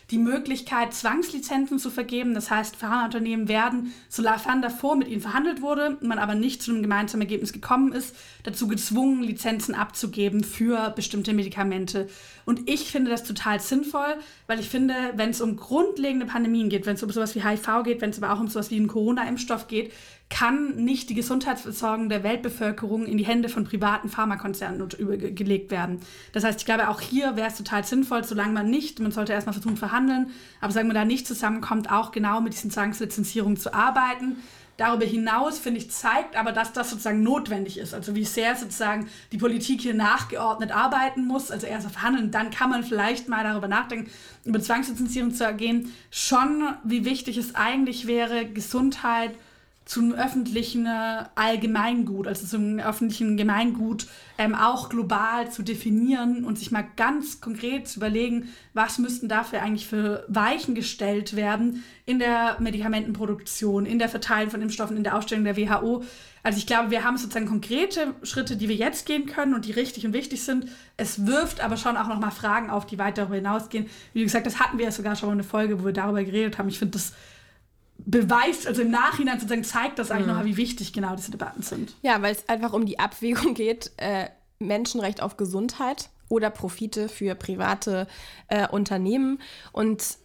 die 0.11 0.17
Möglichkeit, 0.17 0.93
Zwangslizenzen 0.93 1.79
zu 1.79 1.89
vergeben. 1.89 2.33
Das 2.33 2.51
heißt, 2.51 2.75
Pharmaunternehmen 2.75 3.47
werden, 3.47 3.93
sofern 4.09 4.61
davor 4.61 4.95
mit 4.95 5.07
ihnen 5.07 5.21
verhandelt 5.21 5.61
wurde, 5.61 5.97
man 6.01 6.19
aber 6.19 6.35
nicht 6.35 6.61
zu 6.61 6.71
einem 6.71 6.81
gemeinsamen 6.81 7.21
Ergebnis 7.21 7.53
gekommen 7.53 7.93
ist, 7.93 8.15
dazu 8.43 8.67
gezwungen, 8.67 9.23
Lizenzen 9.23 9.73
abzugeben 9.73 10.43
für 10.43 10.89
bestimmte 10.91 11.33
Medikamente. 11.33 12.09
Und 12.45 12.69
ich 12.69 12.91
finde 12.91 13.11
das 13.11 13.23
total 13.23 13.59
sinnvoll, 13.59 14.15
weil 14.47 14.59
ich 14.59 14.67
finde, 14.67 14.93
wenn 15.15 15.29
es 15.29 15.41
um 15.41 15.55
grundlegende 15.55 16.25
Pandemien 16.25 16.69
geht, 16.69 16.85
wenn 16.85 16.95
es 16.95 17.03
um 17.03 17.09
sowas 17.09 17.35
wie 17.35 17.43
HIV 17.43 17.83
geht, 17.83 18.01
wenn 18.01 18.09
es 18.09 18.21
aber 18.21 18.33
auch 18.33 18.39
um 18.39 18.47
sowas 18.47 18.71
wie 18.71 18.77
einen 18.77 18.87
Corona-Impfstoff 18.87 19.67
geht, 19.67 19.91
kann 20.29 20.75
nicht 20.77 21.09
die 21.09 21.13
Gesundheitsversorgung 21.13 22.07
der 22.07 22.23
Weltbevölkerung 22.23 23.05
in 23.05 23.17
die 23.17 23.25
Hände 23.25 23.49
von 23.49 23.65
privaten 23.65 24.07
Pharmakonzernen 24.07 24.89
übergelegt 24.97 25.71
werden. 25.71 25.99
Das 26.31 26.45
heißt, 26.45 26.59
ich 26.61 26.65
glaube, 26.65 26.87
auch 26.87 27.01
hier 27.01 27.35
wäre 27.35 27.49
es 27.49 27.57
total 27.57 27.83
sinnvoll, 27.83 28.23
solange 28.23 28.53
man 28.53 28.69
nicht, 28.69 29.01
man 29.01 29.11
sollte 29.11 29.33
erstmal 29.33 29.53
versuchen 29.53 29.75
verhandeln, 29.75 30.00
aber 30.59 30.71
solange 30.71 30.87
man 30.87 30.95
da 30.95 31.05
nicht 31.05 31.27
zusammenkommt, 31.27 31.91
auch 31.91 32.11
genau 32.11 32.41
mit 32.41 32.53
diesen 32.53 32.71
Zwangslizenzierungen 32.71 33.57
zu 33.57 33.73
arbeiten. 33.73 34.37
Darüber 34.77 35.05
hinaus, 35.05 35.59
finde 35.59 35.79
ich, 35.79 35.91
zeigt 35.91 36.35
aber, 36.35 36.51
dass 36.51 36.73
das 36.73 36.89
sozusagen 36.89 37.21
notwendig 37.21 37.77
ist. 37.77 37.93
Also 37.93 38.15
wie 38.15 38.25
sehr 38.25 38.55
sozusagen 38.55 39.07
die 39.31 39.37
Politik 39.37 39.81
hier 39.81 39.93
nachgeordnet 39.93 40.71
arbeiten 40.71 41.27
muss, 41.27 41.51
also 41.51 41.67
erst 41.67 41.91
verhandeln, 41.91 42.31
dann 42.31 42.49
kann 42.49 42.69
man 42.69 42.83
vielleicht 42.83 43.27
mal 43.27 43.43
darüber 43.43 43.67
nachdenken, 43.67 44.09
über 44.43 44.59
Zwangslizenzierung 44.59 45.33
zu 45.35 45.43
ergehen. 45.43 45.93
Schon, 46.09 46.73
wie 46.83 47.05
wichtig 47.05 47.37
es 47.37 47.53
eigentlich 47.53 48.07
wäre, 48.07 48.45
Gesundheit, 48.45 49.35
zum 49.85 50.13
öffentlichen 50.13 50.85
äh, 50.85 51.25
Allgemeingut, 51.35 52.27
also 52.27 52.45
zum 52.45 52.79
öffentlichen 52.79 53.35
Gemeingut 53.35 54.07
ähm, 54.37 54.53
auch 54.55 54.89
global 54.89 55.51
zu 55.51 55.63
definieren 55.63 56.45
und 56.45 56.59
sich 56.59 56.71
mal 56.71 56.85
ganz 56.95 57.41
konkret 57.41 57.87
zu 57.87 57.99
überlegen, 57.99 58.49
was 58.73 58.99
müssten 58.99 59.27
dafür 59.27 59.61
eigentlich 59.61 59.87
für 59.87 60.23
Weichen 60.27 60.75
gestellt 60.75 61.35
werden 61.35 61.83
in 62.05 62.19
der 62.19 62.57
Medikamentenproduktion, 62.59 63.85
in 63.85 63.97
der 63.97 64.07
Verteilung 64.07 64.51
von 64.51 64.61
Impfstoffen, 64.61 64.97
in 64.97 65.03
der 65.03 65.17
Ausstellung 65.17 65.43
der 65.43 65.57
WHO. 65.57 66.03
Also 66.43 66.57
ich 66.57 66.67
glaube, 66.67 66.91
wir 66.91 67.03
haben 67.03 67.17
sozusagen 67.17 67.47
konkrete 67.47 68.13
Schritte, 68.23 68.57
die 68.57 68.69
wir 68.69 68.75
jetzt 68.75 69.05
gehen 69.05 69.25
können 69.25 69.53
und 69.53 69.65
die 69.65 69.71
richtig 69.71 70.05
und 70.05 70.13
wichtig 70.13 70.43
sind. 70.43 70.67
Es 70.95 71.25
wirft 71.25 71.59
aber 71.59 71.77
schon 71.77 71.97
auch 71.97 72.07
nochmal 72.07 72.31
Fragen 72.31 72.69
auf, 72.69 72.85
die 72.85 72.97
weit 72.97 73.17
darüber 73.17 73.35
hinausgehen. 73.35 73.87
Wie 74.13 74.23
gesagt, 74.23 74.45
das 74.45 74.59
hatten 74.59 74.77
wir 74.77 74.85
ja 74.85 74.91
sogar 74.91 75.15
schon 75.15 75.29
mal 75.29 75.33
eine 75.33 75.43
Folge, 75.43 75.79
wo 75.79 75.85
wir 75.85 75.93
darüber 75.93 76.23
geredet 76.23 76.57
haben. 76.57 76.69
Ich 76.69 76.79
finde 76.79 76.93
das 76.93 77.13
beweist, 78.05 78.67
also 78.67 78.81
im 78.81 78.91
Nachhinein 78.91 79.39
sozusagen 79.39 79.63
zeigt 79.63 79.99
das 79.99 80.11
eigentlich 80.11 80.27
mhm. 80.27 80.33
noch, 80.33 80.45
wie 80.45 80.57
wichtig 80.57 80.93
genau 80.93 81.15
diese 81.15 81.31
Debatten 81.31 81.61
sind. 81.61 81.93
Ja, 82.01 82.21
weil 82.21 82.33
es 82.33 82.47
einfach 82.49 82.73
um 82.73 82.85
die 82.85 82.99
Abwägung 82.99 83.53
geht, 83.55 83.91
äh, 83.97 84.27
Menschenrecht 84.59 85.21
auf 85.21 85.37
Gesundheit 85.37 86.09
oder 86.29 86.49
Profite 86.49 87.09
für 87.09 87.35
private 87.35 88.07
äh, 88.47 88.67
Unternehmen. 88.67 89.39
Und 89.71 90.17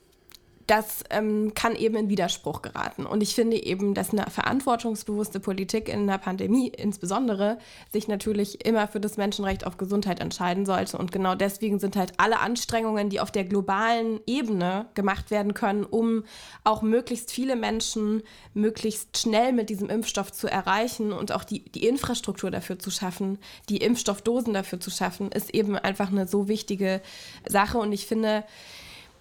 das 0.67 1.05
ähm, 1.11 1.53
kann 1.55 1.77
eben 1.77 1.97
in 1.97 2.09
Widerspruch 2.09 2.63
geraten. 2.63 3.07
Und 3.07 3.23
ich 3.23 3.35
finde 3.35 3.63
eben, 3.63 3.95
dass 3.95 4.11
eine 4.11 4.29
verantwortungsbewusste 4.29 5.39
Politik 5.39 5.89
in 5.89 6.01
einer 6.01 6.19
Pandemie 6.19 6.69
insbesondere 6.69 7.59
sich 7.93 8.09
natürlich 8.09 8.67
immer 8.67 8.89
für 8.89 8.99
das 8.99 9.17
Menschenrecht 9.17 9.67
auf 9.67 9.77
Gesundheit 9.77 10.21
entscheiden 10.21 10.67
sollte. 10.67 10.99
Und 10.99 11.13
genau 11.13 11.37
deswegen 11.37 11.79
sind 11.79 11.95
halt 11.95 12.15
alle 12.17 12.41
Anstrengungen, 12.41 13.11
die 13.11 13.21
auf 13.21 13.31
der 13.31 13.45
globalen 13.45 14.21
Ebene 14.27 14.87
gemacht 14.95 15.31
werden 15.31 15.55
können, 15.55 15.85
um 15.85 16.25
auch 16.65 16.83
möglichst 16.83 17.31
viele 17.31 17.55
Menschen 17.55 18.23
möglichst 18.53 19.19
schnell 19.19 19.53
mit 19.53 19.71
diesem 19.71 19.89
Impfstoff 19.89 20.33
zu 20.33 20.49
erreichen 20.49 21.13
und 21.13 21.31
auch 21.31 21.45
die, 21.45 21.61
die 21.61 21.87
Infrastruktur 21.87 22.51
dafür 22.51 22.79
zu 22.79 22.91
schaffen, 22.91 23.39
die 23.69 23.79
Impfstoffdosen 23.79 24.53
dafür 24.53 24.81
zu 24.81 24.91
schaffen, 24.91 25.31
ist 25.31 25.55
eben 25.55 25.77
einfach 25.77 26.11
eine 26.11 26.27
so 26.27 26.49
wichtige 26.49 27.03
Sache. 27.49 27.79
Und 27.79 27.93
ich 27.93 28.07
finde, 28.07 28.45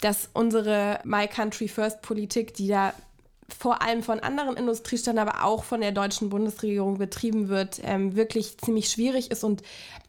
dass 0.01 0.29
unsere 0.33 0.99
My 1.03 1.27
Country 1.27 1.67
First 1.67 2.01
Politik, 2.01 2.53
die 2.53 2.67
da 2.67 2.93
vor 3.59 3.81
allem 3.81 4.01
von 4.01 4.19
anderen 4.19 4.57
Industriestaaten, 4.57 5.19
aber 5.19 5.43
auch 5.43 5.63
von 5.63 5.81
der 5.81 5.91
deutschen 5.91 6.29
Bundesregierung 6.29 6.97
betrieben 6.97 7.47
wird, 7.47 7.79
ähm, 7.83 8.15
wirklich 8.15 8.57
ziemlich 8.57 8.89
schwierig 8.89 9.29
ist 9.31 9.43
und 9.43 9.61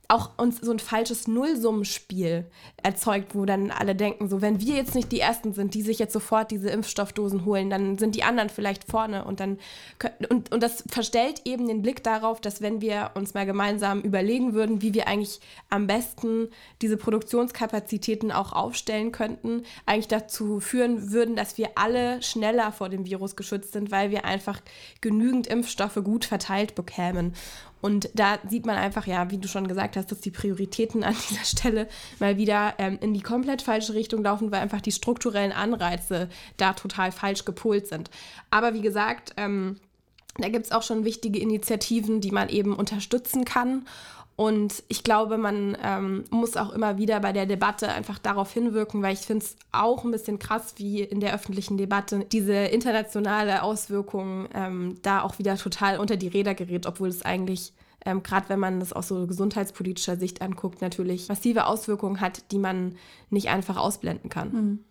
auch 0.09 0.31
uns 0.37 0.61
so 0.61 0.71
ein 0.71 0.79
falsches 0.79 1.27
Nullsummenspiel 1.27 2.45
erzeugt, 2.83 3.35
wo 3.35 3.45
dann 3.45 3.71
alle 3.71 3.95
denken, 3.95 4.29
so 4.29 4.41
wenn 4.41 4.61
wir 4.61 4.75
jetzt 4.75 4.95
nicht 4.95 5.11
die 5.11 5.21
Ersten 5.21 5.53
sind, 5.53 5.75
die 5.75 5.83
sich 5.83 5.99
jetzt 5.99 6.13
sofort 6.13 6.51
diese 6.51 6.71
Impfstoffdosen 6.71 7.45
holen, 7.45 7.71
dann 7.71 7.99
sind 7.99 8.15
die 8.15 8.23
anderen 8.23 8.49
vielleicht 8.49 8.85
vorne 8.85 9.25
und 9.25 9.41
dann 9.41 9.59
und, 10.29 10.53
und 10.53 10.63
das 10.63 10.85
verstellt 10.89 11.43
eben 11.45 11.67
den 11.67 11.83
Blick 11.83 12.05
darauf, 12.05 12.41
dass 12.41 12.61
wenn 12.61 12.81
wir 12.81 13.11
uns 13.15 13.35
mal 13.35 13.47
gemeinsam 13.47 14.03
überlegen 14.03 14.55
würden, 14.55 14.83
wie 14.83 14.95
wir 14.95 15.09
eigentlich 15.09 15.41
am 15.71 15.87
besten 15.87 16.49
diese 16.83 16.97
Produktionskapazitäten 16.97 18.31
auch 18.31 18.53
aufstellen 18.53 19.13
könnten, 19.13 19.63
eigentlich 19.87 20.09
dazu 20.09 20.61
führen 20.61 21.11
würden, 21.11 21.37
dass 21.37 21.59
wir 21.59 21.71
alle 21.75 22.23
schneller 22.23 22.73
vor 22.73 22.89
dem 22.89 23.05
Virus 23.07 23.37
geschützt 23.37 23.73
sind, 23.73 23.91
weil 23.91 24.11
wir 24.11 24.25
einfach 24.25 24.61
genügend 25.01 25.47
Impfstoffe 25.47 25.99
gut 26.05 26.25
verteilt 26.25 26.75
bekämen. 26.75 27.35
Und 27.81 28.11
da 28.15 28.39
sieht 28.49 28.67
man 28.67 28.77
einfach, 28.77 29.07
ja, 29.07 29.31
wie 29.31 29.39
du 29.39 29.49
schon 29.49 29.69
gesagt 29.69 29.97
hast, 29.97 30.11
dass 30.11 30.21
die 30.21 30.31
Prioritäten 30.31 31.05
an 31.05 31.15
dieser 31.29 31.45
Stelle 31.45 31.89
mal 32.19 32.37
wieder 32.37 32.75
ähm, 32.79 32.99
in 33.01 33.15
die 33.15 33.23
komplett 33.23 33.63
falsche 33.63 33.95
Richtung 33.95 34.23
laufen, 34.23 34.51
weil 34.51 34.61
einfach 34.61 34.81
die 34.81 34.93
strukturellen 34.93 35.53
Anreize 35.53 36.29
da 36.57 36.73
total 36.73 37.13
falsch 37.13 37.45
gepolt 37.45 37.87
sind. 37.87 38.11
Aber 38.51 38.75
wie 38.75 38.81
gesagt, 38.81 39.35
ähm, 39.37 39.77
da 40.39 40.49
gibt 40.49 40.67
es 40.67 40.73
auch 40.73 40.83
schon 40.83 41.05
wichtige 41.05 41.39
Initiativen, 41.39 42.21
die 42.21 42.31
man 42.31 42.49
eben 42.49 42.75
unterstützen 42.75 43.45
kann. 43.45 43.87
Und 44.37 44.83
ich 44.89 45.03
glaube, 45.03 45.39
man 45.39 45.79
ähm, 45.83 46.25
muss 46.29 46.59
auch 46.59 46.71
immer 46.73 46.99
wieder 46.99 47.21
bei 47.21 47.33
der 47.33 47.47
Debatte 47.47 47.89
einfach 47.89 48.19
darauf 48.19 48.53
hinwirken, 48.53 49.03
weil 49.03 49.15
ich 49.15 49.21
finde 49.21 49.47
es 49.47 49.57
auch 49.73 50.05
ein 50.05 50.11
bisschen 50.11 50.39
krass, 50.39 50.75
wie 50.77 51.01
in 51.01 51.21
der 51.21 51.35
öffentlichen 51.35 51.79
Debatte 51.79 52.27
diese 52.31 52.53
internationale 52.53 53.63
Auswirkung 53.63 54.47
ähm, 54.55 54.99
da 55.01 55.23
auch 55.23 55.39
wieder 55.39 55.57
total 55.57 55.99
unter 55.99 56.19
die 56.19 56.29
Räder 56.29 56.55
gerät, 56.55 56.87
obwohl 56.87 57.09
es 57.09 57.23
eigentlich, 57.23 57.73
ähm, 58.05 58.23
gerade 58.23 58.51
wenn 58.51 58.61
man 58.61 58.79
das 58.79 58.93
aus 58.93 59.09
so 59.09 59.27
gesundheitspolitischer 59.27 60.19
Sicht 60.19 60.43
anguckt, 60.43 60.83
natürlich 60.83 61.31
massive 61.31 61.65
Auswirkungen 61.65 62.21
hat, 62.21 62.53
die 62.53 62.59
man 62.59 62.95
nicht 63.31 63.49
einfach 63.49 63.79
ausblenden 63.79 64.29
kann. 64.29 64.53
Mhm. 64.53 64.85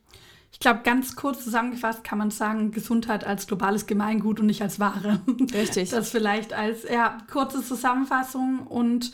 Ich 0.51 0.59
glaube, 0.59 0.79
ganz 0.83 1.15
kurz 1.17 1.43
zusammengefasst 1.43 2.03
kann 2.03 2.17
man 2.17 2.31
sagen, 2.31 2.71
Gesundheit 2.71 3.25
als 3.25 3.45
globales 3.45 3.85
Gemeingut 3.85 4.39
und 4.39 4.45
nicht 4.47 4.61
als 4.63 4.79
Ware. 4.79 5.21
Richtig. 5.53 5.89
Das 5.91 6.09
vielleicht 6.09 6.53
als 6.53 6.83
ja, 6.89 7.17
kurze 7.29 7.61
Zusammenfassung 7.61 8.65
und 8.65 9.11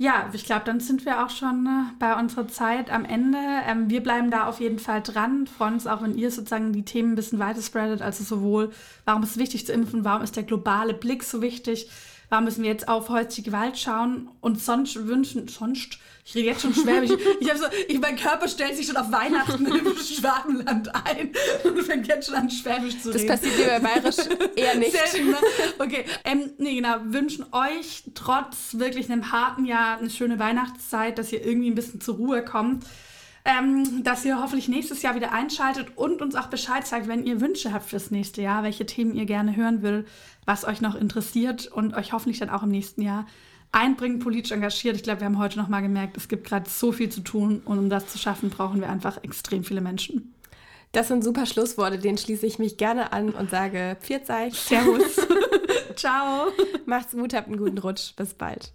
ja, 0.00 0.30
ich 0.32 0.44
glaube, 0.44 0.62
dann 0.64 0.78
sind 0.78 1.04
wir 1.04 1.24
auch 1.24 1.30
schon 1.30 1.66
äh, 1.66 1.92
bei 1.98 2.14
unserer 2.14 2.46
Zeit 2.46 2.88
am 2.88 3.04
Ende. 3.04 3.38
Ähm, 3.66 3.90
wir 3.90 4.00
bleiben 4.00 4.30
da 4.30 4.46
auf 4.46 4.60
jeden 4.60 4.78
Fall 4.78 5.02
dran. 5.02 5.48
Freuen 5.48 5.74
uns 5.74 5.88
auch, 5.88 6.02
wenn 6.02 6.16
ihr 6.16 6.30
sozusagen 6.30 6.72
die 6.72 6.84
Themen 6.84 7.12
ein 7.12 7.16
bisschen 7.16 7.40
weiter 7.40 7.62
spreadet. 7.62 8.00
Also 8.00 8.22
sowohl, 8.22 8.70
warum 9.04 9.24
ist 9.24 9.32
es 9.32 9.38
wichtig 9.38 9.66
zu 9.66 9.72
impfen, 9.72 10.04
warum 10.04 10.22
ist 10.22 10.36
der 10.36 10.44
globale 10.44 10.94
Blick 10.94 11.24
so 11.24 11.42
wichtig, 11.42 11.90
warum 12.28 12.44
müssen 12.44 12.62
wir 12.62 12.70
jetzt 12.70 12.88
auf 12.88 13.08
häusliche 13.08 13.50
Gewalt 13.50 13.78
schauen 13.78 14.28
und 14.40 14.60
sonst 14.60 15.06
wünschen, 15.06 15.48
sonst 15.48 15.98
ich 16.28 16.34
rede 16.34 16.48
jetzt 16.48 16.60
schon 16.60 16.74
schwäbisch. 16.74 17.12
Ich 17.40 17.48
habe 17.48 17.58
so, 17.58 17.64
ich, 17.88 17.98
mein 18.00 18.16
Körper 18.16 18.48
stellt 18.48 18.76
sich 18.76 18.86
schon 18.86 18.98
auf 18.98 19.10
Weihnachten 19.10 19.64
im 19.66 19.96
Schwabenland 19.96 20.94
ein 21.06 21.32
und 21.64 21.82
fängt 21.84 22.06
jetzt 22.06 22.26
schon 22.26 22.34
an, 22.34 22.50
Schwäbisch 22.50 23.00
zu 23.00 23.14
reden. 23.14 23.26
Das 23.26 23.40
passiert 23.40 23.58
dir 23.58 23.66
bei 23.66 23.78
Bayerisch 23.78 24.16
eher 24.54 24.74
nicht. 24.74 24.92
Selten, 24.92 25.30
ne? 25.30 25.38
Okay, 25.78 26.04
ähm, 26.24 26.50
nee, 26.58 26.74
genau. 26.74 26.96
Wünschen 27.04 27.46
euch 27.52 28.02
trotz 28.14 28.74
wirklich 28.74 29.10
einem 29.10 29.32
harten 29.32 29.64
Jahr 29.64 29.96
eine 29.96 30.10
schöne 30.10 30.38
Weihnachtszeit, 30.38 31.16
dass 31.16 31.32
ihr 31.32 31.42
irgendwie 31.42 31.70
ein 31.70 31.74
bisschen 31.74 32.02
zur 32.02 32.16
Ruhe 32.16 32.44
kommt. 32.44 32.84
Ähm, 33.48 34.04
dass 34.04 34.26
ihr 34.26 34.42
hoffentlich 34.42 34.68
nächstes 34.68 35.00
Jahr 35.00 35.14
wieder 35.14 35.32
einschaltet 35.32 35.96
und 35.96 36.20
uns 36.20 36.34
auch 36.34 36.48
Bescheid 36.48 36.86
sagt, 36.86 37.08
wenn 37.08 37.24
ihr 37.24 37.40
Wünsche 37.40 37.72
habt 37.72 37.86
fürs 37.86 38.10
nächste 38.10 38.42
Jahr, 38.42 38.62
welche 38.62 38.84
Themen 38.84 39.14
ihr 39.14 39.24
gerne 39.24 39.56
hören 39.56 39.80
will, 39.80 40.04
was 40.44 40.66
euch 40.66 40.82
noch 40.82 40.94
interessiert 40.94 41.66
und 41.66 41.94
euch 41.94 42.12
hoffentlich 42.12 42.38
dann 42.38 42.50
auch 42.50 42.62
im 42.62 42.68
nächsten 42.68 43.00
Jahr 43.00 43.26
einbringen, 43.72 44.18
politisch 44.18 44.52
engagiert. 44.52 44.96
Ich 44.96 45.02
glaube, 45.02 45.20
wir 45.20 45.24
haben 45.24 45.38
heute 45.38 45.58
noch 45.58 45.68
mal 45.68 45.80
gemerkt, 45.80 46.18
es 46.18 46.28
gibt 46.28 46.46
gerade 46.46 46.68
so 46.68 46.92
viel 46.92 47.08
zu 47.08 47.22
tun 47.22 47.62
und 47.64 47.78
um 47.78 47.88
das 47.88 48.08
zu 48.08 48.18
schaffen, 48.18 48.50
brauchen 48.50 48.82
wir 48.82 48.90
einfach 48.90 49.22
extrem 49.24 49.64
viele 49.64 49.80
Menschen. 49.80 50.34
Das 50.92 51.08
sind 51.08 51.24
super 51.24 51.46
Schlussworte, 51.46 51.98
denen 51.98 52.18
schließe 52.18 52.44
ich 52.44 52.58
mich 52.58 52.76
gerne 52.76 53.12
an 53.14 53.30
und 53.30 53.48
sage 53.48 53.96
Pfiat 54.02 54.26
Servus. 54.26 55.26
Ciao. 55.96 56.48
Macht's 56.84 57.12
gut, 57.12 57.32
habt 57.32 57.48
einen 57.48 57.56
guten 57.56 57.78
Rutsch. 57.78 58.14
Bis 58.14 58.34
bald. 58.34 58.72